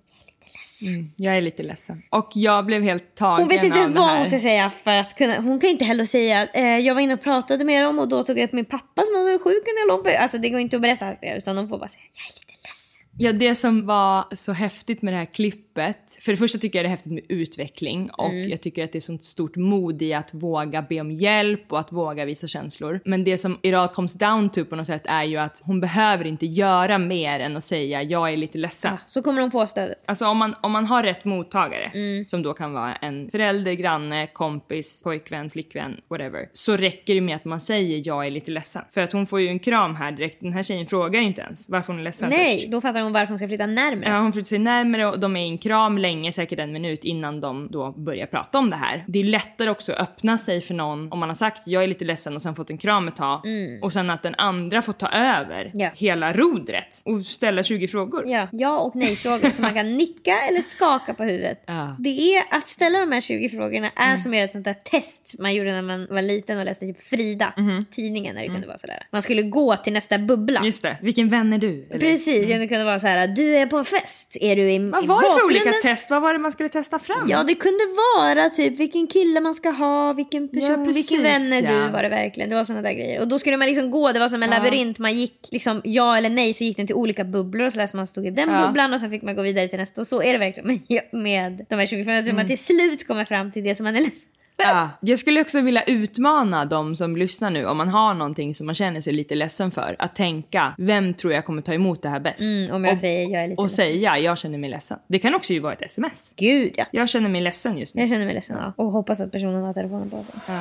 Mm, 0.88 1.12
jag 1.16 1.38
är 1.38 1.42
lite 1.42 1.64
ledsen. 1.64 2.02
Och 2.10 2.30
jag 2.34 2.66
blev 2.66 2.84
helt 2.84 3.16
tagen 3.16 3.40
hon 3.40 3.48
vet 3.48 3.64
inte 3.64 3.84
av 3.84 3.94
vad 3.94 4.18
hon 4.18 4.26
ska 4.26 4.40
säga 4.40 4.70
för 4.84 4.96
att 4.96 5.16
kunna, 5.18 5.36
hon 5.42 5.60
kan 5.60 5.70
inte 5.70 5.86
heller 5.86 6.06
säga, 6.06 6.48
eh, 6.54 6.78
jag 6.78 6.94
var 6.96 7.02
inne 7.02 7.14
och 7.14 7.22
pratade 7.22 7.66
med 7.66 7.84
dem 7.84 8.00
och 8.00 8.10
då 8.10 8.24
tog 8.24 8.40
jag 8.40 8.44
upp 8.44 8.54
min 8.54 8.66
pappa 8.66 9.02
som 9.06 9.16
hade 9.16 9.26
varit 9.32 9.42
sjuk 9.42 9.54
under 9.68 9.88
lång 9.88 10.04
period. 10.04 10.22
Alltså 10.22 10.38
det 10.38 10.50
går 10.50 10.60
inte 10.60 10.76
att 10.76 10.82
berätta 10.82 11.06
allt 11.08 11.22
det, 11.22 11.36
utan 11.38 11.56
de 11.56 11.70
får 11.70 11.78
bara 11.78 11.88
säga, 11.90 12.04
jag 12.18 12.24
är 12.26 12.40
lite 12.40 12.54
ledsen. 12.68 12.87
Ja, 13.20 13.32
det 13.32 13.56
som 13.56 13.86
var 13.86 14.36
så 14.36 14.52
häftigt 14.52 15.02
med 15.02 15.14
det 15.14 15.18
här 15.18 15.26
klippet. 15.26 16.18
För 16.22 16.32
det 16.32 16.38
första 16.38 16.58
tycker 16.60 16.80
jag 16.80 16.84
det 16.86 16.88
är 16.88 16.90
häftigt 16.92 17.12
med 17.14 17.24
utveckling 17.30 18.10
och 18.18 18.30
Mm. 18.30 18.50
jag 18.50 18.62
tycker 18.62 18.84
att 18.84 18.92
det 18.92 18.98
är 18.98 19.02
sånt 19.02 19.24
stort 19.24 19.56
mod 19.56 20.02
i 20.02 20.14
att 20.14 20.34
våga 20.34 20.82
be 20.82 21.02
om 21.02 21.12
hjälp 21.12 21.72
och 21.74 21.80
att 21.80 21.92
våga 21.92 22.26
visa 22.26 22.48
känslor. 22.48 23.00
Men 23.06 23.24
det 23.24 23.38
som 23.38 23.58
all 23.74 23.88
comes 23.88 24.14
down 24.14 24.50
to 24.50 24.66
på 24.66 24.76
något 24.76 24.88
sätt 24.88 25.02
är 25.06 25.24
ju 25.24 25.38
att 25.38 25.62
hon 25.66 25.80
behöver 25.82 26.28
inte 26.28 26.46
göra 26.46 26.98
mer 26.98 27.40
än 27.40 27.58
att 27.58 27.64
säga 27.64 28.04
jag 28.04 28.34
är 28.34 28.38
lite 28.38 28.58
ledsen. 28.58 28.98
Så 29.08 29.22
kommer 29.22 29.42
hon 29.42 29.52
få 29.52 29.68
stödet. 29.68 30.04
Alltså 30.06 30.26
om 30.28 30.38
man, 30.38 30.56
om 30.62 30.72
man 30.72 30.86
har 30.86 31.04
rätt 31.04 31.26
mottagare, 31.26 31.92
Mm. 31.94 32.26
som 32.28 32.44
då 32.44 32.54
kan 32.54 32.74
vara 32.74 32.96
en 32.96 33.30
förälder, 33.32 33.74
granne, 33.74 34.28
kompis, 34.28 35.02
pojkvän, 35.04 35.50
flickvän, 35.52 35.96
whatever. 36.10 36.50
Så 36.54 36.78
räcker 36.78 37.16
det 37.16 37.22
med 37.22 37.36
att 37.36 37.46
man 37.46 37.62
säger 37.62 38.02
jag 38.06 38.26
är 38.28 38.32
lite 38.32 38.52
ledsen. 38.52 38.82
För 38.92 39.02
att 39.02 39.12
hon 39.14 39.28
får 39.28 39.42
ju 39.42 39.48
en 39.48 39.60
kram 39.60 39.96
här 39.96 40.12
direkt. 40.12 40.42
Den 40.42 40.54
här 40.54 40.64
tjejen 40.64 40.88
frågar 40.88 41.22
inte 41.22 41.42
ens 41.42 41.70
varför 41.70 41.94
hon 41.94 42.00
är 42.00 42.04
ledsen 42.04 42.30
Nej, 42.30 42.58
först. 42.58 42.72
då 42.72 42.82
fattar 42.82 43.02
hon 43.02 43.07
varför 43.14 43.28
hon 43.28 43.38
ska 43.38 43.48
flytta 43.48 43.66
närmare. 43.66 44.10
Ja, 44.10 44.20
hon 44.20 44.34
flyttar 44.34 44.48
sig 44.48 44.60
närmare 44.60 45.06
och 45.06 45.20
de 45.20 45.36
är 45.36 45.42
i 45.46 45.48
en 45.48 45.58
kram 45.58 45.98
länge, 45.98 46.32
säkert 46.32 46.60
en 46.60 46.72
minut 46.72 47.04
innan 47.06 47.42
de 47.42 47.68
då 47.72 47.92
börjar 47.92 48.26
prata 48.28 48.58
om 48.58 48.70
det 48.70 48.76
här. 48.76 49.06
Det 49.08 49.20
är 49.20 49.24
lättare 49.24 49.70
också 49.70 49.92
att 49.92 50.00
öppna 50.00 50.38
sig 50.38 50.62
för 50.62 50.74
någon 50.74 51.12
om 51.12 51.20
man 51.20 51.30
har 51.30 51.36
sagt 51.36 51.62
jag 51.68 51.84
är 51.84 51.88
lite 51.88 52.06
ledsen 52.06 52.36
och 52.36 52.42
sen 52.42 52.56
fått 52.56 52.70
en 52.70 52.78
kram 52.78 53.08
ett 53.08 53.16
tag 53.16 53.46
Mm. 53.46 53.84
och 53.84 53.94
sen 53.94 54.10
att 54.10 54.24
den 54.24 54.36
andra 54.38 54.82
får 54.82 54.94
ta 54.94 55.08
över 55.08 55.72
Ja. 55.74 55.90
hela 55.96 56.34
rodret 56.34 57.02
och 57.06 57.26
ställa 57.26 57.64
20 57.64 57.88
frågor. 57.88 58.24
Ja, 58.28 58.48
ja 58.52 58.80
och 58.80 58.96
nej-frågor 58.96 59.50
så 59.52 59.62
man 59.62 59.74
kan 59.74 59.94
nicka 59.98 60.32
eller 60.50 60.62
skaka 60.62 61.14
på 61.14 61.24
huvudet. 61.24 61.64
Ja. 61.68 61.96
Det 62.00 62.10
är 62.10 62.44
att 62.58 62.68
ställa 62.68 63.00
de 63.00 63.12
här 63.12 63.22
20 63.22 63.50
frågorna 63.50 63.90
är 63.96 64.18
som 64.18 64.32
att 64.32 64.36
göra 64.36 64.46
ett 64.46 64.52
sånt 64.52 64.66
där 64.66 64.74
test 64.74 65.36
man 65.40 65.56
gjorde 65.56 65.72
när 65.72 65.82
man 65.82 66.08
var 66.10 66.22
liten 66.22 66.60
och 66.60 66.66
läste 66.66 66.86
typ 66.86 67.02
Frida, 67.04 67.54
tidningen 67.92 68.36
när 68.36 68.42
det 68.42 68.48
kunde 68.48 68.68
vara 68.68 68.78
sådär. 68.78 69.08
Man 69.12 69.22
skulle 69.22 69.42
gå 69.42 69.76
till 69.78 69.94
nästa 69.94 70.18
bubbla. 70.20 70.62
Just 70.64 70.84
det, 70.84 70.98
vilken 71.02 71.30
vän 71.30 71.54
är 71.54 71.58
du? 71.58 71.88
Eller? 71.90 72.00
Precis, 72.00 72.48
det 72.48 72.68
kunde 72.68 72.84
vara 72.86 72.97
så 73.00 73.08
här: 73.08 73.28
du 73.28 73.56
är 73.56 73.66
på 73.66 73.78
en 73.78 73.86
fest, 73.86 74.38
är 74.42 74.56
du 74.56 74.72
i 74.72 74.80
Vad 74.80 75.04
i 75.04 75.08
var 75.08 75.24
det 75.24 75.30
för 75.40 75.46
olika 75.46 75.72
test? 75.72 76.12
Vad 76.12 76.22
var 76.22 76.34
det 76.34 76.40
man 76.40 76.52
skulle 76.52 76.70
testa 76.70 77.00
fram? 77.00 77.26
Ja, 77.30 77.44
det 77.44 77.56
kunde 77.56 77.84
vara 78.18 78.50
typ 78.50 78.80
vilken 78.80 79.08
kille 79.08 79.42
man 79.42 79.54
ska 79.54 79.70
ha, 79.70 80.14
vilken 80.14 80.50
person, 80.50 80.70
Ja, 80.70 80.86
precis, 80.86 81.12
vilken 81.12 81.24
vän 81.24 81.54
är 81.54 81.62
ja. 81.64 81.86
du 81.86 81.92
var 81.92 82.04
det 82.04 82.10
verkligen. 82.10 82.50
Det 82.50 82.56
var 82.56 82.64
såna 82.64 82.82
där 82.82 82.94
grejer. 82.94 83.22
Och 83.22 83.28
då 83.28 83.40
skulle 83.40 83.58
man 83.58 83.68
liksom 83.68 83.92
gå, 83.92 84.12
det 84.12 84.20
var 84.20 84.30
som 84.30 84.44
en 84.44 84.52
Ja. 84.52 84.58
labyrint, 84.58 85.00
man 85.00 85.14
gick 85.14 85.48
liksom 85.52 85.82
ja 85.84 86.18
eller 86.18 86.30
nej 86.30 86.54
så 86.54 86.64
gick 86.64 86.78
den 86.78 86.88
till 86.88 86.96
olika 86.96 87.24
bubblor 87.24 87.68
och 87.68 87.74
så 87.74 87.80
läste 87.80 87.98
man 87.98 88.08
stod 88.08 88.28
i 88.28 88.32
den 88.32 88.50
Ja. 88.50 88.66
bubblan 88.68 88.94
och 88.94 89.00
sen 89.00 89.10
fick 89.10 89.22
man 89.22 89.36
gå 89.36 89.42
vidare 89.42 89.68
till 89.68 89.80
nästa. 89.80 90.02
Och 90.02 90.08
så 90.08 90.22
är 90.22 90.34
det 90.34 90.40
verkligen 90.40 90.68
med, 90.68 91.02
med 91.12 91.66
de 91.70 91.76
här 91.76 91.86
20 91.86 92.04
frågorna, 92.04 92.30
mm. 92.30 92.48
Till 92.48 92.58
slut 92.58 93.08
kommer 93.08 93.26
fram 93.26 93.52
till 93.52 93.64
det 93.64 93.76
som 93.76 93.84
man 93.84 93.96
är 93.96 94.02
ledsen 94.02 94.30
Ja, 94.64 94.90
jag 95.02 95.20
skulle 95.20 95.42
också 95.42 95.62
vilja 95.62 95.84
utmana 95.84 96.66
de 96.66 96.96
som 96.96 97.18
lyssnar 97.18 97.50
nu, 97.50 97.66
om 97.66 97.78
man 97.78 97.90
har 97.90 98.14
någonting 98.14 98.54
som 98.54 98.66
man 98.66 98.76
känner 98.76 99.02
sig 99.02 99.14
lite 99.14 99.36
ledsen 99.36 99.72
för, 99.72 99.96
att 100.00 100.16
tänka, 100.16 100.74
vem 100.78 101.14
tror 101.14 101.34
jag 101.34 101.46
kommer 101.46 101.62
ta 101.62 101.74
emot 101.74 102.02
det 102.02 102.10
här 102.10 102.20
bäst? 102.20 102.42
Mm, 102.42 102.72
om 102.72 102.86
jag 102.86 102.94
och, 102.94 103.00
säger 103.00 103.30
jag 103.30 103.44
är 103.44 103.48
lite 103.48 103.62
Och 103.62 103.66
ledsen. 103.66 103.86
säga, 103.86 104.20
jag 104.20 104.38
känner 104.38 104.58
mig 104.58 104.70
ledsen. 104.70 105.00
Det 105.08 105.20
kan 105.20 105.36
också 105.36 105.54
ju 105.54 105.60
vara 105.60 105.74
ett 105.74 105.82
sms. 105.82 106.34
Gud 106.38 106.74
ja. 106.78 106.86
Jag 106.92 107.10
känner 107.10 107.30
mig 107.30 107.42
ledsen 107.42 107.78
just 107.78 107.96
nu. 107.96 108.02
Jag 108.02 108.10
känner 108.10 108.26
mig 108.26 108.34
ledsen 108.34 108.58
ja. 108.60 108.74
och 108.84 108.92
hoppas 108.92 109.22
att 109.22 109.32
personen 109.32 109.64
har 109.64 109.74
telefonen 109.74 110.10
på 110.10 110.24
sig. 110.24 110.56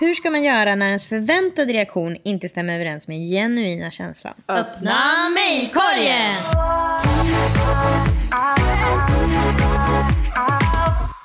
Hur 0.00 0.14
ska 0.14 0.30
man 0.30 0.44
göra 0.44 0.74
när 0.74 0.86
ens 0.86 1.06
förväntade 1.06 1.72
reaktion 1.72 2.16
inte 2.24 2.48
stämmer 2.48 2.74
överens 2.74 3.08
med 3.08 3.28
genuina 3.30 3.90
känslan? 3.90 4.34
Öppna 4.48 5.28
mejlkorgen! 5.34 6.34
out. 8.88 9.27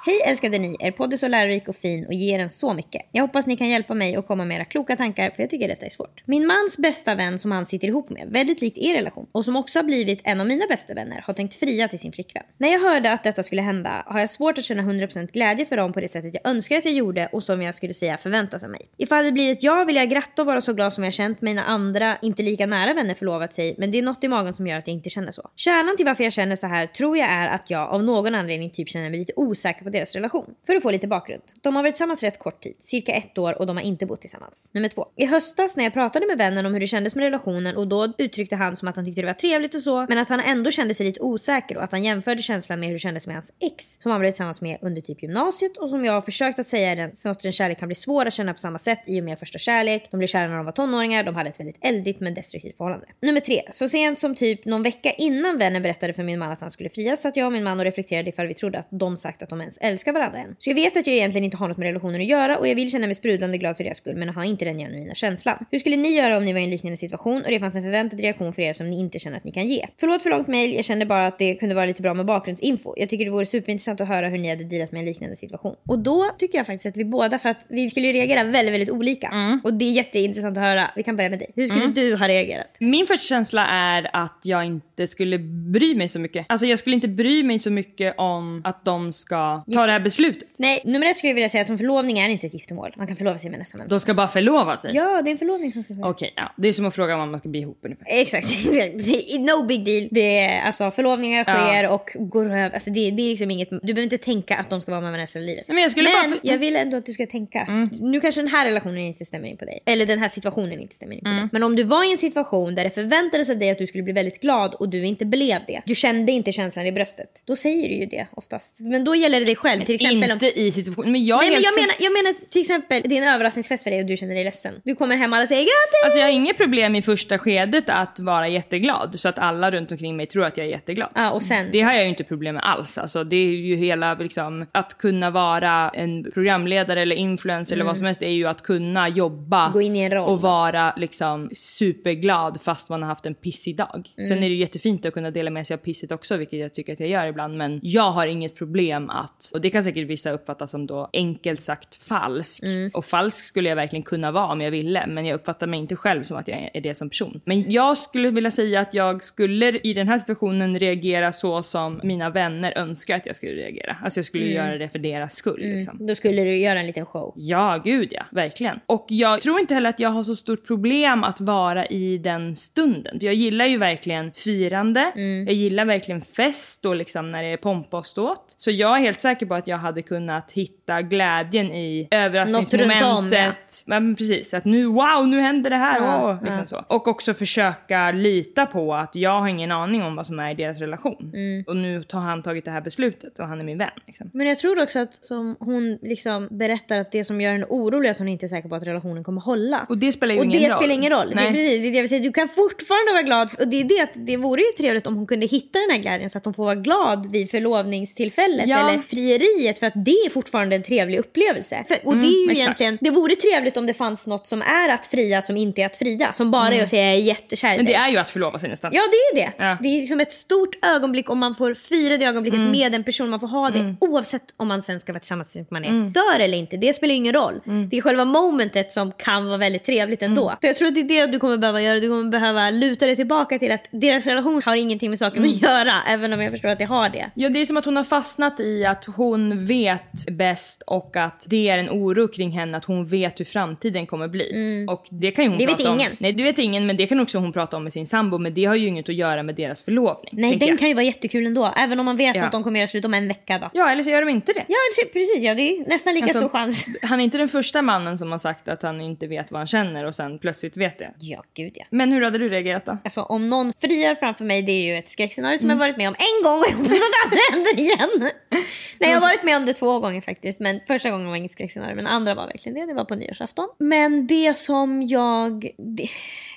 Hej 0.05 0.21
älskade 0.25 0.59
ni, 0.59 0.75
er 0.79 0.91
podd 0.91 1.13
är 1.13 1.17
så 1.17 1.27
lärorik 1.27 1.67
och 1.67 1.75
fin 1.75 2.05
och 2.05 2.13
ger 2.13 2.39
en 2.39 2.49
så 2.49 2.73
mycket. 2.73 3.01
Jag 3.11 3.21
hoppas 3.21 3.47
ni 3.47 3.57
kan 3.57 3.69
hjälpa 3.69 3.93
mig 3.93 4.17
och 4.17 4.27
komma 4.27 4.45
med 4.45 4.57
era 4.57 4.65
kloka 4.65 4.95
tankar 4.95 5.29
för 5.29 5.43
jag 5.43 5.49
tycker 5.49 5.67
detta 5.67 5.85
är 5.85 5.89
svårt. 5.89 6.23
Min 6.25 6.47
mans 6.47 6.77
bästa 6.77 7.15
vän 7.15 7.39
som 7.39 7.51
han 7.51 7.65
sitter 7.65 7.87
ihop 7.87 8.09
med, 8.09 8.29
väldigt 8.31 8.61
likt 8.61 8.77
er 8.77 8.95
relation 8.95 9.27
och 9.31 9.45
som 9.45 9.55
också 9.55 9.79
har 9.79 9.83
blivit 9.83 10.21
en 10.23 10.41
av 10.41 10.47
mina 10.47 10.65
bästa 10.69 10.93
vänner, 10.93 11.23
har 11.27 11.33
tänkt 11.33 11.55
fria 11.55 11.87
till 11.87 11.99
sin 11.99 12.11
flickvän. 12.11 12.43
När 12.57 12.71
jag 12.71 12.79
hörde 12.79 13.11
att 13.11 13.23
detta 13.23 13.43
skulle 13.43 13.61
hända 13.61 14.03
har 14.07 14.19
jag 14.19 14.29
svårt 14.29 14.57
att 14.57 14.63
känna 14.63 14.83
100% 14.83 15.31
glädje 15.31 15.65
för 15.65 15.77
dem 15.77 15.93
på 15.93 15.99
det 15.99 16.07
sättet 16.07 16.33
jag 16.33 16.51
önskar 16.51 16.77
att 16.77 16.85
jag 16.85 16.93
gjorde 16.93 17.29
och 17.31 17.43
som 17.43 17.61
jag 17.61 17.75
skulle 17.75 17.93
säga 17.93 18.17
förväntas 18.17 18.63
av 18.63 18.69
mig. 18.69 18.81
Ifall 18.97 19.25
det 19.25 19.31
blir 19.31 19.51
ett 19.51 19.63
ja 19.63 19.83
vill 19.83 19.95
jag 19.95 20.09
gratta 20.09 20.41
och 20.41 20.45
vara 20.45 20.61
så 20.61 20.73
glad 20.73 20.93
som 20.93 21.03
jag 21.03 21.13
känt 21.13 21.41
mina 21.41 21.63
andra, 21.63 22.17
inte 22.21 22.43
lika 22.43 22.65
nära 22.65 22.93
vänner 22.93 23.13
förlovat 23.13 23.53
sig 23.53 23.75
men 23.77 23.91
det 23.91 23.97
är 23.97 24.01
något 24.01 24.23
i 24.23 24.27
magen 24.27 24.53
som 24.53 24.67
gör 24.67 24.77
att 24.77 24.87
jag 24.87 24.95
inte 24.95 25.09
känner 25.09 25.31
så. 25.31 25.49
Kärnan 25.55 25.97
till 25.97 26.05
varför 26.05 26.23
jag 26.23 26.33
känner 26.33 26.55
så 26.55 26.67
här 26.67 26.87
tror 26.87 27.17
jag 27.17 27.29
är 27.29 27.47
att 27.47 27.69
jag 27.69 27.89
av 27.89 28.03
någon 28.03 28.35
anledning 28.35 28.69
typ 28.69 28.89
känner 28.89 29.09
mig 29.09 29.19
lite 29.19 29.33
osäker 29.35 29.83
på 29.83 29.92
deras 29.93 30.15
relation. 30.15 30.55
För 30.65 30.75
att 30.75 30.83
få 30.83 30.91
lite 30.91 31.07
bakgrund. 31.07 31.41
De 31.61 31.75
har 31.75 31.83
varit 31.83 31.93
tillsammans 31.93 32.23
rätt 32.23 32.39
kort 32.39 32.61
tid, 32.61 32.75
cirka 32.79 33.11
ett 33.11 33.37
år 33.37 33.59
och 33.59 33.67
de 33.67 33.77
har 33.77 33.83
inte 33.83 34.05
bott 34.05 34.21
tillsammans. 34.21 34.69
Nummer 34.73 34.89
två. 34.89 35.07
I 35.15 35.25
höstas 35.25 35.77
när 35.77 35.83
jag 35.83 35.93
pratade 35.93 36.27
med 36.27 36.37
vännen 36.37 36.65
om 36.65 36.73
hur 36.73 36.79
det 36.79 36.87
kändes 36.87 37.15
med 37.15 37.23
relationen 37.23 37.77
och 37.77 37.87
då 37.87 38.13
uttryckte 38.17 38.55
han 38.55 38.75
som 38.75 38.87
att 38.87 38.95
han 38.95 39.05
tyckte 39.05 39.21
det 39.21 39.27
var 39.27 39.33
trevligt 39.33 39.75
och 39.75 39.81
så 39.81 40.05
men 40.09 40.17
att 40.17 40.29
han 40.29 40.39
ändå 40.39 40.71
kände 40.71 40.93
sig 40.93 41.05
lite 41.05 41.19
osäker 41.21 41.77
och 41.77 41.83
att 41.83 41.91
han 41.91 42.03
jämförde 42.03 42.41
känslan 42.41 42.79
med 42.79 42.89
hur 42.89 42.95
det 42.95 42.99
kändes 42.99 43.27
med 43.27 43.35
hans 43.35 43.53
ex 43.59 43.97
som 44.01 44.11
han 44.11 44.19
blev 44.19 44.31
tillsammans 44.31 44.61
med 44.61 44.77
under 44.81 45.01
typ 45.01 45.23
gymnasiet 45.23 45.77
och 45.77 45.89
som 45.89 46.05
jag 46.05 46.13
har 46.13 46.21
försökt 46.21 46.59
att 46.59 46.67
säga 46.67 46.91
är 46.91 46.95
den 46.95 47.15
sortens 47.15 47.55
kärlek 47.55 47.79
kan 47.79 47.87
bli 47.87 47.95
svår 47.95 48.25
att 48.25 48.33
känna 48.33 48.53
på 48.53 48.59
samma 48.59 48.77
sätt 48.77 49.03
i 49.07 49.21
och 49.21 49.23
med 49.23 49.39
första 49.39 49.59
kärlek. 49.59 50.07
De 50.11 50.17
blev 50.17 50.27
kära 50.27 50.47
när 50.47 50.55
de 50.55 50.65
var 50.65 50.71
tonåringar, 50.71 51.23
de 51.23 51.35
hade 51.35 51.49
ett 51.49 51.59
väldigt 51.59 51.85
eldigt 51.85 52.19
men 52.19 52.33
destruktivt 52.33 52.77
förhållande. 52.77 53.05
Nummer 53.21 53.39
tre. 53.39 53.61
Så 53.71 53.87
sent 53.87 54.19
som 54.19 54.35
typ 54.35 54.65
någon 54.65 54.83
vecka 54.83 55.11
innan 55.11 55.57
vännen 55.57 55.81
berättade 55.81 56.13
för 56.13 56.23
min 56.23 56.39
man 56.39 56.51
att 56.51 56.61
han 56.61 56.71
skulle 56.71 56.89
frias 56.89 57.21
satt 57.21 57.37
jag 57.37 57.45
och 57.45 57.51
min 57.51 57.63
man 57.63 57.79
och 57.79 57.85
reflekterade 57.85 58.29
ifall 58.29 58.47
vi 58.47 58.53
trodde 58.53 58.79
att 58.79 58.87
de 58.89 59.17
sagt 59.17 59.43
att 59.43 59.49
de 59.49 59.61
ens 59.61 59.77
älskar 59.83 60.13
varandra 60.13 60.39
än. 60.39 60.55
Så 60.59 60.69
jag 60.69 60.75
vet 60.75 60.97
att 60.97 61.07
jag 61.07 61.15
egentligen 61.15 61.45
inte 61.45 61.57
har 61.57 61.67
något 61.67 61.77
med 61.77 61.85
relationen 61.85 62.21
att 62.21 62.27
göra 62.27 62.57
och 62.57 62.67
jag 62.67 62.75
vill 62.75 62.91
känna 62.91 63.07
mig 63.07 63.15
sprudlande 63.15 63.57
glad 63.57 63.77
för 63.77 63.83
deras 63.83 63.97
skull 63.97 64.15
men 64.15 64.29
har 64.29 64.43
inte 64.43 64.65
den 64.65 64.77
genuina 64.77 65.13
känslan. 65.15 65.65
Hur 65.71 65.79
skulle 65.79 65.95
ni 65.97 66.09
göra 66.09 66.37
om 66.37 66.45
ni 66.45 66.53
var 66.53 66.59
i 66.59 66.63
en 66.63 66.69
liknande 66.69 66.97
situation 66.97 67.41
och 67.41 67.49
det 67.51 67.59
fanns 67.59 67.75
en 67.75 67.83
förväntad 67.83 68.19
reaktion 68.19 68.53
för 68.53 68.61
er 68.61 68.73
som 68.73 68.87
ni 68.87 68.99
inte 68.99 69.19
känner 69.19 69.37
att 69.37 69.43
ni 69.43 69.51
kan 69.51 69.67
ge? 69.67 69.85
Förlåt 69.99 70.23
för 70.23 70.29
långt 70.29 70.47
mejl, 70.47 70.75
jag 70.75 70.85
känner 70.85 71.05
bara 71.05 71.27
att 71.27 71.39
det 71.39 71.55
kunde 71.55 71.75
vara 71.75 71.85
lite 71.85 72.01
bra 72.01 72.13
med 72.13 72.25
bakgrundsinfo. 72.25 72.93
Jag 72.97 73.09
tycker 73.09 73.25
det 73.25 73.31
vore 73.31 73.45
superintressant 73.45 74.01
att 74.01 74.07
höra 74.07 74.27
hur 74.29 74.37
ni 74.37 74.49
hade 74.49 74.63
dealat 74.63 74.91
med 74.91 74.99
en 74.99 75.05
liknande 75.05 75.35
situation. 75.35 75.75
Och 75.87 75.99
då 75.99 76.29
tycker 76.37 76.57
jag 76.57 76.65
faktiskt 76.67 76.85
att 76.85 76.97
vi 76.97 77.05
båda, 77.05 77.39
för 77.39 77.49
att 77.49 77.65
vi 77.69 77.89
skulle 77.89 78.07
ju 78.07 78.13
reagera 78.13 78.43
väldigt, 78.43 78.73
väldigt 78.73 78.89
olika. 78.89 79.29
Och 79.63 79.73
det 79.73 79.85
är 79.85 79.91
jätteintressant 79.91 80.57
att 80.57 80.63
höra. 80.63 80.91
Vi 80.95 81.03
kan 81.03 81.15
börja 81.15 81.29
med 81.29 81.39
dig. 81.39 81.47
Hur 81.55 81.65
skulle 81.65 81.81
Mm. 81.83 81.93
du 81.93 82.15
ha 82.15 82.27
reagerat? 82.27 82.67
Min 82.79 83.07
första 83.07 83.35
känsla 83.35 83.67
är 83.67 84.09
att 84.13 84.41
jag 84.43 84.65
inte 84.65 85.07
skulle 85.07 85.39
bry 85.73 85.95
mig 85.95 86.07
så 86.07 86.19
mycket. 86.19 86.45
Alltså 86.49 86.65
jag 86.67 86.79
skulle 86.79 86.95
inte 86.95 87.07
bry 87.07 87.43
mig 87.43 87.59
så 87.59 87.69
mycket 87.71 88.13
om 88.17 88.61
att 88.63 88.85
de 88.85 89.13
ska 89.13 89.63
ta 89.73 89.85
det 89.85 89.91
här 89.91 89.99
beslutet. 89.99 90.47
Nej, 90.57 90.81
nummer 90.85 91.07
ett 91.09 91.17
skulle 91.17 91.29
jag 91.29 91.35
vilja 91.35 91.49
säga 91.49 91.63
att 91.63 91.69
en 91.69 91.77
förlovning 91.77 92.19
är 92.19 92.29
inte 92.29 92.47
ett 92.47 92.53
giftermål. 92.53 92.93
Man 92.97 93.07
kan 93.07 93.15
förlova 93.15 93.37
sig 93.37 93.49
med 93.49 93.59
nästan 93.59 93.79
vem 93.79 93.87
De 93.87 93.99
ska 93.99 94.13
bara 94.13 94.27
förlova 94.27 94.77
sig? 94.77 94.91
Ja, 94.95 95.21
det 95.21 95.29
är 95.29 95.31
en 95.31 95.37
förlovning 95.37 95.71
som 95.73 95.83
ska 95.83 95.93
ske. 95.93 95.99
Okej, 96.03 96.33
ja. 96.35 96.43
Det 96.57 96.67
är 96.67 96.73
som 96.73 96.85
att 96.85 96.95
fråga 96.95 97.15
om 97.17 97.31
man 97.31 97.39
ska 97.39 97.49
bli 97.49 97.59
ihop 97.59 97.77
ungefär. 97.83 98.05
Exakt, 98.21 98.47
No 99.39 99.65
big 99.67 99.85
deal. 99.85 100.07
Det 100.11 100.39
är, 100.39 100.61
alltså, 100.61 100.91
förlovningar 100.91 101.43
sker 101.43 101.89
och 101.89 102.09
går 102.15 102.45
över. 102.45 102.69
Alltså, 102.69 102.89
det, 102.89 103.11
det 103.11 103.21
är 103.23 103.29
liksom 103.29 103.51
inget, 103.51 103.69
du 103.69 103.79
behöver 103.79 104.01
inte 104.03 104.17
tänka 104.17 104.55
att 104.57 104.69
de 104.69 104.81
ska 104.81 104.91
vara 104.91 105.01
med 105.01 105.07
varandra 105.07 105.23
resten 105.23 105.41
av 105.41 105.45
livet. 105.45 105.65
Nej, 105.67 105.75
men 105.75 105.81
jag 105.81 105.91
skulle 105.91 106.09
bara 106.09 106.29
för- 106.29 106.39
jag 106.43 106.57
vill 106.57 106.75
ändå 106.75 106.97
att 106.97 107.05
du 107.05 107.13
ska 107.13 107.25
tänka. 107.25 107.89
Nu 108.01 108.19
kanske 108.21 108.41
den 108.41 108.47
här 108.47 108.65
relationen 108.65 108.97
inte 108.99 109.25
stämmer 109.25 109.47
in 109.47 109.57
på 109.57 109.65
dig. 109.65 109.79
Eller 109.85 110.05
den 110.05 110.19
här 110.19 110.27
situationen 110.27 110.79
inte 110.81 110.95
stämmer 110.95 111.15
in 111.15 111.21
på 111.21 111.27
Mm. 111.29 111.39
dig. 111.39 111.49
Men 111.51 111.63
om 111.63 111.75
du 111.75 111.83
var 111.83 112.09
i 112.09 112.11
en 112.11 112.17
situation 112.17 112.75
där 112.75 112.83
det 112.83 112.89
förväntades 112.89 113.49
av 113.49 113.57
dig 113.57 113.69
att 113.71 113.77
du 113.77 113.87
skulle 113.87 114.03
bli 114.03 114.13
väldigt 114.13 114.41
glad 114.41 114.73
och 114.73 114.89
du 114.89 115.05
inte 115.05 115.25
blev 115.25 115.61
det. 115.67 115.81
Du 115.85 115.95
kände 115.95 116.31
inte 116.31 116.51
känslan 116.51 116.85
i 116.87 116.91
bröstet. 116.91 117.29
Då 117.45 117.55
säger 117.55 117.89
du 117.89 117.95
ju 117.95 118.05
det 118.05 118.27
oftast. 118.31 118.79
Men 118.79 119.03
då 119.03 119.15
gäller 119.15 119.39
det 119.39 119.45
dig 119.45 119.55
själv. 119.63 119.85
till 119.85 119.95
exempel 119.95 120.31
om... 120.31 120.33
Inte 120.33 120.59
i 120.59 120.71
situationen. 120.71 121.11
Men 121.11 121.25
jag 121.25 121.39
Nej, 121.39 121.51
men 121.51 121.61
jag, 121.61 121.75
menar, 121.75 121.95
jag 121.99 122.13
menar 122.13 122.49
till 122.49 122.61
exempel 122.61 123.01
det 123.05 123.17
är 123.17 123.21
en 123.21 123.33
överraskningsfest 123.35 123.83
för 123.83 123.91
dig 123.91 123.99
och 123.99 124.05
du 124.05 124.17
känner 124.17 124.35
dig 124.35 124.43
ledsen. 124.43 124.73
Du 124.83 124.95
kommer 124.95 125.15
hem 125.15 125.31
och 125.31 125.37
alla 125.37 125.47
säger 125.47 125.61
grattis! 125.61 126.05
Alltså 126.05 126.19
jag 126.19 126.25
har 126.25 126.31
inget 126.31 126.57
problem 126.57 126.95
i 126.95 127.01
första 127.01 127.37
skedet 127.37 127.83
att 127.87 128.19
vara 128.19 128.47
jätteglad 128.47 129.19
så 129.19 129.29
att 129.29 129.39
alla 129.39 129.71
runt 129.71 129.91
omkring 129.91 130.15
mig 130.15 130.25
tror 130.25 130.45
att 130.45 130.57
jag 130.57 130.67
är 130.67 130.71
jätteglad. 130.71 131.09
Ja, 131.15 131.31
och 131.31 131.43
sen... 131.43 131.69
Det 131.71 131.81
har 131.81 131.93
jag 131.93 132.03
ju 132.03 132.09
inte 132.09 132.23
problem 132.23 132.55
med 132.55 132.63
alls. 132.63 132.97
Alltså, 132.97 133.23
det 133.23 133.35
är 133.35 133.49
ju 133.49 133.75
hela 133.75 134.13
liksom, 134.13 134.65
att 134.71 134.97
kunna 134.97 135.29
vara 135.29 135.89
en 135.89 136.31
programledare 136.33 137.01
eller 137.01 137.15
influencer 137.15 137.75
eller 137.75 137.85
vad 137.85 137.97
som 137.97 138.05
helst 138.05 138.21
är 138.21 138.29
ju 138.29 138.47
att 138.47 138.61
kunna 138.61 139.09
jobba 139.09 139.63
Mm. 139.63 139.73
Gå 139.73 139.81
in 139.81 139.95
i 139.95 139.99
en 139.99 140.11
roll. 140.11 140.29
och 140.29 140.41
vara 140.41 140.93
liksom 140.97 141.49
superglad 141.53 142.61
fast 142.61 142.89
man 142.89 143.01
har 143.01 143.09
haft 143.09 143.25
en 143.25 143.35
pissig 143.35 143.77
dag. 143.77 144.09
Mm. 144.17 144.27
Sen 144.27 144.37
är 144.37 144.41
det 144.41 144.47
ju 144.47 144.59
jättefint 144.59 145.05
att 145.05 145.13
kunna 145.13 145.31
dela 145.31 145.49
med 145.49 145.67
sig 145.67 145.73
av 145.73 145.77
pisset 145.77 146.11
också 146.11 146.37
vilket 146.37 146.59
jag 146.59 146.73
tycker 146.73 146.93
att 146.93 146.99
jag 146.99 147.09
gör 147.09 147.25
ibland 147.25 147.57
men 147.57 147.79
jag 147.83 148.11
har 148.11 148.27
inget 148.27 148.55
problem 148.55 149.09
att, 149.09 149.51
och 149.53 149.61
det 149.61 149.69
kan 149.69 149.83
säkert 149.83 150.07
vissa 150.07 150.31
uppfatta 150.31 150.67
som 150.67 150.87
då 150.87 151.09
enkelt 151.13 151.61
sagt 151.61 151.95
falsk. 151.95 152.63
Mm. 152.63 152.91
Och 152.93 153.05
falsk 153.05 153.45
skulle 153.45 153.69
jag 153.69 153.75
verkligen 153.75 154.03
kunna 154.03 154.31
vara 154.31 154.51
om 154.51 154.61
jag 154.61 154.71
ville 154.71 155.07
men 155.07 155.25
jag 155.25 155.35
uppfattar 155.35 155.67
mig 155.67 155.79
inte 155.79 155.95
själv 155.95 156.23
som 156.23 156.37
att 156.37 156.47
jag 156.47 156.69
är 156.73 156.81
det 156.81 156.95
som 156.95 157.09
person. 157.09 157.41
Men 157.45 157.71
jag 157.71 157.97
skulle 157.97 158.29
vilja 158.29 158.51
säga 158.51 158.79
att 158.79 158.93
jag 158.93 159.23
skulle 159.23 159.79
i 159.83 159.93
den 159.93 160.07
här 160.07 160.17
situationen 160.17 160.79
reagera 160.79 161.31
så 161.31 161.63
som 161.63 161.99
mina 162.03 162.29
vänner 162.29 162.77
önskar 162.77 163.15
att 163.15 163.25
jag 163.25 163.35
skulle 163.35 163.51
reagera. 163.51 163.97
Alltså 164.03 164.17
jag 164.19 164.25
skulle 164.25 164.43
Mm. 164.43 164.55
göra 164.55 164.77
det 164.77 164.89
för 164.89 164.99
deras 164.99 165.35
skull 165.35 165.59
liksom. 165.61 166.07
Då 166.07 166.15
skulle 166.15 166.43
du 166.43 166.57
göra 166.57 166.79
en 166.79 166.87
liten 166.87 167.05
show. 167.05 167.33
Ja, 167.35 167.81
gud 167.83 168.07
ja. 168.11 168.23
Verkligen. 168.31 168.79
Och 168.85 169.05
jag 169.09 169.41
tror 169.41 169.59
inte 169.59 169.73
heller 169.73 169.89
att 169.89 169.99
jag 169.99 170.09
har 170.09 170.23
så 170.23 170.35
stort 170.35 170.67
problem 170.67 171.23
att 171.23 171.41
vara 171.41 171.85
i 171.85 172.17
den 172.17 172.55
stunden. 172.55 173.19
För 173.19 173.25
jag 173.25 173.35
gillar 173.35 173.65
ju 173.65 173.77
verkligen 173.77 174.31
firande. 174.31 175.11
Mm. 175.15 175.45
Jag 175.47 175.55
gillar 175.55 175.85
verkligen 175.85 176.21
fest 176.21 176.85
och 176.85 176.95
liksom 176.95 177.31
när 177.31 177.43
det 177.43 177.49
är 177.49 177.57
pompa 177.57 177.97
och 177.97 178.05
ståt. 178.05 178.55
Så 178.57 178.71
jag 178.71 178.97
är 178.97 179.01
helt 179.01 179.19
säker 179.19 179.42
på 179.45 179.55
att 179.55 179.67
jag 179.67 179.77
hade 179.77 180.01
kunnat 180.01 180.51
hitta 180.51 181.01
glädjen 181.01 181.71
i 181.71 182.07
överraskningsmomentet. 182.11 183.83
Men 183.85 184.15
precis, 184.15 184.53
att 184.53 184.65
nu 184.65 184.85
wow, 184.85 185.27
nu 185.27 185.41
händer 185.41 185.69
det 185.69 185.75
här. 185.75 185.99
Ja, 185.99 186.29
åh, 186.29 186.43
liksom 186.43 186.59
ja. 186.59 186.65
så. 186.65 186.95
Och 186.95 187.07
också 187.07 187.33
försöka 187.33 188.11
lita 188.11 188.65
på 188.65 188.93
att 188.93 189.15
jag 189.15 189.39
har 189.39 189.47
ingen 189.47 189.71
aning 189.71 190.03
om 190.03 190.15
vad 190.15 190.25
som 190.25 190.39
är 190.39 190.51
i 190.51 190.53
deras 190.53 190.77
relation. 190.77 191.31
Mm. 191.33 191.63
Och 191.67 191.75
nu 191.75 192.03
har 192.11 192.21
han 192.21 192.43
tagit 192.43 192.65
det 192.65 192.71
här 192.71 192.81
beslutet 192.81 193.39
och 193.39 193.47
han 193.47 193.59
är 193.59 193.63
min 193.63 193.77
vän. 193.77 193.89
Liksom. 194.07 194.29
Men 194.33 194.47
jag 194.47 194.59
tror 194.59 194.83
också 194.83 194.99
att 194.99 195.25
som 195.25 195.55
hon 195.59 195.99
liksom 196.01 196.47
berättar 196.51 196.99
att 196.99 197.11
det 197.11 197.23
som 197.23 197.41
gör 197.41 197.51
henne 197.51 197.65
orolig 197.69 198.09
är 198.09 198.11
att 198.11 198.17
hon 198.19 198.27
inte 198.27 198.45
är 198.45 198.47
säker 198.47 198.69
på 198.69 198.75
att 198.75 198.83
relationen 198.83 199.23
kommer 199.23 199.41
hålla. 199.41 199.85
Och 199.89 199.97
det 199.97 200.11
spelar 200.13 200.33
ju 200.33 200.39
och 200.39 200.45
ingen 200.45 200.61
det 200.61 200.67
roll. 200.67 200.71
spelar 200.77 200.93
ingen 200.93 201.11
roll. 201.11 201.29
Det 201.29 201.33
är, 201.33 201.35
Nej. 201.35 201.53
precis, 201.53 201.81
det 201.81 201.87
är 201.87 201.91
det 201.91 201.97
jag 201.97 202.01
vill 202.01 202.09
säga. 202.09 202.23
Du 202.23 202.31
kan 202.31 202.47
fortfarande 202.49 203.11
vara 203.11 203.21
glad. 203.21 203.49
Och 203.59 203.67
det 203.67 203.81
är 203.81 203.83
det 203.83 204.03
att 204.03 204.25
det 204.27 204.37
vore 204.37 204.61
ju 204.61 204.71
trevligt 204.77 205.07
om 205.07 205.15
hon 205.15 205.27
kunde 205.27 205.45
hitta 205.45 205.79
den 205.79 205.89
här 205.89 205.97
glädjen 205.97 206.29
så 206.29 206.37
att 206.37 206.45
hon 206.45 206.53
får 206.53 206.63
vara 206.63 206.75
glad 206.75 207.31
vid 207.31 207.51
förlovningstillfället 207.51 208.67
Ja. 208.67 208.89
eller 208.89 209.01
frieriet 209.39 209.79
för 209.79 209.87
att 209.87 209.93
det 209.95 210.11
är 210.11 210.29
fortfarande 210.29 210.75
en 210.75 210.83
trevlig 210.83 211.19
upplevelse. 211.19 211.83
För, 211.87 211.97
och 212.03 212.15
det 212.17 212.25
är 212.27 212.29
ju 212.29 212.43
Mm, 212.43 212.49
exakt. 212.49 212.81
egentligen, 212.81 212.97
det 213.01 213.09
vore 213.09 213.35
trevligt 213.35 213.77
om 213.77 213.85
det 213.87 213.93
fanns 213.93 214.27
något 214.27 214.47
som 214.47 214.61
är 214.61 214.89
att 214.93 215.07
fria 215.07 215.41
som 215.41 215.57
inte 215.57 215.81
är 215.81 215.85
att 215.85 215.97
fria. 215.97 216.33
Som 216.33 216.51
bara 216.51 216.73
är 216.73 216.83
att 216.83 216.89
säga 216.89 217.03
jag 217.03 217.13
är 217.13 217.17
jättekär 217.21 217.75
Men 217.77 217.85
det 217.85 217.93
är 217.93 218.09
ju 218.09 218.17
att 218.17 218.29
förlova 218.29 218.59
sig 218.59 218.69
nästan. 218.69 218.91
Ja 218.93 219.01
det 219.11 219.39
är 219.41 219.45
det. 219.45 219.53
Ja. 219.57 219.77
Det 219.81 219.87
är 219.87 220.01
liksom 220.01 220.19
ett 220.19 220.31
stort 220.33 220.85
ögonblick 220.85 221.29
om 221.29 221.39
man 221.39 221.55
får 221.55 221.73
fira 221.73 222.17
det 222.17 222.25
ögonblicket 222.25 222.59
med 222.59 222.95
en 222.95 223.03
person. 223.03 223.29
Man 223.29 223.39
får 223.39 223.47
ha 223.47 223.69
det 223.69 223.95
oavsett 224.01 224.43
om 224.57 224.67
man 224.67 224.81
sen 224.81 224.99
ska 224.99 225.11
vara 225.13 225.19
tillsammans 225.19 225.51
tills 225.51 225.71
man 225.71 225.85
är 225.85 226.09
dör 226.09 226.39
eller 226.39 226.57
inte. 226.57 226.77
Det 226.77 226.93
spelar 226.93 227.13
ingen 227.15 227.33
roll. 227.33 227.61
Det 227.89 227.97
är 227.97 228.01
själva 228.01 228.25
momentet 228.25 228.91
som 228.91 229.11
kan 229.11 229.45
vara 229.47 229.57
väldigt 229.57 229.83
trevligt 229.83 230.21
ändå. 230.21 230.53
För 230.61 230.67
jag 230.67 230.77
tror 230.77 230.87
att 230.87 230.93
det 230.95 230.99
är 231.01 231.03
det 231.25 231.31
du 231.31 231.39
kommer 231.39 231.57
behöva 231.57 231.81
göra. 231.81 231.99
Du 231.99 232.07
kommer 232.09 232.29
behöva 232.31 232.69
luta 232.69 233.05
dig 233.05 233.15
tillbaka 233.15 233.59
till 233.59 233.71
att 233.71 233.87
deras 233.91 234.25
relation 234.27 234.61
har 234.65 234.75
ingenting 234.75 235.09
med 235.09 235.19
saken 235.19 235.43
att 235.43 235.61
göra. 235.61 235.93
Även 236.07 236.33
om 236.33 236.41
jag 236.41 236.51
förstår 236.51 236.69
att 236.69 236.79
det 236.79 236.85
har 236.85 237.09
det. 237.09 237.31
Ja, 237.35 237.49
det 237.49 237.61
är 237.61 237.65
som 237.65 237.77
att 237.77 237.85
hon 237.85 237.95
har 237.97 238.03
fastnat 238.03 238.59
i 238.59 238.85
att 238.85 239.05
hon 239.15 239.65
vet 239.65 240.25
bäst 240.31 240.81
och 240.87 241.17
att 241.17 241.45
det 241.49 241.69
är 241.69 241.77
en 241.77 241.89
oro 241.89 242.27
kring 242.27 242.51
henne 242.51 242.77
att 242.77 242.85
hon 242.85 243.05
vet 243.05 243.39
hur 243.39 243.45
framtiden 243.45 244.05
kommer 244.05 244.27
bli. 244.27 244.85
Och 244.89 245.05
det 245.09 245.31
kan 245.31 245.43
ju 245.45 245.49
hon 245.49 245.53
Mm. 245.53 245.67
Det 245.67 245.71
vet 245.73 245.77
prata 245.77 245.91
om. 245.91 245.99
ingen. 245.99 246.11
Nej, 246.19 246.33
det 246.33 246.43
vet 246.43 246.59
ingen, 246.59 246.85
men 246.85 246.97
det 246.97 247.07
kan 247.07 247.19
också 247.19 247.37
hon 247.37 247.53
prata 247.53 247.77
om 247.77 247.83
med 247.83 247.93
sin 247.93 248.07
sambo. 248.07 248.37
Men 248.37 248.53
det 248.53 248.65
har 248.65 248.75
ju 248.75 248.87
inget 248.87 249.09
att 249.09 249.15
göra 249.15 249.43
med 249.43 249.55
deras 249.55 249.83
förlovning. 249.83 250.29
Nej, 250.31 250.55
den 250.55 250.69
jag. 250.69 250.79
kan 250.79 250.87
ju 250.87 250.93
vara 250.93 251.05
jättekul 251.05 251.45
ändå. 251.45 251.73
Även 251.77 251.99
om 251.99 252.05
man 252.05 252.17
vet 252.17 252.35
Ja. 252.35 252.45
att 252.45 252.51
de 252.51 252.63
kommer 252.63 252.79
göra 252.79 252.87
slut 252.87 253.05
om 253.05 253.13
en 253.13 253.27
vecka 253.27 253.59
då. 253.59 253.69
Ja, 253.73 253.89
eller 253.91 254.03
så 254.03 254.09
gör 254.09 254.21
de 254.25 254.29
inte 254.31 254.53
det. 254.53 254.65
Ja, 254.67 254.75
precis. 255.13 255.43
Ja, 255.43 255.55
det 255.55 255.61
är 255.61 255.89
nästan 255.89 256.13
lika 256.13 256.23
Alltså, 256.25 256.39
stor 256.39 256.49
chans. 256.49 256.85
Han 257.01 257.19
är 257.19 257.23
inte 257.23 257.37
den 257.37 257.47
första 257.47 257.81
mannen 257.81 258.17
som 258.17 258.31
har 258.31 258.37
sagt 258.39 258.67
att 258.67 258.81
han 258.83 259.01
inte 259.01 259.27
vet 259.27 259.51
vad 259.51 259.59
han 259.59 259.67
känner 259.67 260.05
och 260.05 260.15
sen 260.15 260.39
plötsligt 260.39 260.77
vet 260.77 260.99
det. 260.99 261.09
Ja, 261.19 261.43
gud 261.55 261.71
ja. 261.75 261.85
Men 261.89 262.11
hur 262.11 262.21
hade 262.21 262.37
du 262.37 262.49
reagerat 262.49 262.85
då? 262.85 262.97
Alltså 263.03 263.21
om 263.21 263.49
någon 263.49 263.73
friar 263.81 264.15
framför 264.15 264.45
mig, 264.45 264.61
det 264.61 264.71
är 264.71 264.83
ju 264.85 264.97
ett 264.97 265.09
skräckscenario 265.09 265.57
som 265.57 265.69
Mm. 265.69 265.79
jag 265.79 265.87
varit 265.87 265.97
med 265.97 266.07
om 266.07 266.15
en 266.19 266.43
gång 266.43 266.59
och 266.59 266.65
jag 266.71 266.77
hoppas 266.77 266.91
att 266.91 266.97
det 266.97 267.23
aldrig 267.25 267.41
händer 267.51 267.79
igen. 267.79 268.31
Nej, 268.99 269.09
jag 269.11 269.19
har 269.19 269.21
varit 269.21 269.43
med 269.43 269.57
om 269.57 269.65
det 269.65 269.73
två 269.73 269.99
gånger 269.99 270.21
faktiskt. 270.21 270.59
Men 270.59 270.79
första 270.87 271.09
gången 271.11 271.27
var 271.27 271.35
inget 271.35 271.51
skräckscenario, 271.51 271.95
men 271.95 272.07
andra 272.07 272.35
var 272.35 272.45
verkligen 272.47 272.79
det. 272.79 272.85
Det 272.85 272.93
var 272.93 273.05
på 273.05 273.15
nyårsafton. 273.15 273.69
Men 273.79 274.27
det 274.27 274.57
som 274.57 275.01
jag... 275.07 275.69
Det, 275.77 276.07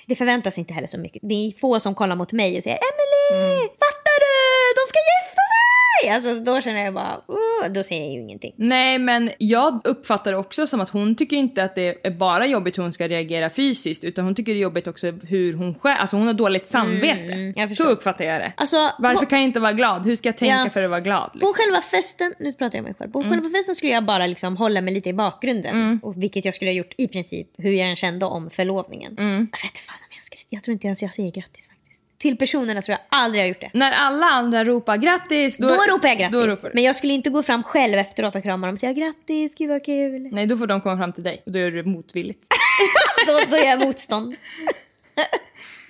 det 0.07 0.15
förväntas 0.15 0.57
inte 0.57 0.73
heller 0.73 0.87
så 0.87 0.97
mycket. 0.97 1.21
Det 1.25 1.33
är 1.33 1.51
få 1.59 1.79
som 1.79 1.95
kollar 1.95 2.15
mot 2.15 2.31
mig 2.33 2.57
och 2.57 2.63
säger 2.63 2.77
Emily, 2.77 3.13
Mm. 3.33 3.59
fattar 3.59 4.17
du? 4.25 4.35
De 4.79 4.83
ska 4.91 4.99
gifta 5.11 5.26
Alltså 6.15 6.35
då 6.35 6.61
känner 6.61 6.85
jag 6.85 6.93
bara, 6.93 7.15
uh, 7.15 7.73
då 7.73 7.83
säger 7.83 8.01
jag 8.03 8.13
ju 8.13 8.19
ingenting. 8.21 8.53
Nej, 8.57 8.99
men 8.99 9.29
jag 9.37 9.81
uppfattar 9.83 10.31
det 10.31 10.37
också 10.37 10.67
som 10.67 10.81
att 10.81 10.89
hon 10.89 11.15
tycker 11.15 11.37
inte 11.37 11.63
att 11.63 11.75
det 11.75 12.05
är 12.07 12.11
bara 12.11 12.45
jobbigt 12.47 12.77
hur 12.77 12.83
hon 12.83 12.93
ska 12.93 13.07
reagera 13.07 13.49
fysiskt 13.49 14.03
utan 14.03 14.25
hon 14.25 14.35
tycker 14.35 14.53
det 14.53 14.59
är 14.59 14.61
jobbigt 14.61 14.87
också 14.87 15.11
hur 15.11 15.53
hon 15.53 15.79
själv, 15.79 15.97
alltså 15.99 16.17
hon 16.17 16.27
har 16.27 16.33
dåligt 16.33 16.67
samvete. 16.67 17.33
Mm. 17.33 17.75
Så 17.75 17.83
uppfattar 17.83 18.25
jag 18.25 18.41
det. 18.41 18.53
Alltså, 18.57 18.91
Varför 18.99 19.19
på- 19.25 19.29
kan 19.29 19.39
jag 19.39 19.43
inte 19.47 19.59
vara 19.59 19.73
glad? 19.73 20.05
Hur 20.05 20.15
ska 20.15 20.27
jag 20.29 20.37
tänka 20.37 20.55
Ja. 20.55 20.69
för 20.69 20.83
att 20.83 20.89
vara 20.89 20.99
glad? 21.01 21.31
På 21.31 21.37
Liksom? 21.37 21.53
själva 21.53 21.81
festen, 21.81 22.33
nu 22.39 22.53
pratar 22.53 22.77
jag 22.77 22.83
om 22.83 22.85
mig 22.85 22.95
själv. 22.99 23.11
På 23.11 23.23
själva 23.23 23.49
festen 23.49 23.75
skulle 23.75 23.91
jag 23.93 24.03
bara 24.05 24.27
liksom 24.27 24.57
hålla 24.57 24.81
mig 24.81 24.93
lite 24.93 25.09
i 25.09 25.13
bakgrunden. 25.13 25.99
Och 26.03 26.23
vilket 26.23 26.45
jag 26.45 26.55
skulle 26.55 26.71
ha 26.71 26.75
gjort 26.75 26.93
i 26.97 27.07
princip 27.07 27.47
hur 27.57 27.71
jag 27.71 27.89
än 27.89 27.95
kände 27.95 28.25
om 28.25 28.49
förlovningen. 28.49 29.13
Jag 29.17 29.63
vet 29.63 29.77
fan 29.77 29.95
om 29.99 30.11
jag 30.15 30.23
skulle, 30.23 30.39
jag 30.49 30.63
tror 30.63 30.73
inte 30.73 30.87
ens 30.87 31.01
jag 31.01 31.13
säger 31.13 31.31
grattis. 31.31 31.69
Till 32.17 32.37
personerna 32.37 32.81
tror 32.81 32.97
jag 32.99 33.19
aldrig 33.19 33.39
jag 33.39 33.45
har 33.45 33.49
gjort 33.49 33.61
det. 33.61 33.69
När 33.73 33.91
alla 33.91 34.25
andra 34.25 34.63
ropar 34.63 34.97
grattis, 34.97 35.57
då, 35.57 35.67
Då, 35.67 35.73
ropar 35.73 36.07
jag 36.07 36.17
grattis. 36.17 36.39
Ropar. 36.39 36.71
Men 36.73 36.83
jag 36.83 36.95
skulle 36.95 37.13
inte 37.13 37.29
gå 37.29 37.43
fram 37.43 37.63
själv 37.63 37.97
efteråt 37.97 38.35
och 38.35 38.43
krama 38.43 38.67
dem 38.67 38.73
och 38.73 38.79
säga 38.79 38.93
grattis, 38.93 39.55
gud 39.55 39.69
vad 39.69 39.85
kul. 39.85 40.29
Nej, 40.31 40.45
då 40.45 40.57
får 40.57 40.67
de 40.67 40.81
komma 40.81 40.97
fram 40.97 41.13
till 41.13 41.23
dig 41.23 41.43
och 41.45 41.51
då 41.51 41.59
gör 41.59 41.71
du 41.71 41.83
det 41.83 41.89
motvilligt. 41.89 42.47
då, 43.27 43.39
då 43.49 43.57
gör 43.57 43.65
jag 43.65 43.79
motstånd. 43.79 44.35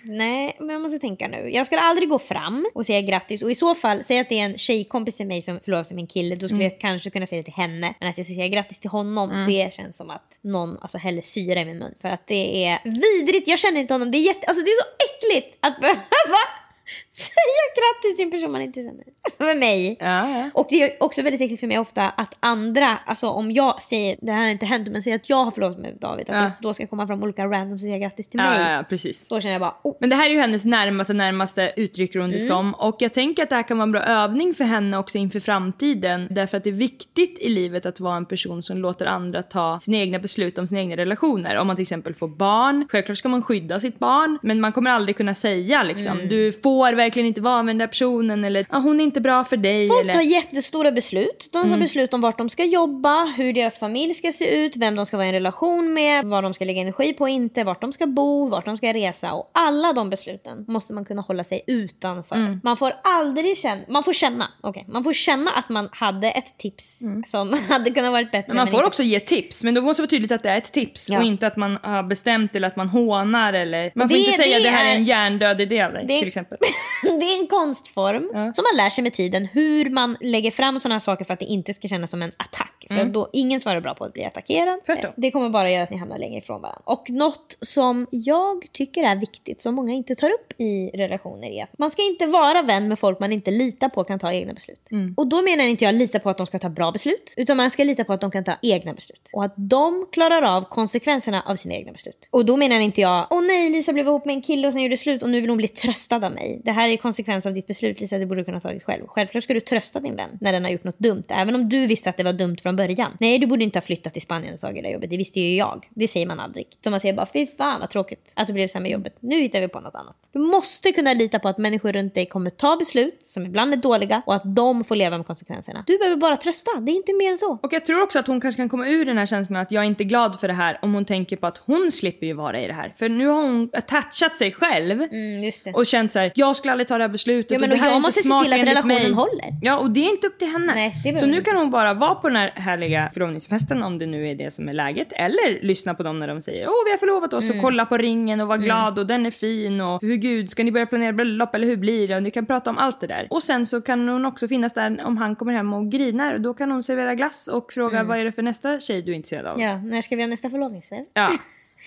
Nej, 0.07 0.55
men 0.59 0.69
jag 0.69 0.81
måste 0.81 0.99
tänka 0.99 1.27
nu. 1.27 1.49
Jag 1.49 1.65
skulle 1.65 1.81
aldrig 1.81 2.09
gå 2.09 2.19
fram 2.19 2.65
och 2.73 2.85
säga 2.85 3.01
grattis. 3.01 3.41
Och 3.43 3.51
i 3.51 3.55
så 3.55 3.75
fall, 3.75 4.03
säg 4.03 4.19
att 4.19 4.29
det 4.29 4.39
är 4.39 4.45
en 4.45 4.57
tjejkompis 4.57 5.17
till 5.17 5.27
mig 5.27 5.41
som 5.41 5.59
förlovar 5.59 5.83
sig 5.83 5.95
med 5.95 6.01
en 6.01 6.07
kille. 6.07 6.35
Då 6.35 6.47
skulle 6.47 6.63
jag 6.63 6.79
kanske 6.79 7.09
kunna 7.09 7.25
säga 7.25 7.41
det 7.41 7.43
till 7.43 7.53
henne. 7.53 7.93
Men 7.99 8.09
att 8.09 8.17
jag 8.17 8.25
ska 8.25 8.35
säga 8.35 8.47
grattis 8.47 8.79
till 8.79 8.89
honom, 8.89 9.45
det 9.47 9.73
känns 9.73 9.97
som 9.97 10.09
att 10.09 10.39
någon 10.41 10.77
alltså, 10.77 10.97
häller 10.97 11.21
syra 11.21 11.59
i 11.59 11.65
min 11.65 11.77
mun. 11.77 11.93
För 12.01 12.09
att 12.09 12.27
det 12.27 12.65
är 12.65 12.79
vidrigt. 12.83 13.47
Jag 13.47 13.59
känner 13.59 13.79
inte 13.81 13.93
honom. 13.93 14.11
Det 14.11 14.17
är, 14.17 14.25
jätte, 14.25 14.47
alltså, 14.47 14.63
det 14.63 14.69
är 14.69 14.81
så 14.81 14.89
äckligt 15.07 15.57
att 15.65 15.81
behöva 15.81 16.41
säga 17.09 17.63
grattis 17.77 18.15
till 18.15 18.25
en 18.25 18.31
person 18.31 18.51
man 18.51 18.61
inte 18.61 18.83
känner. 18.83 19.03
För 19.37 19.55
mig. 19.59 19.97
Ja, 19.99 20.29
ja. 20.29 20.49
Och 20.53 20.67
det 20.69 20.83
är 20.83 21.03
också 21.03 21.21
väldigt 21.21 21.41
viktigt 21.41 21.59
för 21.59 21.67
mig 21.67 21.79
ofta 21.79 22.09
att 22.09 22.37
andra, 22.39 22.97
alltså 23.05 23.27
om 23.27 23.51
jag 23.51 23.81
säger, 23.81 24.17
det 24.21 24.31
här 24.31 24.43
har 24.43 24.49
inte 24.49 24.65
hänt, 24.65 24.87
men 24.91 25.03
säger 25.03 25.15
att 25.15 25.29
jag 25.29 25.43
har 25.43 25.51
förlovat 25.51 25.77
mig 25.77 25.91
med 25.91 25.99
David, 26.01 26.29
att 26.29 26.35
Ja. 26.41 26.51
då 26.61 26.73
ska 26.73 26.87
komma 26.87 27.07
fram 27.07 27.23
olika 27.23 27.45
random 27.45 27.73
och 27.73 27.81
säga 27.81 27.97
grattis 27.97 28.27
till 28.29 28.39
mig. 28.39 28.59
ja, 28.61 28.71
ja, 28.71 28.83
precis. 28.89 29.27
Då 29.27 29.41
känner 29.41 29.53
jag 29.53 29.61
bara, 29.61 29.75
oh. 29.83 29.95
Men 29.99 30.09
det 30.09 30.15
här 30.15 30.25
är 30.25 30.33
ju 30.33 30.39
hennes 30.39 30.65
närmaste, 30.65 31.13
närmaste 31.13 31.73
uttrycker 31.75 32.19
hon 32.19 32.29
det 32.29 32.35
Mm. 32.37 32.47
som. 32.47 32.73
Och 32.73 32.95
jag 32.99 33.13
tänker 33.13 33.43
att 33.43 33.49
det 33.49 33.55
här 33.55 33.63
kan 33.63 33.77
vara 33.77 33.83
en 33.83 33.91
bra 33.91 34.01
övning 34.01 34.53
för 34.53 34.63
henne 34.63 34.97
också 34.97 35.17
inför 35.17 35.39
framtiden. 35.39 36.27
Därför 36.31 36.57
att 36.57 36.63
det 36.63 36.69
är 36.69 36.73
viktigt 36.73 37.39
i 37.39 37.49
livet 37.49 37.85
att 37.85 37.99
vara 37.99 38.17
en 38.17 38.25
person 38.25 38.63
som 38.63 38.77
låter 38.77 39.05
andra 39.05 39.43
ta 39.43 39.79
sina 39.79 39.97
egna 39.97 40.19
beslut 40.19 40.57
om 40.57 40.67
sina 40.67 40.81
egna 40.81 40.95
relationer. 40.97 41.57
Om 41.57 41.67
man 41.67 41.75
till 41.75 41.81
exempel 41.83 42.13
får 42.13 42.27
barn, 42.27 42.87
självklart 42.91 43.17
ska 43.17 43.29
man 43.29 43.41
skydda 43.41 43.79
sitt 43.79 43.99
barn. 43.99 44.39
Men 44.41 44.61
man 44.61 44.71
kommer 44.71 44.91
aldrig 44.91 45.17
kunna 45.17 45.35
säga 45.35 45.83
liksom, 45.83 46.11
Mm. 46.17 46.29
du 46.29 46.51
får 46.53 46.76
verkligen 46.83 47.27
inte 47.27 47.41
vara 47.41 47.63
med 47.63 47.73
den 47.75 47.77
där 47.77 47.87
personen. 47.87 48.43
Eller 48.45 48.65
ah, 48.69 48.79
hon 48.79 48.99
är 48.99 49.03
inte 49.03 49.21
bra 49.21 49.43
för 49.43 49.57
dig. 49.57 49.87
Folk 49.87 50.01
eller... 50.03 50.13
tar 50.13 50.21
jättestora 50.21 50.91
beslut. 50.91 51.49
De 51.51 51.61
tar 51.61 51.67
Mm. 51.67 51.79
beslut 51.79 52.13
om 52.13 52.21
vart 52.21 52.37
de 52.37 52.49
ska 52.49 52.63
jobba, 52.65 53.25
hur 53.25 53.53
deras 53.53 53.79
familj 53.79 54.13
ska 54.13 54.31
se 54.31 54.57
ut, 54.65 54.77
vem 54.77 54.95
de 54.95 55.05
ska 55.05 55.17
vara 55.17 55.25
i 55.25 55.29
en 55.29 55.33
relation 55.33 55.93
med, 55.93 56.25
vad 56.25 56.43
de 56.43 56.53
ska 56.53 56.65
lägga 56.65 56.81
energi 56.81 57.13
på 57.13 57.21
och 57.23 57.29
inte, 57.29 57.63
vart 57.63 57.81
de 57.81 57.93
ska 57.93 58.07
bo, 58.07 58.47
vart 58.49 58.65
de 58.65 58.77
ska 58.77 58.93
resa. 58.93 59.33
Och 59.33 59.51
alla 59.53 59.93
de 59.93 60.09
besluten 60.09 60.65
måste 60.67 60.93
man 60.93 61.05
kunna 61.05 61.21
hålla 61.21 61.43
sig 61.43 61.61
utanför. 61.67 62.35
Mm. 62.35 62.59
Man 62.63 62.77
får 62.77 62.93
aldrig 63.03 63.57
känna, 63.57 63.81
man 63.89 64.03
får 64.03 64.13
känna, 64.13 64.47
okej, 64.61 64.85
man 64.87 65.03
får 65.03 65.13
känna 65.13 65.51
att 65.51 65.69
man 65.69 65.89
hade 65.91 66.27
ett 66.29 66.57
tips 66.57 66.99
som 67.27 67.53
hade 67.69 67.91
kunnat 67.91 68.11
varit 68.11 68.31
bättre. 68.31 68.53
Man 68.53 68.67
får 68.67 68.75
inte- 68.79 68.87
också 68.87 69.03
ge 69.03 69.19
tips, 69.19 69.63
men 69.63 69.73
då 69.73 69.81
måste 69.81 70.01
det 70.01 70.03
vara 70.03 70.09
tydligt 70.09 70.31
att 70.31 70.43
det 70.43 70.49
är 70.49 70.57
ett 70.57 70.73
tips 70.73 71.09
Ja. 71.09 71.17
och 71.19 71.23
inte 71.23 71.47
att 71.47 71.57
man 71.57 71.77
har 71.83 72.03
bestämt 72.03 72.55
eller 72.55 72.67
att 72.67 72.75
man 72.75 72.89
hånar 72.89 73.53
eller... 73.53 73.91
Man 73.95 74.09
får 74.09 74.15
det- 74.15 74.19
inte 74.21 74.31
säga 74.31 74.57
det 74.57 74.63
det 74.63 74.69
här 74.69 74.85
är 74.85 74.89
är- 74.91 74.95
en 74.95 75.03
hjärndöd 75.03 75.61
idé 75.61 75.81
av 75.81 75.93
dig 75.93 76.05
det- 76.07 76.19
till 76.19 76.27
exempel. 76.27 76.57
det 77.19 77.25
är 77.25 77.41
en 77.41 77.47
konstform 77.47 78.29
som 78.33 78.63
man 78.71 78.77
lär 78.77 78.89
sig 78.89 79.03
med 79.03 79.13
tiden. 79.13 79.45
Hur 79.45 79.89
man 79.89 80.17
lägger 80.21 80.51
fram 80.51 80.79
sådana 80.79 80.95
här 80.95 80.99
saker 80.99 81.25
för 81.25 81.33
att 81.33 81.39
det 81.39 81.45
inte 81.45 81.73
ska 81.73 81.87
kännas 81.87 82.09
som 82.11 82.21
en 82.21 82.31
attack. 82.37 82.85
För 82.87 82.95
Mm. 82.95 83.11
då, 83.11 83.29
ingen 83.33 83.59
svarar 83.59 83.81
bra 83.81 83.93
på 83.93 84.03
att 84.03 84.13
bli 84.13 84.25
attackerad. 84.25 84.79
Tvärtom. 84.85 85.11
Det 85.17 85.31
kommer 85.31 85.49
bara 85.49 85.71
göra 85.71 85.83
att 85.83 85.89
ni 85.91 85.97
hamnar 85.97 86.17
längre 86.17 86.37
ifrån 86.37 86.61
varandra. 86.61 86.81
Och 86.85 87.09
något 87.09 87.57
som 87.61 88.07
jag 88.11 88.65
tycker 88.71 89.03
är 89.03 89.15
viktigt, 89.15 89.61
som 89.61 89.75
många 89.75 89.93
inte 89.93 90.15
tar 90.15 90.29
upp 90.29 90.61
i 90.61 90.89
relationer, 90.93 91.49
är 91.49 91.63
att 91.63 91.77
man 91.79 91.91
ska 91.91 92.01
inte 92.01 92.25
vara 92.25 92.61
vän 92.61 92.87
med 92.87 92.99
folk 92.99 93.19
man 93.19 93.31
inte 93.33 93.51
litar 93.51 93.89
på 93.89 94.03
kan 94.03 94.19
ta 94.19 94.31
egna 94.33 94.53
beslut. 94.53 94.87
Mm. 94.91 95.13
Och 95.17 95.27
då 95.27 95.41
menar 95.41 95.63
inte 95.63 95.85
jag 95.85 95.95
lita 95.95 96.19
på 96.19 96.29
att 96.29 96.37
de 96.37 96.45
ska 96.47 96.59
ta 96.59 96.69
bra 96.69 96.91
beslut, 96.91 97.33
utan 97.37 97.57
man 97.57 97.71
ska 97.71 97.83
lita 97.83 98.03
på 98.03 98.13
att 98.13 98.21
de 98.21 98.31
kan 98.31 98.43
ta 98.43 98.55
egna 98.61 98.93
beslut. 98.93 99.29
Och 99.33 99.43
att 99.45 99.53
de 99.57 100.07
klarar 100.11 100.41
av 100.41 100.61
konsekvenserna 100.61 101.43
av 101.45 101.55
sina 101.55 101.75
egna 101.75 101.91
beslut. 101.91 102.27
Och 102.31 102.45
då 102.45 102.57
menar 102.57 102.79
inte 102.79 103.01
jag, 103.01 103.27
åh 103.29 103.41
nej 103.41 103.69
Lisa 103.69 103.93
blev 103.93 104.07
ihop 104.07 104.25
med 104.25 104.33
en 104.35 104.41
kille 104.41 104.67
och 104.67 104.73
sen 104.73 104.81
gjorde 104.81 104.97
slut 104.97 105.23
och 105.23 105.29
nu 105.29 105.41
vill 105.41 105.49
hon 105.49 105.57
bli 105.57 105.67
tröstad 105.67 106.15
av 106.25 106.31
mig. 106.31 106.56
Det 106.63 106.71
här 106.71 106.89
är 106.89 106.97
konsekvens 106.97 107.45
av 107.45 107.53
ditt 107.53 107.67
beslut 107.67 107.99
Lisa, 107.99 108.17
det 108.17 108.25
borde 108.25 108.41
du 108.41 108.45
kunna 108.45 108.61
tagit 108.61 108.83
själv. 108.83 109.07
Självklart 109.07 109.43
ska 109.43 109.53
du 109.53 109.59
trösta 109.59 109.99
din 109.99 110.15
vän 110.15 110.29
när 110.41 110.51
den 110.51 110.63
har 110.63 110.71
gjort 110.71 110.83
något 110.83 110.99
dumt, 110.99 111.23
även 111.29 111.55
om 111.55 111.69
du 111.69 111.87
visste 111.87 112.09
att 112.09 112.17
det 112.17 112.23
var 112.23 112.33
dumt 112.33 112.57
från 112.63 112.75
början. 112.75 113.17
Nej, 113.19 113.39
du 113.39 113.47
borde 113.47 113.63
inte 113.63 113.79
ha 113.79 113.81
flyttat 113.81 114.13
till 114.13 114.21
Spanien 114.21 114.53
och 114.53 114.59
tagit 114.59 114.83
det 114.83 114.89
jobbet, 114.89 115.09
det 115.09 115.17
visste 115.17 115.39
ju 115.39 115.55
jag. 115.55 115.87
Det 115.89 116.07
säger 116.07 116.25
man 116.25 116.39
aldrig. 116.39 116.67
Utan 116.79 116.91
man 116.91 116.99
säger 116.99 117.13
bara, 117.13 117.27
fy 117.33 117.47
fan 117.57 117.79
vad 117.79 117.89
tråkigt 117.89 118.33
att 118.35 118.47
det 118.47 118.53
blev 118.53 118.67
så 118.67 118.77
här 118.77 118.81
med 118.81 118.91
jobbet. 118.91 119.15
Nu 119.19 119.35
hittar 119.39 119.61
vi 119.61 119.67
på 119.67 119.79
något 119.79 119.95
annat. 119.95 120.15
Du 120.31 120.39
måste 120.39 120.91
kunna 120.91 121.13
lita 121.13 121.39
på 121.39 121.47
att 121.47 121.57
människor 121.57 121.91
runt 121.91 122.15
dig 122.15 122.25
kommer 122.25 122.49
ta 122.49 122.75
beslut 122.75 123.21
som 123.23 123.45
ibland 123.45 123.73
är 123.73 123.77
dåliga 123.77 124.21
och 124.25 124.35
att 124.35 124.55
de 124.55 124.83
får 124.83 124.95
leva 124.95 125.17
med 125.17 125.27
konsekvenserna. 125.27 125.83
Du 125.87 125.97
behöver 125.97 126.17
bara 126.17 126.37
trösta, 126.37 126.71
det 126.79 126.91
är 126.91 126.95
inte 126.95 127.13
mer 127.13 127.31
än 127.31 127.37
så. 127.37 127.59
Och 127.63 127.73
jag 127.73 127.85
tror 127.85 128.03
också 128.03 128.19
att 128.19 128.27
hon 128.27 128.41
kanske 128.41 128.61
kan 128.61 128.69
komma 128.69 128.87
ur 128.87 129.05
den 129.05 129.17
här 129.17 129.25
känslan 129.25 129.61
att 129.61 129.71
jag 129.71 129.83
är 129.83 129.87
inte 129.87 130.03
glad 130.03 130.39
för 130.39 130.47
det 130.47 130.53
här 130.53 130.79
om 130.81 130.93
hon 130.93 131.05
tänker 131.05 131.37
på 131.37 131.47
att 131.47 131.57
hon 131.57 131.91
slipper 131.91 132.27
ju 132.27 132.33
vara 132.33 132.61
i 132.61 132.67
det 132.67 132.73
här. 132.73 132.93
För 132.97 133.09
nu 133.09 133.27
har 133.27 133.41
hon 133.41 133.69
attachat 133.73 134.37
sig 134.37 134.51
själv 134.51 135.07
Mm, 135.11 135.51
och 135.73 135.85
känt 135.85 136.11
så 136.11 136.19
här: 136.19 136.31
jag 136.47 136.55
skulle 136.55 136.71
aldrig 136.71 136.87
ta 136.87 136.97
det 136.97 137.03
här 137.03 137.09
beslutet 137.09 137.51
Ja, 137.51 137.59
men 137.59 137.71
och 137.71 137.77
det 137.77 137.83
och 137.87 137.91
jag 137.93 138.01
måste 138.01 138.23
se 138.23 138.39
till 138.43 138.53
att 138.53 138.59
relationen 138.67 139.01
mig. 139.01 139.11
håller. 139.11 139.53
Ja, 139.61 139.77
och 139.77 139.91
det 139.91 139.99
är 139.99 140.09
inte 140.11 140.27
upp 140.27 140.39
till 140.39 140.47
henne. 140.47 140.73
Nej, 140.75 141.17
så 141.19 141.25
nu 141.25 141.41
kan 141.41 141.55
hon 141.57 141.69
bara 141.69 141.93
vara 141.93 142.15
på 142.15 142.27
den 142.29 142.35
här 142.37 142.51
härliga 142.55 143.09
förlovningsfesten 143.13 143.83
om 143.83 143.97
det 143.99 144.05
nu 144.05 144.27
är 144.29 144.35
det 144.35 144.51
som 144.53 144.69
är 144.69 144.73
läget. 144.73 145.07
Eller 145.11 145.63
lyssna 145.63 145.93
på 145.93 146.03
dem 146.03 146.19
när 146.19 146.27
de 146.27 146.41
säger 146.41 146.67
åh 146.67 146.73
vi 146.85 146.91
har 146.91 146.97
förlovat 146.97 147.33
oss 147.33 147.43
Mm. 147.45 147.57
och 147.57 147.63
kolla 147.63 147.85
på 147.85 147.97
ringen 147.97 148.41
och 148.41 148.47
vara 148.47 148.57
glad 148.57 148.99
och 148.99 149.07
den 149.07 149.25
är 149.25 149.31
fin 149.31 149.81
och 149.81 150.01
hur 150.01 150.15
gud 150.15 150.49
ska 150.51 150.63
ni 150.63 150.71
börja 150.71 150.85
planera 150.85 151.13
bröllop 151.13 151.55
eller 151.55 151.67
hur 151.67 151.77
blir 151.77 152.07
det? 152.07 152.15
Och 152.15 152.23
ni 152.23 152.31
kan 152.31 152.45
prata 152.45 152.69
om 152.69 152.77
allt 152.77 152.99
det 153.01 153.07
där. 153.07 153.27
Och 153.29 153.43
sen 153.43 153.65
så 153.65 153.81
kan 153.81 154.09
hon 154.09 154.25
också 154.25 154.47
finnas 154.47 154.73
där 154.73 155.01
om 155.05 155.17
han 155.17 155.35
kommer 155.35 155.53
hem 155.53 155.73
och 155.73 155.91
grinar 155.91 156.33
och 156.33 156.41
då 156.41 156.53
kan 156.53 156.71
hon 156.71 156.83
servera 156.83 157.15
glass 157.15 157.47
och 157.47 157.73
fråga 157.73 158.03
vad 158.03 158.17
är 158.19 158.25
det 158.25 158.31
för 158.31 158.41
nästa 158.41 158.79
tjej 158.79 159.01
du 159.01 159.11
är 159.11 159.15
intresserad 159.15 159.45
av? 159.45 159.55
Mm. 159.59 159.69
Ja, 159.69 159.77
när 159.77 160.01
ska 160.01 160.15
vi 160.15 160.21
ha 160.21 160.27
nästa 160.29 160.49
förlovningsfest? 160.49 161.11
Ja. 161.13 161.29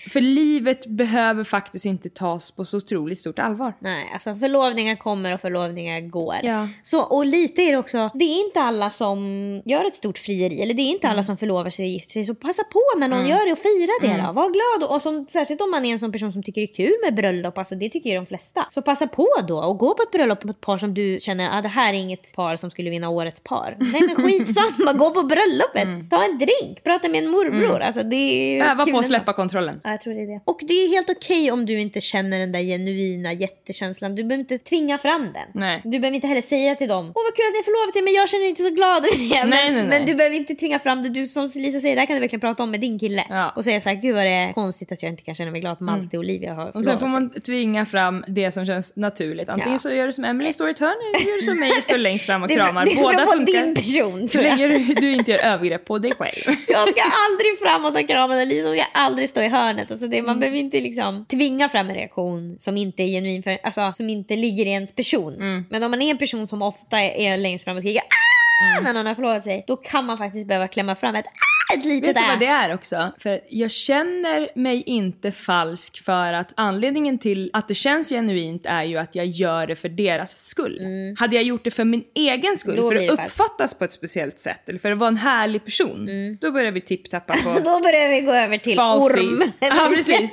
För 0.09 0.21
livet 0.21 0.85
behöver 0.87 1.43
faktiskt 1.43 1.85
inte 1.85 2.09
tas 2.09 2.51
på 2.51 2.65
så 2.65 2.77
otroligt 2.77 3.19
stort 3.19 3.39
allvar. 3.39 3.73
Nej, 3.79 4.09
alltså 4.13 4.35
förlovningar 4.35 4.95
kommer 4.95 5.33
och 5.33 5.41
förlovningar 5.41 6.01
går. 6.01 6.35
Ja. 6.43 6.67
Så, 6.81 7.01
och 7.01 7.25
lite 7.25 7.61
är 7.61 7.71
det 7.71 7.77
också, 7.77 8.09
det 8.13 8.25
är 8.25 8.45
inte 8.45 8.59
alla 8.61 8.89
som 8.89 9.17
gör 9.65 9.85
ett 9.85 9.93
stort 9.95 10.17
frieri, 10.17 10.61
eller 10.61 10.73
det 10.73 10.81
är 10.81 10.89
inte 10.91 11.07
Mm. 11.07 11.13
alla 11.15 11.23
som 11.23 11.37
förlovar 11.37 11.69
sig 11.69 11.83
och 11.85 11.89
gifter 11.89 12.11
sig. 12.11 12.23
Så 12.23 12.35
passa 12.35 12.63
på 12.63 12.81
när 12.97 13.07
någon 13.07 13.27
gör 13.27 13.45
det 13.45 13.51
och 13.51 13.57
fira 13.57 13.91
det 14.01 14.07
Mm. 14.21 14.25
då. 14.27 14.31
Var 14.41 14.49
glad 14.49 14.89
och, 14.89 14.95
och 14.95 15.01
som, 15.01 15.25
särskilt 15.29 15.61
om 15.61 15.71
man 15.71 15.85
är 15.85 15.91
en 15.91 15.99
sån 15.99 16.11
person 16.11 16.33
som 16.33 16.43
tycker 16.43 16.61
det 16.61 16.65
är 16.71 16.73
kul 16.73 16.93
med 17.03 17.15
bröllop, 17.15 17.57
alltså 17.57 17.75
det 17.75 17.89
tycker 17.89 18.09
ju 18.09 18.15
de 18.15 18.25
flesta. 18.25 18.65
Så 18.71 18.81
passa 18.81 19.07
på 19.07 19.27
då 19.47 19.59
och 19.59 19.77
gå 19.77 19.93
på 19.95 20.03
ett 20.03 20.11
bröllop 20.11 20.43
med 20.43 20.51
ett 20.53 20.61
par 20.61 20.77
som 20.77 20.93
du 20.93 21.17
känner, 21.21 21.57
ah, 21.57 21.61
det 21.61 21.67
här 21.67 21.93
är 21.93 21.97
inget 21.97 22.33
par 22.35 22.55
som 22.55 22.71
skulle 22.71 22.89
vinna 22.89 23.09
årets 23.09 23.39
par. 23.39 23.77
Nej 23.79 24.01
men 24.01 24.15
skitsamma, 24.15 24.93
gå 24.97 25.09
på 25.11 25.23
bröllopet, 25.23 26.09
ta 26.09 26.23
en 26.25 26.37
drink, 26.37 26.83
prata 26.83 27.09
med 27.09 27.23
en 27.23 27.29
morbror. 27.29 27.79
Alltså 27.79 28.03
det 28.03 28.15
är 28.15 28.55
Mm. 28.55 28.67
Öva 28.71 28.85
kul 28.85 28.93
på 28.93 28.99
att 28.99 29.05
släppa 29.07 29.33
kontrollen. 29.33 29.81
Ja, 29.91 29.95
jag 29.95 30.01
tror 30.01 30.13
det 30.13 30.21
är 30.21 30.27
det. 30.27 30.41
Och 30.45 30.59
det 30.67 30.73
är 30.73 30.89
helt 30.89 31.09
okej 31.09 31.51
om 31.51 31.65
du 31.65 31.79
inte 31.79 32.01
känner 32.01 32.39
den 32.39 32.51
där 32.51 32.59
genuina 32.59 33.33
jättekänslan. 33.33 34.15
Du 34.15 34.23
behöver 34.23 34.39
inte 34.41 34.57
tvinga 34.57 34.97
fram 34.97 35.21
den. 35.33 35.47
Nej. 35.53 35.81
Du 35.83 35.99
behöver 35.99 36.15
inte 36.15 36.27
heller 36.27 36.41
säga 36.41 36.75
till 36.75 36.87
dem, 36.87 37.05
åh 37.15 37.21
vad 37.27 37.35
kul 37.35 37.45
att 37.47 37.53
ni 37.53 37.59
är 37.59 37.63
förlovade 37.63 38.01
men 38.05 38.13
jag 38.13 38.29
känner 38.29 38.45
inte 38.47 38.63
så 38.63 38.69
glad 38.69 38.97
över 39.05 39.29
det. 39.29 39.39
Men, 39.41 39.49
Nej, 39.49 39.71
nej, 39.71 39.81
nej. 39.81 39.89
men 39.99 40.05
du 40.05 40.13
behöver 40.15 40.35
inte 40.35 40.55
tvinga 40.55 40.79
fram 40.79 41.01
det. 41.03 41.09
Du 41.09 41.27
som 41.27 41.43
Lisa 41.55 41.79
säger, 41.79 41.95
det 41.95 42.01
här 42.01 42.05
kan 42.07 42.15
du 42.15 42.19
verkligen 42.19 42.39
prata 42.41 42.63
om 42.63 42.71
med 42.71 42.79
din 42.79 42.99
kille. 42.99 43.25
Ja. 43.29 43.53
Och 43.55 43.63
säga 43.63 43.81
så 43.81 43.89
här, 43.89 43.95
gud 43.95 44.15
vad 44.15 44.25
det 44.25 44.29
är 44.29 44.53
konstigt 44.53 44.91
att 44.91 45.03
jag 45.03 45.09
inte 45.11 45.23
kan 45.23 45.35
känna 45.35 45.51
mig 45.51 45.61
glad 45.61 45.73
att 45.73 45.79
Malte 45.79 46.17
och 46.17 46.21
Olivia 46.23 46.53
har 46.53 46.77
Och 46.77 46.83
sen 46.83 46.99
får 46.99 47.07
förlovat 47.07 47.31
sig. 47.31 47.31
man 47.35 47.41
tvinga 47.41 47.85
fram 47.85 48.25
det 48.27 48.51
som 48.51 48.65
känns 48.65 48.95
naturligt. 48.95 49.49
Antingen 49.49 49.71
Ja. 49.71 49.77
så 49.77 49.91
gör 49.91 50.07
du 50.07 50.13
som 50.13 50.23
Emily, 50.25 50.53
står 50.53 50.67
i 50.67 50.71
ett 50.71 50.79
hörn, 50.79 50.95
eller 51.15 51.25
gör 51.29 51.35
du 51.37 51.41
som 51.45 51.59
mig, 51.59 51.71
står 51.81 51.97
längst 51.97 52.25
fram 52.25 52.41
och 52.41 52.47
Det 52.47 52.55
kramar. 52.55 52.85
det 52.85 52.95
beror 52.95 53.03
Båda 53.11 53.25
på 53.25 53.31
funkar. 53.31 53.63
din 53.65 53.75
person, 53.75 54.27
Så 54.27 54.41
länge 54.41 54.67
du, 54.67 54.77
du 54.93 55.13
inte 55.13 55.31
gör 55.31 55.39
övergrepp 55.39 55.85
på 55.85 55.97
dig 55.97 56.11
själv. 56.17 56.31
Jag 56.67 56.89
ska 56.89 57.01
aldrig 57.29 57.59
fram 57.61 57.85
och 57.85 57.93
ta 57.93 58.03
kramen 58.07 58.39
och 58.41 58.47
Lisa 58.47 58.73
ska 58.73 58.83
aldrig 58.93 59.29
stå 59.29 59.41
i 59.41 59.47
hörnet. 59.47 59.80
Alltså 59.89 60.07
det, 60.07 60.17
Mm. 60.17 60.25
man 60.25 60.39
behöver 60.39 60.57
inte 60.57 60.79
liksom 60.81 61.25
tvinga 61.25 61.69
fram 61.69 61.89
en 61.89 61.95
reaktion 61.95 62.55
som 62.59 62.77
inte 62.77 63.03
är 63.03 63.07
genuin, 63.07 63.43
för, 63.43 63.57
alltså, 63.63 63.93
som 63.95 64.09
inte 64.09 64.35
ligger 64.35 64.65
i 64.65 64.69
ens 64.69 64.95
person. 64.95 65.33
Mm. 65.35 65.65
Men 65.69 65.83
om 65.83 65.91
man 65.91 66.01
är 66.01 66.11
en 66.11 66.17
person 66.17 66.47
som 66.47 66.61
ofta 66.61 66.99
är, 66.99 67.33
är 67.33 67.37
längst 67.37 67.63
fram 67.63 67.75
och 67.75 67.81
skriker 67.81 68.01
ah! 68.01 68.81
när 68.83 68.93
någon 68.93 69.05
har 69.05 69.15
förlovat 69.15 69.43
sig, 69.43 69.63
då 69.67 69.75
kan 69.77 70.05
man 70.05 70.17
faktiskt 70.17 70.47
behöva 70.47 70.67
klämma 70.67 70.95
fram 70.95 71.15
ett 71.15 71.25
ah! 71.25 71.60
Ett 71.77 71.85
litet 71.85 72.09
Vet 72.09 72.15
du 72.15 72.21
vad 72.29 72.39
det 72.39 72.45
är 72.45 72.73
också? 72.73 73.11
För 73.17 73.39
jag 73.49 73.71
känner 73.71 74.59
mig 74.59 74.83
inte 74.85 75.31
falsk 75.31 76.05
för 76.05 76.33
att 76.33 76.53
anledningen 76.57 77.17
till 77.17 77.49
att 77.53 77.67
det 77.67 77.75
känns 77.75 78.09
genuint 78.09 78.65
är 78.65 78.83
ju 78.83 78.97
att 78.97 79.15
jag 79.15 79.25
gör 79.25 79.67
det 79.67 79.75
för 79.75 79.89
deras 79.89 80.45
skull. 80.45 80.79
Hade 81.17 81.35
jag 81.35 81.43
gjort 81.43 81.63
det 81.63 81.71
för 81.71 81.83
min 81.83 82.03
egen 82.15 82.57
skull, 82.57 82.71
Mm. 82.71 82.83
Då 82.83 82.89
för 82.89 83.13
att 83.13 83.27
uppfattas 83.29 83.73
på 83.73 83.83
ett 83.85 83.93
speciellt 83.93 84.39
sätt 84.39 84.69
eller 84.69 84.79
för 84.79 84.91
att 84.91 84.97
vara 84.97 85.07
en 85.07 85.17
härlig 85.17 85.65
person, 85.65 86.07
då 86.41 86.51
börjar 86.51 86.71
vi 86.71 86.81
tipptappa 86.81 87.33
på 87.33 87.49
Då 87.63 87.79
börjar 87.81 88.09
vi 88.09 88.25
gå 88.25 88.31
över 88.31 88.57
till 88.57 88.75
falsies. 88.75 89.17
orm. 89.39 89.51
Ja, 89.59 89.89
precis. 89.95 90.31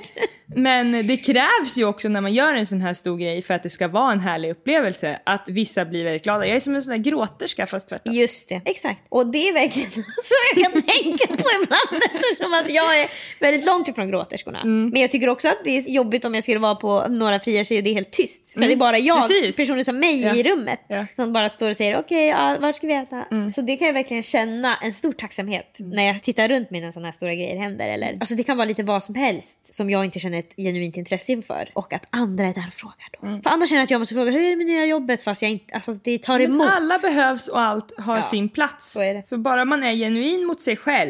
Men 0.56 1.06
det 1.06 1.16
krävs 1.16 1.76
ju 1.76 1.84
också 1.84 2.08
när 2.08 2.20
man 2.20 2.34
gör 2.34 2.54
en 2.54 2.66
sån 2.66 2.80
här 2.80 2.94
stor 2.94 3.18
grej 3.18 3.42
för 3.42 3.54
att 3.54 3.62
det 3.62 3.70
ska 3.70 3.88
vara 3.88 4.12
en 4.12 4.20
härlig 4.20 4.50
upplevelse 4.50 5.20
att 5.26 5.44
vissa 5.48 5.84
blir 5.84 6.04
väldigt 6.04 6.22
glada. 6.22 6.46
Jag 6.46 6.56
är 6.56 6.60
som 6.60 6.74
en 6.74 6.82
sån 6.82 6.90
där 6.90 6.98
gråterska 6.98 7.66
fast 7.66 7.88
tvärtom. 7.88 8.14
Just 8.14 8.48
det, 8.48 8.60
exakt. 8.64 9.02
Och 9.08 9.26
det 9.32 9.48
är 9.48 9.52
verkligen 9.52 9.90
så 10.22 10.34
jag 10.56 10.72
kan 10.72 10.82
tänka 11.18 11.42
på 11.42 11.48
ibland 11.62 12.02
eftersom 12.14 12.52
att 12.52 12.70
jag 12.70 13.00
är 13.00 13.08
väldigt 13.40 13.66
långt 13.66 13.88
ifrån 13.88 14.08
gråterskorna. 14.08 14.60
Mm. 14.60 14.88
Men 14.88 15.00
jag 15.02 15.10
tycker 15.10 15.28
också 15.28 15.48
att 15.48 15.64
det 15.64 15.70
är 15.78 15.90
jobbigt 15.90 16.24
om 16.24 16.34
jag 16.34 16.42
skulle 16.42 16.58
vara 16.58 16.74
på 16.74 17.06
några 17.08 17.40
fria 17.40 17.64
tjejer 17.64 17.80
och 17.80 17.84
det 17.84 17.90
är 17.90 17.94
helt 17.94 18.10
tyst. 18.10 18.54
För 18.54 18.60
det 18.60 18.72
är 18.72 18.76
bara 18.76 18.98
jag, 18.98 19.16
Mm. 19.18 19.28
Precis. 19.28 19.56
personer 19.56 19.82
som 19.82 19.98
mig 19.98 20.22
Ja. 20.22 20.34
i 20.34 20.42
rummet, 20.42 20.80
Ja. 20.88 20.94
Mm. 20.94 21.06
som 21.12 21.32
bara 21.32 21.48
står 21.48 21.68
och 21.68 21.76
säger 21.76 21.98
okej, 21.98 22.26
ja, 22.28 22.56
vart 22.60 22.76
ska 22.76 22.86
vi 22.86 22.94
äta? 22.94 23.24
Så 23.54 23.60
det 23.60 23.76
kan 23.76 23.86
jag 23.86 23.94
verkligen 23.94 24.22
känna 24.22 24.76
en 24.76 24.92
stor 24.92 25.12
tacksamhet 25.12 25.76
när 25.78 26.02
jag 26.06 26.22
tittar 26.22 26.48
runt 26.48 26.70
mig 26.70 26.80
när 26.80 26.90
sådana 26.92 27.06
här 27.08 27.12
stora 27.12 27.34
grejer 27.34 27.56
händer. 27.56 27.88
Eller, 27.88 28.16
alltså 28.20 28.34
det 28.34 28.42
kan 28.42 28.56
vara 28.56 28.64
lite 28.68 28.82
vad 28.82 29.02
som 29.02 29.14
helst 29.14 29.74
som 29.74 29.90
jag 29.90 30.04
inte 30.04 30.18
känner 30.18 30.38
ett 30.38 30.54
genuint 30.56 30.96
intresse 30.96 31.32
inför. 31.32 31.68
Och 31.74 31.92
att 31.92 32.06
andra 32.10 32.44
är 32.48 32.54
där 32.54 32.64
och 32.68 32.72
frågar 32.74 33.08
då. 33.36 33.42
För 33.42 33.50
annars 33.50 33.68
känner 33.68 33.80
jag 33.80 33.84
att 33.84 33.90
jag 33.90 33.98
måste 33.98 34.14
fråga, 34.14 34.30
hur 34.30 34.40
är 34.42 34.50
det 34.50 34.56
med 34.56 34.66
nya 34.66 34.86
jobbet? 34.86 35.22
Fast 35.22 35.42
jag 35.42 35.50
inte, 35.50 35.74
alltså 35.74 35.92
det 35.92 36.18
tar 36.22 36.38
Men 36.38 36.50
emot. 36.50 36.68
alla 36.76 36.98
behövs 36.98 37.48
och 37.48 37.60
allt 37.60 37.92
har 37.98 38.22
sin 38.22 38.48
plats. 38.48 38.92
så. 38.92 39.02
Mm, 39.02 39.42
bara 39.42 39.64
man 39.64 39.82
är 39.82 39.92
genuin 39.94 40.46
mot 40.46 40.62
sig 40.62 40.76
själv 40.76 41.07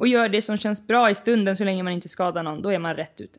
och 0.00 0.08
gör 0.08 0.28
det 0.28 0.42
som 0.42 0.56
känns 0.56 0.86
bra 0.86 1.10
i 1.10 1.14
stunden 1.14 1.56
så 1.56 1.64
länge 1.64 1.82
man 1.82 1.92
inte 1.92 2.08
skadar 2.08 2.42
någon, 2.42 2.62
då 2.62 2.72
är 2.72 2.78
man 2.78 2.94
rätt 2.94 3.20
ute. 3.20 3.38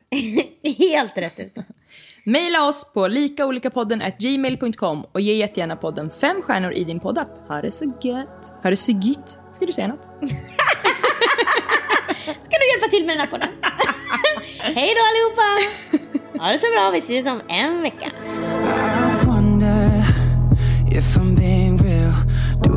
Helt 0.78 1.18
rätt 1.18 1.40
ut. 1.40 1.56
Maila 2.24 2.68
oss 2.68 2.94
på 2.94 3.08
likaolikapodden 3.08 4.04
gmail.com 4.20 5.06
och 5.12 5.22
ge 5.22 5.34
jättegärna 5.34 5.76
podden 5.76 6.10
fem 6.10 6.42
stjärnor 6.42 6.74
i 6.74 6.84
din 6.84 7.00
poddapp. 7.00 7.48
Ha 7.48 7.62
det 7.62 7.72
så 7.72 7.94
gött. 8.02 8.54
Ha 8.64 8.70
det 8.70 8.78
så 8.78 8.92
gött. 8.92 9.38
Ska 9.54 9.66
du 9.66 9.74
säga 9.74 9.88
något? 9.88 10.04
Ska 12.16 12.58
du 12.60 12.72
hjälpa 12.72 12.88
till 12.90 13.06
med 13.06 13.18
den 13.18 13.20
här 13.20 13.28
podden? 13.28 13.50
Hej 14.62 14.94
då 14.96 15.02
allihopa! 15.10 15.48
Ha 16.44 16.52
det 16.52 16.60
så 16.60 16.68
bra, 16.72 16.92
vi 16.92 16.98
ses 16.98 17.28
om 17.28 17.42
en 17.50 17.82
vecka. 17.82 18.12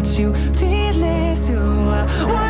that 0.00 0.18
you 0.18 0.32
feel 0.54 1.02
it 1.02 1.36
too. 1.46 2.49